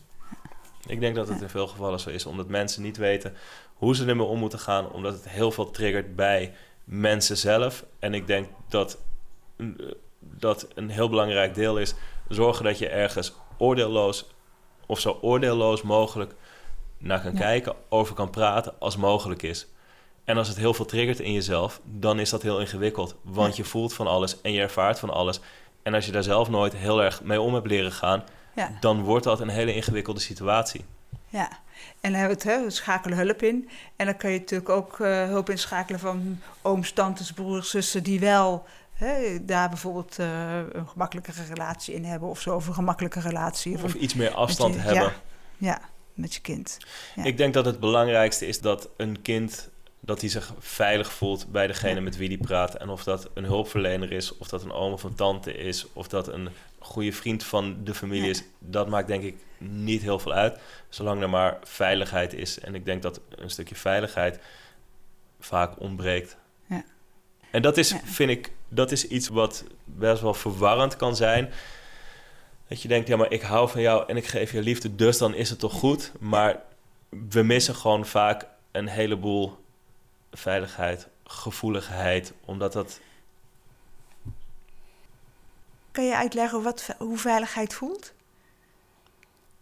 Ik 0.88 1.00
denk 1.00 1.16
dat 1.16 1.28
het 1.28 1.42
in 1.42 1.50
veel 1.50 1.68
gevallen 1.68 2.00
zo 2.00 2.10
is, 2.10 2.26
omdat 2.26 2.48
mensen 2.48 2.82
niet 2.82 2.98
weten 2.98 3.34
hoe 3.74 3.96
ze 3.96 4.06
ermee 4.06 4.26
om 4.26 4.40
moeten 4.40 4.60
gaan, 4.60 4.92
omdat 4.92 5.14
het 5.14 5.30
heel 5.30 5.52
veel 5.52 5.72
triggert 5.72 6.16
bij 6.16 6.54
mensen 6.84 7.38
zelf. 7.38 7.86
En 8.00 8.14
ik 8.14 8.28
denk 8.28 8.48
dat 8.70 8.98
dat 10.20 10.68
een 10.76 10.90
heel 10.90 11.10
belangrijk 11.10 11.54
deel 11.56 11.78
is 11.78 11.94
zorgen 12.28 12.64
dat 12.66 12.78
je 12.78 12.88
ergens 12.90 13.34
oordeelloos 13.58 14.26
of 14.86 15.00
zo 15.00 15.18
oordeelloos 15.22 15.82
mogelijk 15.82 16.34
naar 16.98 17.22
kan 17.22 17.34
Ja. 17.34 17.40
kijken, 17.40 17.76
over 17.90 18.16
kan 18.16 18.30
praten 18.30 18.80
als 18.80 18.98
mogelijk 18.98 19.42
is. 19.42 19.68
En 20.24 20.38
als 20.38 20.48
het 20.48 20.58
heel 20.58 20.74
veel 20.74 20.86
triggert 20.86 21.20
in 21.20 21.34
jezelf, 21.34 21.80
dan 21.84 22.20
is 22.20 22.30
dat 22.30 22.42
heel 22.42 22.60
ingewikkeld. 22.60 23.16
Want 23.22 23.56
je 23.56 23.64
voelt 23.64 23.94
van 23.94 24.08
alles 24.08 24.42
en 24.42 24.52
je 24.52 24.62
ervaart 24.62 25.00
van 25.00 25.10
alles. 25.10 25.40
En 25.84 25.94
als 25.94 26.06
je 26.06 26.12
daar 26.12 26.24
zelf 26.24 26.50
nooit 26.50 26.74
heel 26.76 27.04
erg 27.04 27.24
mee 27.24 27.42
om 27.42 27.54
hebt 27.54 27.68
leren 27.68 27.92
gaan, 27.92 28.24
Ja. 28.56 28.78
dan 28.80 29.02
wordt 29.02 29.24
dat 29.24 29.40
een 29.40 29.50
hele 29.50 29.74
ingewikkelde 29.76 30.20
situatie. 30.20 30.86
Ja, 31.30 31.50
en 32.02 32.12
dan 32.12 32.20
hebben 32.20 32.38
we 32.38 32.44
het, 32.50 32.58
hè, 32.58 32.64
we 32.66 32.70
schakelen 32.70 33.18
hulp 33.18 33.42
in. 33.42 33.70
En 33.96 34.06
dan 34.06 34.18
kan 34.18 34.32
je 34.32 34.40
natuurlijk 34.40 34.70
ook 34.70 35.00
eh, 35.00 35.26
hulp 35.28 35.50
inschakelen 35.50 36.00
van 36.00 36.42
ooms, 36.62 36.92
tantes, 36.92 37.32
broers, 37.32 37.70
zussen... 37.70 38.04
die 38.04 38.20
wel 38.20 38.66
hè, 38.94 39.46
daar 39.46 39.70
bijvoorbeeld 39.70 40.20
eh, 40.20 40.58
een 40.72 40.88
gemakkelijkere 40.88 41.44
relatie 41.50 41.94
in 41.96 42.04
hebben... 42.06 42.30
of 42.30 42.40
zo, 42.42 42.56
of 42.56 42.68
een 42.68 42.74
gemakkelijke 42.74 43.20
relatie. 43.20 43.84
Of 43.84 43.94
iets 43.94 44.14
meer 44.14 44.34
afstand 44.34 44.74
je- 44.74 44.80
hebben. 44.80 45.04
ja. 45.04 45.14
ja, 45.58 45.82
met 46.14 46.34
je 46.34 46.42
kind. 46.42 46.78
Ja. 47.16 47.24
Ik 47.24 47.38
denk 47.38 47.54
dat 47.54 47.66
het 47.66 47.80
belangrijkste 47.80 48.48
is 48.48 48.60
dat 48.62 48.90
een 48.98 49.22
kind 49.22 49.70
dat 50.06 50.22
hij 50.22 50.30
zich 50.30 50.54
veilig 50.60 51.12
voelt 51.14 51.52
bij 51.52 51.68
degene 51.68 52.00
met 52.02 52.18
wie 52.18 52.28
hij 52.28 52.38
praat. 52.38 52.76
En 52.76 52.90
of 52.90 53.04
dat 53.04 53.30
een 53.34 53.44
hulpverlener 53.44 54.12
is, 54.12 54.38
of 54.38 54.48
dat 54.48 54.64
een 54.64 54.72
oom 54.72 54.94
of 54.94 55.04
een 55.04 55.16
tante 55.16 55.54
is, 55.58 55.86
of 55.94 56.08
dat 56.08 56.28
een 56.28 56.50
goede 56.80 57.12
vriend 57.12 57.44
van 57.44 57.78
de 57.84 57.94
familie 57.94 58.24
Ja. 58.24 58.30
is, 58.30 58.44
dat 58.60 58.90
maakt 58.90 59.08
denk 59.08 59.24
ik 59.24 59.36
niet 59.58 60.02
heel 60.02 60.20
veel 60.20 60.34
uit. 60.34 60.60
Zolang 60.90 61.22
er 61.22 61.30
maar 61.30 61.58
veiligheid 61.64 62.34
is. 62.34 62.60
En 62.60 62.76
ik 62.76 62.86
denk 62.86 63.02
dat 63.02 63.20
een 63.36 63.50
stukje 63.50 63.76
veiligheid 63.76 64.40
vaak 65.40 65.80
ontbreekt. 65.80 66.36
Ja. 66.70 66.84
En 67.52 67.62
dat 67.62 67.78
is, 67.78 67.90
Ja. 67.90 68.00
vind 68.04 68.30
ik, 68.30 68.52
dat 68.70 68.92
is 68.92 69.08
iets 69.08 69.28
wat 69.28 69.64
best 69.86 70.22
wel 70.22 70.34
verwarrend 70.34 70.96
kan 70.96 71.16
zijn. 71.16 71.52
Dat 72.68 72.82
je 72.82 72.88
denkt, 72.88 73.08
ja, 73.08 73.18
maar 73.18 73.32
ik 73.32 73.42
hou 73.42 73.70
van 73.70 73.82
jou 73.82 74.04
en 74.08 74.18
ik 74.18 74.26
geef 74.26 74.52
je 74.52 74.62
liefde, 74.62 74.96
dus 74.96 75.18
dan 75.18 75.36
is 75.36 75.50
het 75.50 75.60
toch 75.60 75.74
goed. 75.74 76.12
Maar 76.20 76.62
we 77.30 77.44
missen 77.44 77.76
gewoon 77.76 78.06
vaak 78.06 78.46
een 78.72 78.88
heleboel 78.88 79.62
veiligheid, 80.34 81.08
gevoeligheid, 81.24 82.34
omdat 82.46 82.74
dat... 82.74 83.00
Kan 85.92 86.06
je 86.06 86.16
uitleggen 86.16 86.64
wat, 86.64 86.96
hoe 86.98 87.18
veiligheid 87.18 87.74
voelt? 87.74 88.14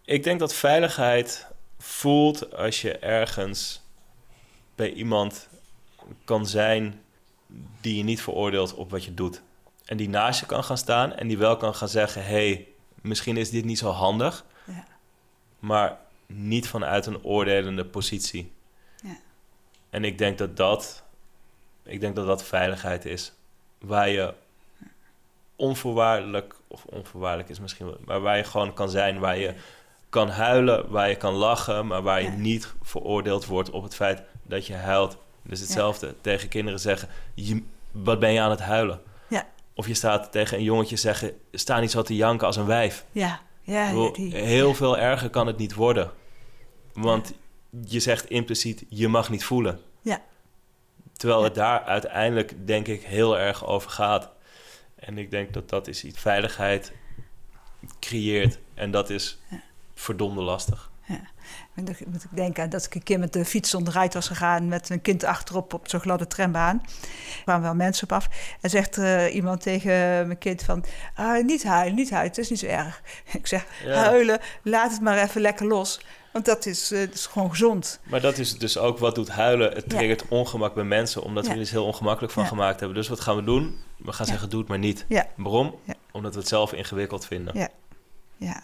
Ik 0.06 0.24
denk 0.24 0.40
dat 0.40 0.54
veiligheid 0.54 1.48
voelt 1.78 2.56
als 2.56 2.82
je 2.82 2.98
ergens 2.98 3.82
bij 4.76 4.94
iemand 4.94 5.48
kan 6.24 6.48
zijn 6.48 7.02
die 7.82 7.98
je 7.98 8.04
niet 8.04 8.22
veroordeelt 8.22 8.74
op 8.74 8.92
wat 8.92 9.04
je 9.04 9.14
doet. 9.14 9.42
En 9.86 9.98
die 9.98 10.10
naast 10.10 10.40
je 10.40 10.46
kan 10.46 10.64
gaan 10.64 10.78
staan 10.78 11.14
en 11.14 11.28
die 11.28 11.38
wel 11.38 11.58
kan 11.58 11.76
gaan 11.76 11.88
zeggen: 11.90 12.26
hey, 12.26 12.68
misschien 13.02 13.38
is 13.38 13.50
dit 13.50 13.66
niet 13.66 13.78
zo 13.78 13.90
handig, 13.90 14.46
Ja. 14.66 14.86
maar 15.60 15.98
niet 16.26 16.68
vanuit 16.68 17.06
een 17.06 17.24
oordelende 17.24 17.86
positie. 17.86 18.52
En 19.92 20.04
ik 20.04 20.18
denk 20.18 20.38
dat 20.38 20.58
dat, 20.58 21.04
ik 21.84 22.00
denk 22.00 22.16
dat 22.16 22.26
dat 22.26 22.44
veiligheid 22.44 23.06
is, 23.06 23.34
waar 23.78 24.10
je 24.10 24.34
onvoorwaardelijk, 25.56 26.56
of 26.68 26.84
onvoorwaardelijk 26.86 27.50
is 27.50 27.60
misschien 27.60 27.86
wel, 27.86 27.98
maar 28.06 28.22
waar 28.22 28.38
je 28.38 28.44
gewoon 28.44 28.74
kan 28.74 28.90
zijn, 28.90 29.20
waar 29.20 29.38
je 29.38 29.54
kan 30.10 30.30
huilen, 30.30 30.90
waar 30.90 31.10
je 31.10 31.16
kan 31.16 31.34
lachen, 31.34 31.88
maar 31.88 32.02
waar 32.02 32.22
je 32.22 32.28
Ja. 32.32 32.36
niet 32.36 32.74
veroordeeld 32.82 33.46
wordt 33.46 33.70
op 33.70 33.84
het 33.84 33.96
feit 33.96 34.22
dat 34.44 34.68
je 34.68 34.74
huilt. 34.76 35.18
Dus 35.44 35.60
hetzelfde 35.60 36.16
tegen 36.22 36.50
kinderen 36.50 36.80
zeggen: 36.80 37.10
je, 37.34 37.64
wat 37.92 38.20
ben 38.20 38.32
je 38.34 38.40
aan 38.42 38.50
het 38.50 38.60
huilen? 38.60 39.02
Ja. 39.28 39.48
Of 39.74 39.88
je 39.88 39.94
staat 39.94 40.32
tegen 40.32 40.58
een 40.58 40.64
jongetje 40.64 40.96
zeggen: 40.96 41.32
sta 41.52 41.80
niet 41.80 41.92
zo 41.92 42.02
te 42.02 42.16
janken 42.16 42.48
als 42.48 42.56
een 42.56 42.66
wijf. 42.66 43.06
Ja, 43.12 43.40
ja, 43.62 43.88
bedoel, 43.88 44.14
heel 44.32 44.74
veel 44.74 44.98
erger 44.98 45.30
kan 45.30 45.48
het 45.48 45.58
niet 45.58 45.74
worden. 45.74 46.12
Want 46.94 47.34
je 47.86 48.00
zegt 48.00 48.30
impliciet: 48.30 48.84
je 48.90 49.08
mag 49.08 49.30
niet 49.30 49.44
voelen. 49.44 49.80
Ja. 50.02 50.22
Terwijl 51.18 51.44
het 51.44 51.56
daar 51.56 51.84
uiteindelijk, 51.84 52.68
denk 52.68 52.88
ik, 52.88 53.02
heel 53.04 53.40
erg 53.40 53.66
over 53.66 53.90
gaat. 53.90 54.30
En 54.96 55.18
ik 55.18 55.32
denk 55.32 55.54
dat 55.54 55.70
dat 55.70 55.88
is 55.88 56.04
iets 56.04 56.20
veiligheid 56.20 56.92
creëert. 58.00 58.60
En 58.74 58.92
dat 58.92 59.10
is 59.10 59.40
Ja. 59.50 59.62
verdomde 59.94 60.42
lastig. 60.42 60.90
En 61.76 61.86
dan 61.86 61.96
moet 62.08 62.24
ik 62.24 62.30
denken 62.34 62.64
aan 62.64 62.70
dat 62.70 62.86
ik 62.86 62.96
een 62.96 63.04
keer 63.04 63.20
met 63.20 63.34
de 63.34 63.46
fiets 63.46 63.76
onderuit 63.76 64.14
was 64.14 64.28
gegaan... 64.28 64.68
met 64.68 64.90
een 64.90 65.02
kind 65.02 65.24
achterop 65.24 65.74
op 65.74 65.90
zo'n 65.90 66.00
gladde 66.00 66.28
trambaan. 66.28 66.82
Er 67.38 67.44
kwamen 67.44 67.62
wel 67.64 67.76
mensen 67.76 68.04
op 68.04 68.12
af. 68.12 68.28
En 68.62 68.70
zegt 68.70 68.98
eh, 68.98 69.36
iemand 69.36 69.62
tegen 69.62 69.94
mijn 70.28 70.38
kind 70.38 70.64
van... 70.64 70.86
Ah, 71.16 71.44
niet 71.46 71.64
huilen, 71.64 71.96
niet 71.96 72.10
huilen, 72.10 72.30
het 72.30 72.38
is 72.40 72.50
niet 72.50 72.60
zo 72.60 72.66
erg. 72.66 73.02
Ik 73.40 73.48
zeg, 73.48 73.66
Ja. 73.86 73.94
huilen, 74.04 74.40
laat 74.64 74.92
het 74.92 75.02
maar 75.02 75.18
even 75.18 75.42
lekker 75.42 75.66
los. 75.68 76.00
Want 76.32 76.46
dat 76.46 76.66
is, 76.66 76.92
eh, 76.92 77.02
is 77.02 77.26
gewoon 77.26 77.50
gezond. 77.50 78.00
Maar 78.04 78.22
dat 78.22 78.38
is 78.38 78.58
dus 78.58 78.78
ook 78.78 78.98
wat 78.98 79.16
doet 79.16 79.30
huilen. 79.30 79.72
Het 79.74 79.84
Ja. 79.88 79.98
triggert 79.98 80.28
ongemak 80.28 80.74
bij 80.74 80.84
mensen, 80.84 81.24
omdat 81.24 81.48
we 81.48 81.54
er 81.54 81.60
iets 81.60 81.72
heel 81.72 81.86
ongemakkelijk 81.86 82.34
van 82.34 82.44
Ja. 82.44 82.50
gemaakt 82.50 82.80
hebben. 82.80 82.98
Dus 82.98 83.08
wat 83.08 83.20
gaan 83.20 83.36
we 83.36 83.44
doen? 83.44 83.80
We 83.98 84.12
gaan 84.14 84.26
zeggen: 84.26 84.50
doe 84.50 84.60
het 84.60 84.70
maar 84.70 84.80
niet. 84.80 85.06
Ja. 85.08 85.28
Waarom? 85.36 85.76
Omdat 86.12 86.34
we 86.34 86.40
het 86.40 86.48
zelf 86.50 86.74
ingewikkeld 86.74 87.26
vinden. 87.26 87.58
Ja. 87.58 87.68
Ja. 88.38 88.62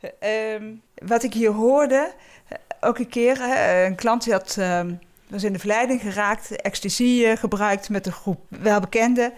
Eh, 0.00 0.54
ehm, 0.54 0.64
wat 0.94 1.22
ik 1.22 1.32
hier 1.34 1.50
hoorde, 1.52 2.12
eh, 2.48 2.58
ook 2.80 2.98
een 2.98 3.08
keer, 3.08 3.40
een 3.86 3.94
klant 3.94 4.24
die 4.24 4.32
had, 4.32 4.56
ehm, 4.58 4.94
was 5.28 5.42
in 5.44 5.52
de 5.52 5.58
verleiding 5.58 6.00
geraakt, 6.00 6.56
ecstasy 6.62 7.22
eh, 7.24 7.36
gebruikt 7.36 7.88
met 7.88 8.06
een 8.06 8.12
groep 8.12 8.40
welbekenden. 8.48 9.32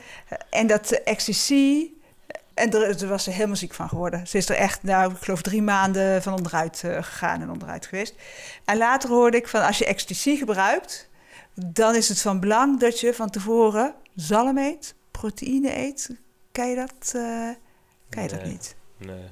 En 0.51 0.67
dat 0.67 0.91
ecstasy, 0.91 1.91
en 2.59 2.71
daar, 2.71 2.97
daar 2.97 3.09
was 3.09 3.25
ze 3.25 3.31
helemaal 3.31 3.57
ziek 3.57 3.75
van 3.75 3.89
geworden. 3.89 4.27
Ze 4.27 4.37
is 4.37 4.49
er 4.49 4.57
echt, 4.57 4.83
nou, 4.83 5.13
ik 5.13 5.19
geloof 5.19 5.43
drie 5.43 5.63
maanden 5.63 6.23
van 6.23 6.33
onderuit 6.35 6.83
eh, 6.85 7.03
gegaan 7.03 7.41
en 7.43 7.51
onderuit 7.51 7.87
geweest. 7.87 8.15
En 8.65 8.77
later 8.77 9.11
hoorde 9.11 9.37
ik 9.37 9.49
van, 9.49 9.67
als 9.67 9.79
je 9.79 9.85
ecstasy 9.87 10.37
gebruikt, 10.37 11.09
dan 11.55 11.95
is 11.95 12.09
het 12.09 12.21
van 12.21 12.41
belang 12.41 12.81
dat 12.81 13.01
je 13.01 13.15
van 13.15 13.31
tevoren 13.31 13.95
zalm 14.15 14.59
eet, 14.59 14.95
proteïne 15.11 15.77
eet. 15.77 16.11
Kan 16.53 16.69
je 16.69 16.77
dat, 16.77 17.11
kan 18.09 18.23
je 18.23 18.29
dat 18.29 18.45
niet? 18.45 18.77
Nee. 18.97 19.25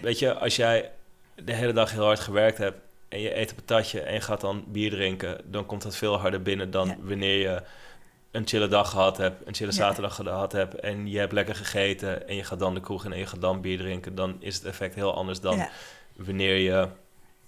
Weet 0.00 0.18
je, 0.18 0.34
als 0.34 0.56
jij 0.56 0.90
de 1.34 1.52
hele 1.52 1.72
dag 1.72 1.90
heel 1.90 2.04
hard 2.04 2.20
gewerkt 2.20 2.58
hebt 2.58 2.78
en 3.08 3.20
je 3.20 3.36
eet 3.36 3.50
een 3.50 3.56
patatje 3.56 4.00
en 4.00 4.14
je 4.14 4.20
gaat 4.20 4.40
dan 4.40 4.64
bier 4.68 4.90
drinken, 4.90 5.40
dan 5.44 5.66
komt 5.66 5.82
dat 5.82 5.96
veel 5.96 6.18
harder 6.18 6.42
binnen 6.42 6.70
dan 6.70 6.88
Ja. 6.88 6.96
wanneer 7.00 7.40
je 7.40 7.62
een 8.36 8.46
chille 8.46 8.68
dag 8.68 8.90
gehad 8.90 9.16
hebt, 9.16 9.46
een 9.46 9.54
chille 9.54 9.70
Ja. 9.70 9.76
zaterdag 9.76 10.14
gehad 10.14 10.52
hebt 10.52 10.74
en 10.80 11.06
je 11.06 11.18
hebt 11.18 11.32
lekker 11.32 11.54
gegeten 11.54 12.28
en 12.28 12.36
je 12.36 12.44
gaat 12.44 12.58
dan 12.58 12.74
de 12.74 12.80
kroeg 12.80 13.04
in 13.04 13.12
en 13.12 13.18
je 13.18 13.26
gaat 13.26 13.40
dan 13.40 13.60
bier 13.60 13.78
drinken, 13.78 14.14
dan 14.14 14.36
is 14.40 14.54
het 14.54 14.64
effect 14.64 14.94
heel 14.94 15.14
anders 15.14 15.40
dan 15.40 15.56
Ja. 15.56 15.68
wanneer 16.16 16.56
je 16.56 16.88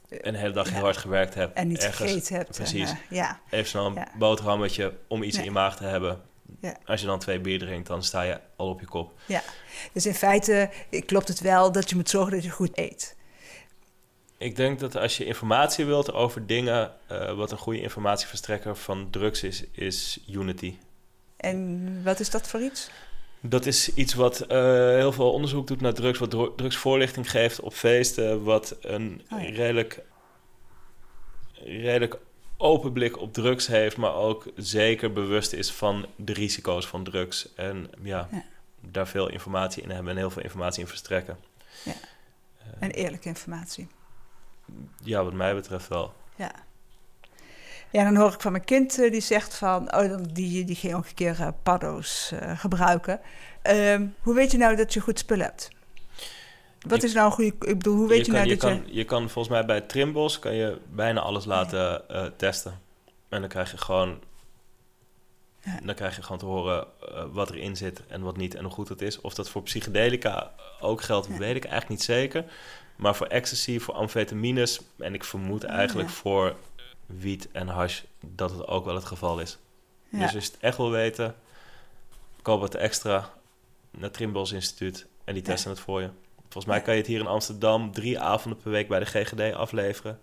een 0.08 0.34
hele 0.34 0.52
dag 0.52 0.66
Ja. 0.68 0.72
heel 0.74 0.82
hard 0.82 0.96
gewerkt 0.96 1.34
hebt. 1.34 1.54
En 1.56 1.68
niet 1.68 1.78
ergens 1.84 2.10
gegeten 2.10 2.36
hebt. 2.36 2.56
precies. 2.56 2.90
En, 2.90 2.96
eh, 3.08 3.16
ja, 3.16 3.40
Even 3.50 3.66
snel 3.68 3.86
een 3.86 3.94
Ja. 3.94 4.08
boterhammetje 4.18 4.94
om 5.08 5.22
iets 5.22 5.34
Ja. 5.34 5.38
in 5.42 5.46
je 5.48 5.52
maag 5.52 5.76
te 5.76 5.84
hebben. 5.84 6.20
Ja. 6.60 6.76
Als 6.84 7.00
je 7.00 7.06
dan 7.06 7.18
twee 7.18 7.40
bier 7.40 7.58
drinkt, 7.58 7.88
dan 7.88 8.02
sta 8.02 8.22
je 8.22 8.40
al 8.56 8.68
op 8.68 8.80
je 8.80 8.86
kop. 8.86 9.12
dus 9.92 10.06
in 10.06 10.14
feite 10.14 10.70
klopt 11.06 11.28
het 11.28 11.40
wel 11.40 11.72
dat 11.72 11.90
je 11.90 11.96
moet 11.96 12.10
zorgen 12.10 12.32
dat 12.32 12.44
je 12.44 12.50
goed 12.50 12.78
eet. 12.78 13.16
Ik 14.38 14.56
denk 14.56 14.78
dat 14.80 14.96
als 14.96 15.16
je 15.16 15.24
informatie 15.24 15.84
wilt 15.84 16.12
over 16.12 16.46
dingen, 16.46 16.92
eh, 17.06 17.34
wat 17.34 17.50
een 17.52 17.58
goede 17.58 17.80
informatieverstrekker 17.80 18.76
van 18.76 19.10
drugs 19.10 19.42
is, 19.42 19.64
is 19.72 20.18
Unity. 20.28 20.74
En 21.36 22.00
wat 22.04 22.20
is 22.20 22.30
dat 22.30 22.48
voor 22.48 22.60
iets? 22.60 22.90
Dat 23.40 23.66
is 23.66 23.94
iets 23.94 24.14
wat 24.14 24.40
eh, 24.40 24.58
heel 24.76 25.12
veel 25.12 25.32
onderzoek 25.32 25.66
doet 25.66 25.80
naar 25.80 25.92
drugs, 25.94 26.18
wat 26.18 26.30
dro- 26.30 26.54
drugsvoorlichting 26.54 27.30
geeft 27.30 27.60
op 27.60 27.72
feesten, 27.72 28.42
wat 28.42 28.76
een 28.80 29.22
Oh 29.32 29.40
ja. 29.42 29.48
redelijk, 29.50 30.00
redelijk 31.64 32.16
open 32.56 32.92
blik 32.92 33.20
op 33.20 33.32
drugs 33.32 33.66
heeft, 33.66 33.96
maar 33.96 34.14
ook 34.14 34.46
zeker 34.56 35.12
bewust 35.12 35.52
is 35.52 35.70
van 35.70 36.06
de 36.16 36.32
risico's 36.32 36.86
van 36.86 37.04
drugs. 37.04 37.54
En 37.54 37.90
ja, 38.02 38.28
Ja. 38.32 38.44
daar 38.80 39.08
veel 39.08 39.28
informatie 39.28 39.82
in 39.82 39.90
hebben 39.90 40.12
en 40.12 40.18
heel 40.18 40.30
veel 40.30 40.42
informatie 40.42 40.80
in 40.82 40.88
verstrekken. 40.88 41.38
Ja. 41.84 41.92
Eh, 41.92 42.66
En 42.78 42.90
eerlijke 42.90 43.28
informatie. 43.28 43.88
Ja, 45.02 45.24
wat 45.24 45.32
mij 45.32 45.54
betreft 45.54 45.88
wel. 45.88 46.12
Ja. 46.36 46.50
Ja, 47.90 48.04
dan 48.04 48.16
hoor 48.16 48.32
ik 48.32 48.40
van 48.40 48.52
mijn 48.52 48.64
kind 48.64 48.98
eh, 49.02 49.10
die 49.12 49.20
zegt 49.20 49.54
van, 49.54 49.94
oh, 49.94 50.08
dan- 50.08 50.22
die, 50.32 50.64
die 50.64 50.76
ging 50.76 50.94
ook 50.94 51.06
een 51.06 51.14
keer 51.14 51.40
eh, 51.40 51.48
paddo's 51.62 52.32
eh, 52.32 52.58
gebruiken. 52.58 53.20
Ehm, 53.62 54.06
hoe 54.20 54.34
weet 54.34 54.50
je 54.50 54.58
nou 54.58 54.76
dat 54.76 54.92
je 54.92 55.00
goed 55.00 55.18
spul 55.18 55.38
hebt? 55.38 55.68
Wat 56.88 57.00
Je- 57.00 57.06
is 57.06 57.12
nou 57.14 57.26
een 57.26 57.32
goede, 57.32 57.50
ik 57.50 57.58
bedoel, 57.78 57.96
hoe 57.96 58.08
weet 58.08 58.18
je, 58.26 58.32
kan, 58.32 58.34
nou 58.34 58.48
je, 58.48 58.56
dat 58.56 58.70
kan, 58.70 58.82
je 58.86 59.04
kan 59.04 59.30
volgens 59.30 59.54
mij 59.54 59.64
bij 59.64 59.80
Trimbos 59.80 60.38
kan 60.38 60.54
je 60.54 60.78
bijna 60.92 61.20
alles 61.20 61.44
laten 61.44 62.02
testen. 62.36 62.80
En 63.28 63.40
dan 63.40 63.48
krijg 63.48 63.70
je 63.70 63.78
gewoon, 63.78 64.20
Ja. 65.62 65.80
dan 65.84 65.94
krijg 65.94 66.16
je 66.16 66.22
gewoon 66.22 66.38
te 66.38 66.44
horen 66.44 66.86
wat 67.32 67.50
erin 67.50 67.76
zit 67.76 68.02
en 68.06 68.22
wat 68.22 68.36
niet 68.36 68.54
en 68.54 68.62
hoe 68.64 68.72
goed 68.72 68.88
het 68.88 69.02
is. 69.02 69.20
Of 69.20 69.34
dat 69.34 69.48
voor 69.50 69.62
psychedelica 69.62 70.52
ook 70.80 71.02
geldt, 71.02 71.26
Ja. 71.26 71.36
weet 71.38 71.56
ik 71.56 71.64
eigenlijk 71.64 71.88
niet 71.88 72.02
zeker. 72.02 72.44
Maar 72.98 73.14
voor 73.16 73.26
ecstasy, 73.26 73.78
voor 73.78 73.94
amfetamines 73.94 74.80
en 74.98 75.14
ik 75.14 75.24
vermoed 75.24 75.64
Ah, 75.66 75.74
eigenlijk 75.74 76.08
ja. 76.08 76.14
voor 76.14 76.56
wiet 77.06 77.48
en 77.52 77.68
hash 77.68 78.02
dat 78.20 78.50
het 78.50 78.66
ook 78.66 78.84
wel 78.84 78.94
het 78.94 79.04
geval 79.04 79.40
is. 79.40 79.58
Dus 80.10 80.22
als 80.22 80.30
je 80.32 80.38
het 80.38 80.56
echt 80.60 80.76
wil 80.76 80.90
weten, 80.90 81.34
koop 82.42 82.62
het 82.62 82.74
extra 82.74 83.30
naar 83.90 84.10
Trimbos 84.10 84.52
Instituut 84.52 85.06
en 85.24 85.34
die 85.34 85.42
Ja. 85.42 85.48
testen 85.48 85.70
het 85.70 85.80
voor 85.80 86.00
je. 86.00 86.10
Volgens 86.40 86.64
mij 86.64 86.82
kan 86.82 86.94
je 86.94 87.00
het 87.00 87.08
hier 87.08 87.20
in 87.20 87.26
Amsterdam 87.26 87.92
drie 87.92 88.20
avonden 88.20 88.62
per 88.62 88.70
week 88.70 88.88
bij 88.88 88.98
de 88.98 89.04
GGD 89.06 89.54
afleveren. 89.54 90.20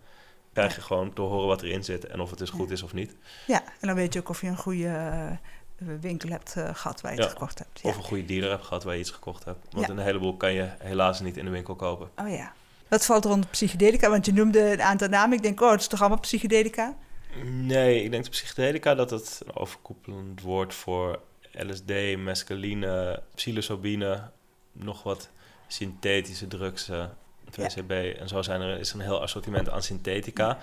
Krijg 0.54 0.76
je 0.76 0.82
gewoon 0.82 1.14
te 1.14 1.22
horen 1.22 1.48
wat 1.48 1.62
erin 1.62 1.84
zit 1.84 2.06
en 2.06 2.20
of 2.20 2.30
het 2.30 2.40
dus 2.40 2.50
goed 2.50 2.72
is 2.72 2.84
of 2.84 2.94
niet. 2.94 3.16
Ja, 3.48 3.64
en 3.64 3.88
dan 3.88 3.96
weet 3.96 4.14
je 4.14 4.20
ook 4.20 4.30
of 4.30 4.42
je 4.42 4.48
een 4.48 4.58
goede 4.58 4.88
eh, 4.88 5.88
winkel 6.02 6.30
hebt 6.30 6.56
eh, 6.56 6.70
gehad 6.76 7.02
waar 7.02 7.12
je 7.14 7.18
het 7.18 7.28
Ja. 7.28 7.34
gekocht 7.34 7.58
hebt. 7.60 7.80
Ja. 7.82 7.90
Of 7.90 7.98
een 7.98 8.04
goede 8.04 8.26
dealer 8.26 8.50
hebt 8.50 8.64
gehad 8.64 8.84
waar 8.84 8.94
je 8.94 9.00
iets 9.00 9.12
gekocht 9.12 9.44
hebt. 9.46 9.74
Want 9.74 9.86
Ja. 9.88 9.92
een 9.94 10.00
heleboel 10.00 10.38
kan 10.38 10.54
je 10.54 10.70
helaas 10.80 11.20
niet 11.20 11.38
in 11.38 11.46
de 11.46 11.52
winkel 11.52 11.76
kopen. 11.76 12.10
Oh 12.16 12.30
ja. 12.30 12.54
Wat 12.88 13.06
valt 13.06 13.26
er 13.26 13.32
onder 13.32 13.50
psychedelica? 13.50 14.10
Want 14.10 14.26
je 14.26 14.34
noemde 14.34 14.72
een 14.72 14.82
aantal 14.82 15.08
namen. 15.08 15.38
Ik 15.38 15.44
denk, 15.44 15.62
oh, 15.62 15.72
het 15.72 15.80
is 15.80 15.88
toch 15.88 16.00
allemaal 16.00 16.20
psychedelica? 16.20 16.98
Nee, 17.44 18.04
ik 18.04 18.12
denk 18.12 18.24
de 18.24 18.30
psychedelica 18.30 18.96
dat 18.96 19.10
het 19.10 19.42
een 19.46 19.56
overkoepelend 19.56 20.42
woord 20.42 20.74
voor 20.74 21.20
LSD, 21.52 22.18
mescaline, 22.18 23.22
psilocybine, 23.36 24.30
nog 24.72 25.04
wat 25.04 25.30
synthetische 25.68 26.48
drugs, 26.48 26.90
eh 26.90 27.06
2CB. 27.52 28.20
En 28.20 28.28
zo 28.28 28.42
zijn 28.42 28.62
er, 28.62 28.80
is 28.80 28.90
er 28.90 28.96
een 28.96 29.02
heel 29.02 29.22
assortiment 29.22 29.70
aan 29.70 29.82
synthetica. 29.84 30.58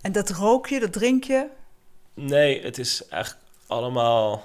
En 0.00 0.12
dat 0.12 0.30
rook 0.30 0.66
je, 0.66 0.80
dat 0.80 0.92
drink 0.92 1.24
je. 1.24 1.46
Nee, 2.14 2.62
het 2.62 2.78
is 2.78 3.08
eigenlijk 3.08 3.44
allemaal 3.66 4.42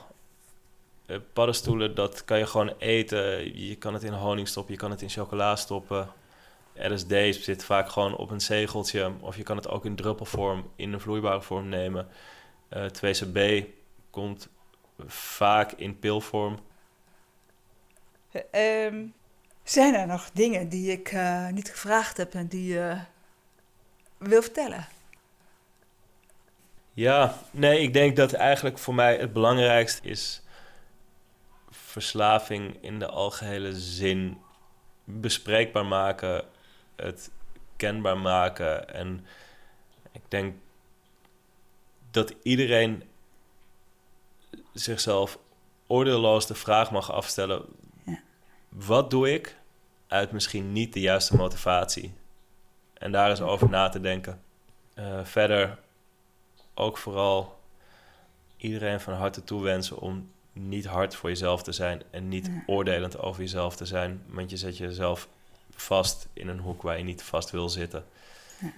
eh, 1.05 1.17
paddenstoelen. 1.33 1.95
Dat 1.95 2.25
kan 2.25 2.37
je 2.37 2.45
gewoon 2.45 2.73
eten. 2.77 3.57
Je 3.67 3.75
kan 3.75 3.93
het 3.93 4.03
in 4.03 4.13
honing 4.13 4.47
stoppen, 4.47 4.73
je 4.73 4.79
kan 4.79 4.91
het 4.91 5.01
in 5.01 5.09
chocola 5.09 5.55
stoppen. 5.55 6.09
LSD 6.79 7.43
zit 7.43 7.63
vaak 7.63 7.89
gewoon 7.89 8.15
op 8.15 8.31
een 8.31 8.41
zegeltje. 8.41 9.11
Of 9.19 9.37
je 9.37 9.43
kan 9.43 9.55
het 9.55 9.67
ook 9.67 9.85
in 9.85 9.95
druppelvorm, 9.95 10.71
in 10.75 10.93
een 10.93 10.99
vloeibare 10.99 11.41
vorm 11.41 11.69
nemen. 11.69 12.07
Eh 12.69 12.85
2CB 12.85 13.63
komt 14.09 14.49
vaak 15.07 15.71
in 15.71 15.99
pilvorm. 15.99 16.59
Eh, 18.31 18.85
ehm, 18.85 19.05
zijn 19.63 19.93
er 19.93 20.07
nog 20.07 20.29
dingen 20.33 20.69
die 20.69 20.91
ik 20.91 21.11
eh, 21.11 21.47
niet 21.47 21.69
gevraagd 21.69 22.17
heb 22.17 22.33
en 22.33 22.47
die 22.47 22.73
je 22.73 22.97
wil 24.17 24.41
vertellen? 24.41 24.87
Ja, 26.93 27.37
nee, 27.51 27.79
ik 27.81 27.93
denk 27.93 28.15
dat 28.15 28.33
eigenlijk 28.33 28.77
voor 28.77 28.95
mij 28.95 29.17
het 29.17 29.33
belangrijkste 29.33 30.07
is 30.07 30.41
verslaving 31.69 32.77
in 32.81 32.99
de 32.99 33.07
algehele 33.07 33.79
zin 33.79 34.37
bespreekbaar 35.03 35.85
maken, 35.85 36.45
het 37.01 37.31
kenbaar 37.75 38.17
maken. 38.17 38.93
En 38.93 39.25
ik 40.11 40.21
denk 40.27 40.55
dat 42.11 42.33
iedereen 42.43 43.03
zichzelf 44.73 45.39
oordeelloos 45.87 46.47
de 46.47 46.55
vraag 46.55 46.91
mag 46.91 47.11
afstellen: 47.11 47.65
Ja. 48.05 48.19
wat 48.69 49.09
doe 49.09 49.33
ik 49.33 49.57
uit 50.07 50.31
misschien 50.31 50.73
niet 50.73 50.93
de 50.93 50.99
juiste 50.99 51.35
motivatie? 51.35 52.13
En 52.93 53.11
daar 53.11 53.29
eens 53.29 53.41
over 53.41 53.69
na 53.69 53.89
te 53.89 53.99
denken. 53.99 54.41
Eh, 54.93 55.19
verder 55.23 55.79
ook 56.73 56.97
vooral 56.97 57.59
iedereen 58.57 58.99
van 58.99 59.13
harte 59.13 59.43
toewensen 59.43 59.97
om 59.99 60.31
niet 60.53 60.85
hard 60.85 61.15
voor 61.15 61.29
jezelf 61.29 61.63
te 61.63 61.71
zijn 61.71 62.01
en 62.11 62.27
niet 62.27 62.45
Ja. 62.45 62.63
oordelend 62.65 63.19
over 63.19 63.41
jezelf 63.41 63.75
te 63.75 63.85
zijn. 63.85 64.23
Want 64.27 64.49
je 64.49 64.57
zet 64.57 64.77
jezelf 64.77 65.29
vast 65.81 66.27
in 66.33 66.47
een 66.47 66.59
hoek 66.59 66.81
waar 66.81 66.97
je 66.97 67.03
niet 67.03 67.23
vast 67.23 67.49
wil 67.51 67.69
zitten. 67.69 68.05
Ja. 68.59 68.71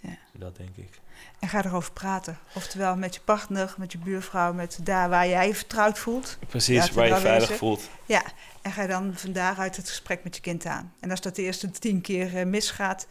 Ja. 0.00 0.16
Dat 0.32 0.56
denk 0.56 0.76
ik. 0.76 1.00
En 1.38 1.48
ga 1.48 1.64
erover 1.64 1.92
praten. 1.92 2.38
Oftewel 2.54 2.96
met 2.96 3.14
je 3.14 3.20
partner, 3.20 3.74
met 3.78 3.92
je 3.92 3.98
buurvrouw, 3.98 4.52
met 4.52 4.78
daar 4.82 5.08
waar 5.08 5.28
jij 5.28 5.46
je 5.46 5.54
vertrouwd 5.54 5.98
voelt. 5.98 6.38
Precies, 6.48 6.90
waar 6.90 7.06
je 7.06 7.16
veilig 7.16 7.40
wezen. 7.40 7.56
voelt. 7.56 7.88
Ja, 8.06 8.22
en 8.62 8.72
ga 8.72 8.86
dan 8.86 9.12
van 9.16 9.32
daaruit 9.32 9.76
het 9.76 9.88
gesprek 9.88 10.24
met 10.24 10.34
je 10.34 10.40
kind 10.42 10.66
aan. 10.66 10.94
En 11.00 11.10
als 11.10 11.20
dat 11.20 11.36
de 11.36 11.42
eerste 11.42 11.70
tien 11.70 12.00
keer 12.00 12.36
eh, 12.36 12.46
misgaat, 12.46 13.06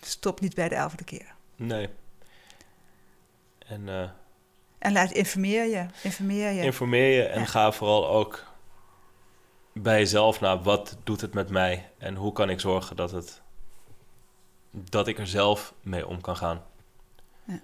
stop 0.00 0.40
niet 0.40 0.54
bij 0.54 0.68
de 0.68 0.74
elfde 0.74 1.04
keer. 1.04 1.34
Nee. 1.56 1.88
En 3.66 3.88
eh, 3.88 4.08
En 4.78 4.92
laat 4.92 5.10
informeer 5.10 5.64
je, 5.64 5.86
informeer 6.02 6.50
je. 6.50 6.62
informeer 6.62 7.16
je 7.16 7.22
en 7.26 7.40
Ja. 7.40 7.46
ga 7.46 7.72
vooral 7.72 8.08
ook 8.08 8.44
bij 9.82 9.98
jezelf 9.98 10.40
naar 10.40 10.62
wat 10.62 10.96
doet 11.04 11.20
het 11.20 11.34
met 11.34 11.50
mij 11.50 11.90
en 11.98 12.14
hoe 12.14 12.32
kan 12.32 12.50
ik 12.50 12.60
zorgen 12.60 12.96
dat 12.96 13.10
het 13.10 13.42
dat 14.70 15.06
ik 15.06 15.18
er 15.18 15.26
zelf 15.26 15.74
mee 15.80 16.06
om 16.06 16.20
kan 16.20 16.36
gaan. 16.36 16.64
Ja. 17.44 17.60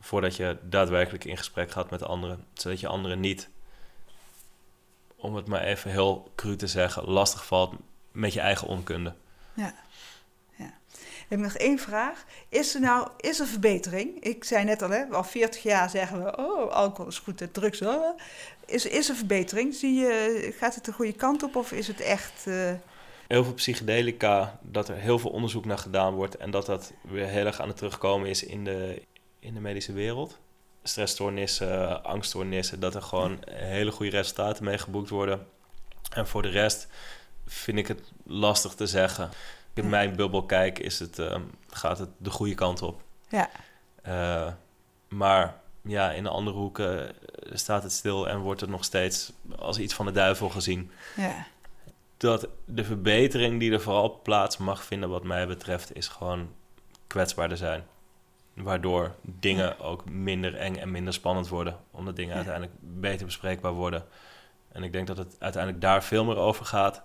Voordat 0.00 0.36
je 0.36 0.58
daadwerkelijk 0.62 1.24
in 1.24 1.36
gesprek 1.36 1.70
gaat 1.70 1.90
met 1.90 2.02
anderen, 2.02 2.46
zodat 2.52 2.80
je 2.80 2.88
anderen 2.88 3.20
niet, 3.20 3.48
om 5.16 5.34
het 5.34 5.46
maar 5.46 5.62
even 5.62 5.90
heel 5.90 6.32
cru 6.34 6.56
te 6.56 6.66
zeggen, 6.66 7.04
lastig 7.04 7.46
valt 7.46 7.74
met 8.12 8.32
je 8.32 8.40
eigen 8.40 8.68
onkunde. 8.68 9.14
Ja. 9.54 9.74
Ik 11.32 11.38
heb 11.38 11.46
nog 11.46 11.56
één 11.56 11.78
vraag. 11.78 12.24
Is 12.48 12.74
er 12.74 12.80
nou 12.80 13.08
is 13.20 13.40
er 13.40 13.46
verbetering? 13.46 14.24
Ik 14.24 14.44
zei 14.44 14.64
net 14.64 14.82
al, 14.82 14.90
hè, 14.90 15.04
al 15.04 15.24
40 15.24 15.62
jaar 15.62 15.90
zeggen 15.90 16.24
we, 16.24 16.36
oh, 16.36 16.72
alcohol 16.72 17.10
is 17.10 17.18
goed, 17.18 17.40
en 17.40 17.52
drugs. 17.52 17.82
Is, 18.66 18.86
is 18.86 19.08
er 19.08 19.14
verbetering? 19.14 19.74
Zie 19.74 19.94
je, 19.94 20.54
gaat 20.58 20.74
het 20.74 20.84
de 20.84 20.92
goede 20.92 21.12
kant 21.12 21.42
op 21.42 21.56
of 21.56 21.72
is 21.72 21.86
het 21.86 22.00
echt... 22.00 22.46
eh, 22.46 22.72
heel 23.28 23.44
veel 23.44 23.54
psychedelica, 23.54 24.58
dat 24.62 24.88
er 24.88 24.96
heel 24.96 25.18
veel 25.18 25.30
onderzoek 25.30 25.64
naar 25.64 25.78
gedaan 25.78 26.14
wordt 26.14 26.36
en 26.36 26.50
dat 26.50 26.66
dat 26.66 26.92
weer 27.02 27.26
heel 27.26 27.46
erg 27.46 27.60
aan 27.60 27.68
het 27.68 27.76
terugkomen 27.76 28.28
is 28.28 28.44
in 28.44 28.64
de, 28.64 29.02
in 29.38 29.54
de 29.54 29.60
medische 29.60 29.92
wereld. 29.92 30.38
Stressstoornissen, 30.82 32.04
angststoornissen, 32.04 32.80
dat 32.80 32.94
er 32.94 33.02
gewoon 33.02 33.38
hele 33.50 33.92
goede 33.92 34.16
resultaten 34.16 34.64
mee 34.64 34.78
geboekt 34.78 35.08
worden. 35.08 35.46
En 36.14 36.26
voor 36.26 36.42
de 36.42 36.48
rest 36.48 36.88
vind 37.46 37.78
ik 37.78 37.88
het 37.88 38.00
lastig 38.24 38.74
te 38.74 38.86
zeggen. 38.86 39.30
In 39.74 39.88
mijn 39.88 40.16
bubbel 40.16 40.42
kijk, 40.46 40.78
is 40.78 40.98
het, 40.98 41.18
eh, 41.18 41.36
gaat 41.70 41.98
het 41.98 42.08
de 42.16 42.30
goede 42.30 42.54
kant 42.54 42.82
op. 42.82 43.02
ja, 43.28 43.50
Eh, 44.02 44.52
maar 45.08 45.60
ja, 45.82 46.10
in 46.10 46.22
de 46.22 46.28
andere 46.28 46.56
hoeken 46.56 47.08
eh, 47.08 47.14
staat 47.56 47.82
het 47.82 47.92
stil 47.92 48.28
en 48.28 48.38
wordt 48.38 48.60
het 48.60 48.70
nog 48.70 48.84
steeds 48.84 49.32
als 49.58 49.78
iets 49.78 49.94
van 49.94 50.06
de 50.06 50.12
duivel 50.12 50.48
gezien 50.48 50.90
ja, 51.16 51.46
dat 52.16 52.48
de 52.64 52.84
verbetering 52.84 53.60
die 53.60 53.72
er 53.72 53.80
vooral 53.80 54.20
plaats 54.22 54.56
mag 54.56 54.84
vinden, 54.84 55.08
wat 55.08 55.22
mij 55.24 55.46
betreft, 55.46 55.96
is 55.96 56.08
gewoon 56.08 56.48
kwetsbaarder 57.06 57.56
zijn. 57.56 57.84
Waardoor 58.54 59.14
dingen 59.22 59.80
ook 59.80 60.10
minder 60.10 60.54
eng 60.56 60.76
en 60.76 60.90
minder 60.90 61.12
spannend 61.12 61.48
worden. 61.48 61.76
Omdat 61.90 62.16
dingen 62.16 62.30
Ja. 62.30 62.36
uiteindelijk 62.36 62.74
beter 62.80 63.26
bespreekbaar 63.26 63.72
worden. 63.72 64.04
En 64.72 64.82
ik 64.82 64.92
denk 64.92 65.06
dat 65.06 65.16
het 65.16 65.36
uiteindelijk 65.38 65.82
daar 65.82 66.04
veel 66.04 66.24
meer 66.24 66.36
over 66.36 66.64
gaat. 66.64 67.02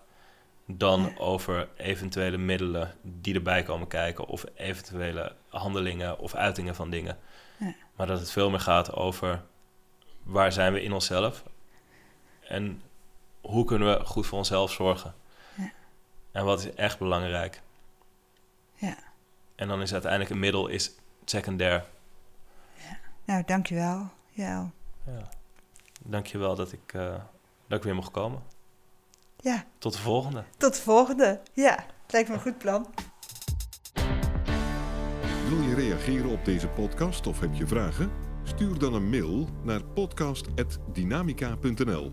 Dan 0.69 1.01
Ja. 1.01 1.13
over 1.17 1.69
eventuele 1.77 2.37
middelen 2.37 2.95
die 3.01 3.35
erbij 3.35 3.63
komen 3.63 3.87
kijken. 3.87 4.25
Of 4.25 4.45
eventuele 4.55 5.35
handelingen 5.49 6.19
of 6.19 6.35
uitingen 6.35 6.75
van 6.75 6.89
dingen. 6.89 7.17
Ja. 7.59 7.73
Maar 7.95 8.07
dat 8.07 8.19
het 8.19 8.31
veel 8.31 8.49
meer 8.49 8.59
gaat 8.59 8.93
over 8.93 9.43
waar 10.23 10.51
zijn 10.51 10.73
we 10.73 10.81
in 10.83 10.93
onszelf. 10.93 11.43
En 12.47 12.81
hoe 13.41 13.65
kunnen 13.65 13.97
we 13.99 14.05
goed 14.05 14.25
voor 14.27 14.37
onszelf 14.37 14.71
zorgen? 14.71 15.13
Ja. 15.55 15.71
En 16.31 16.45
wat 16.45 16.59
is 16.59 16.73
echt 16.73 16.99
belangrijk? 16.99 17.61
ja. 18.75 18.97
En 19.55 19.67
dan 19.67 19.81
is 19.81 19.91
uiteindelijk 19.91 20.31
een 20.31 20.39
middel 20.39 20.67
is 20.67 20.91
secundair. 21.25 21.85
Nou, 23.25 23.43
dankjewel. 23.45 24.09
Ja, 24.29 24.71
Ja. 25.05 25.29
Dankjewel 26.03 26.55
dat 26.55 26.71
ik, 26.71 26.93
eh, 26.93 27.15
dat 27.67 27.77
ik 27.77 27.83
weer 27.83 27.95
mocht 27.95 28.11
komen. 28.11 28.43
Ja, 29.37 29.65
Tot 29.77 29.93
de 29.93 29.99
volgende. 29.99 30.43
tot 30.57 30.75
de 30.75 30.81
volgende. 30.81 31.41
Ja, 31.53 31.85
het 32.03 32.11
lijkt 32.11 32.29
me 32.29 32.35
een 32.35 32.41
goed 32.41 32.57
plan. 32.57 32.87
Wil 35.49 35.61
je 35.61 35.73
reageren 35.75 36.29
op 36.29 36.45
deze 36.45 36.67
podcast 36.67 37.27
of 37.27 37.39
heb 37.39 37.53
je 37.53 37.67
vragen? 37.67 38.11
Stuur 38.43 38.79
dan 38.79 38.93
een 38.93 39.09
mail 39.09 39.47
naar 39.63 39.83
podcast.dynamica.nl. 39.83 42.11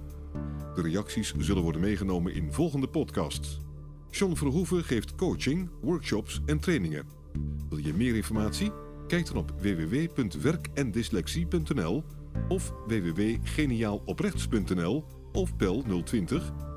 De 0.74 0.82
reacties 0.82 1.34
zullen 1.38 1.62
worden 1.62 1.80
meegenomen 1.80 2.34
in 2.34 2.52
volgende 2.52 2.88
podcasts. 2.88 3.58
John 4.10 4.34
Verhoeven 4.34 4.84
geeft 4.84 5.14
coaching, 5.14 5.70
workshops 5.82 6.40
en 6.46 6.60
trainingen. 6.60 7.06
Wil 7.68 7.78
je 7.78 7.94
meer 7.94 8.14
informatie? 8.16 8.70
Kijk 9.06 9.26
dan 9.26 9.36
op 9.36 9.52
www.werkendyslexie.nl 9.60 12.04
of 12.48 12.72
www.geniaaloprechts.nl 12.86 15.04
of 15.32 15.56
bel 15.56 15.82
020 16.04 16.52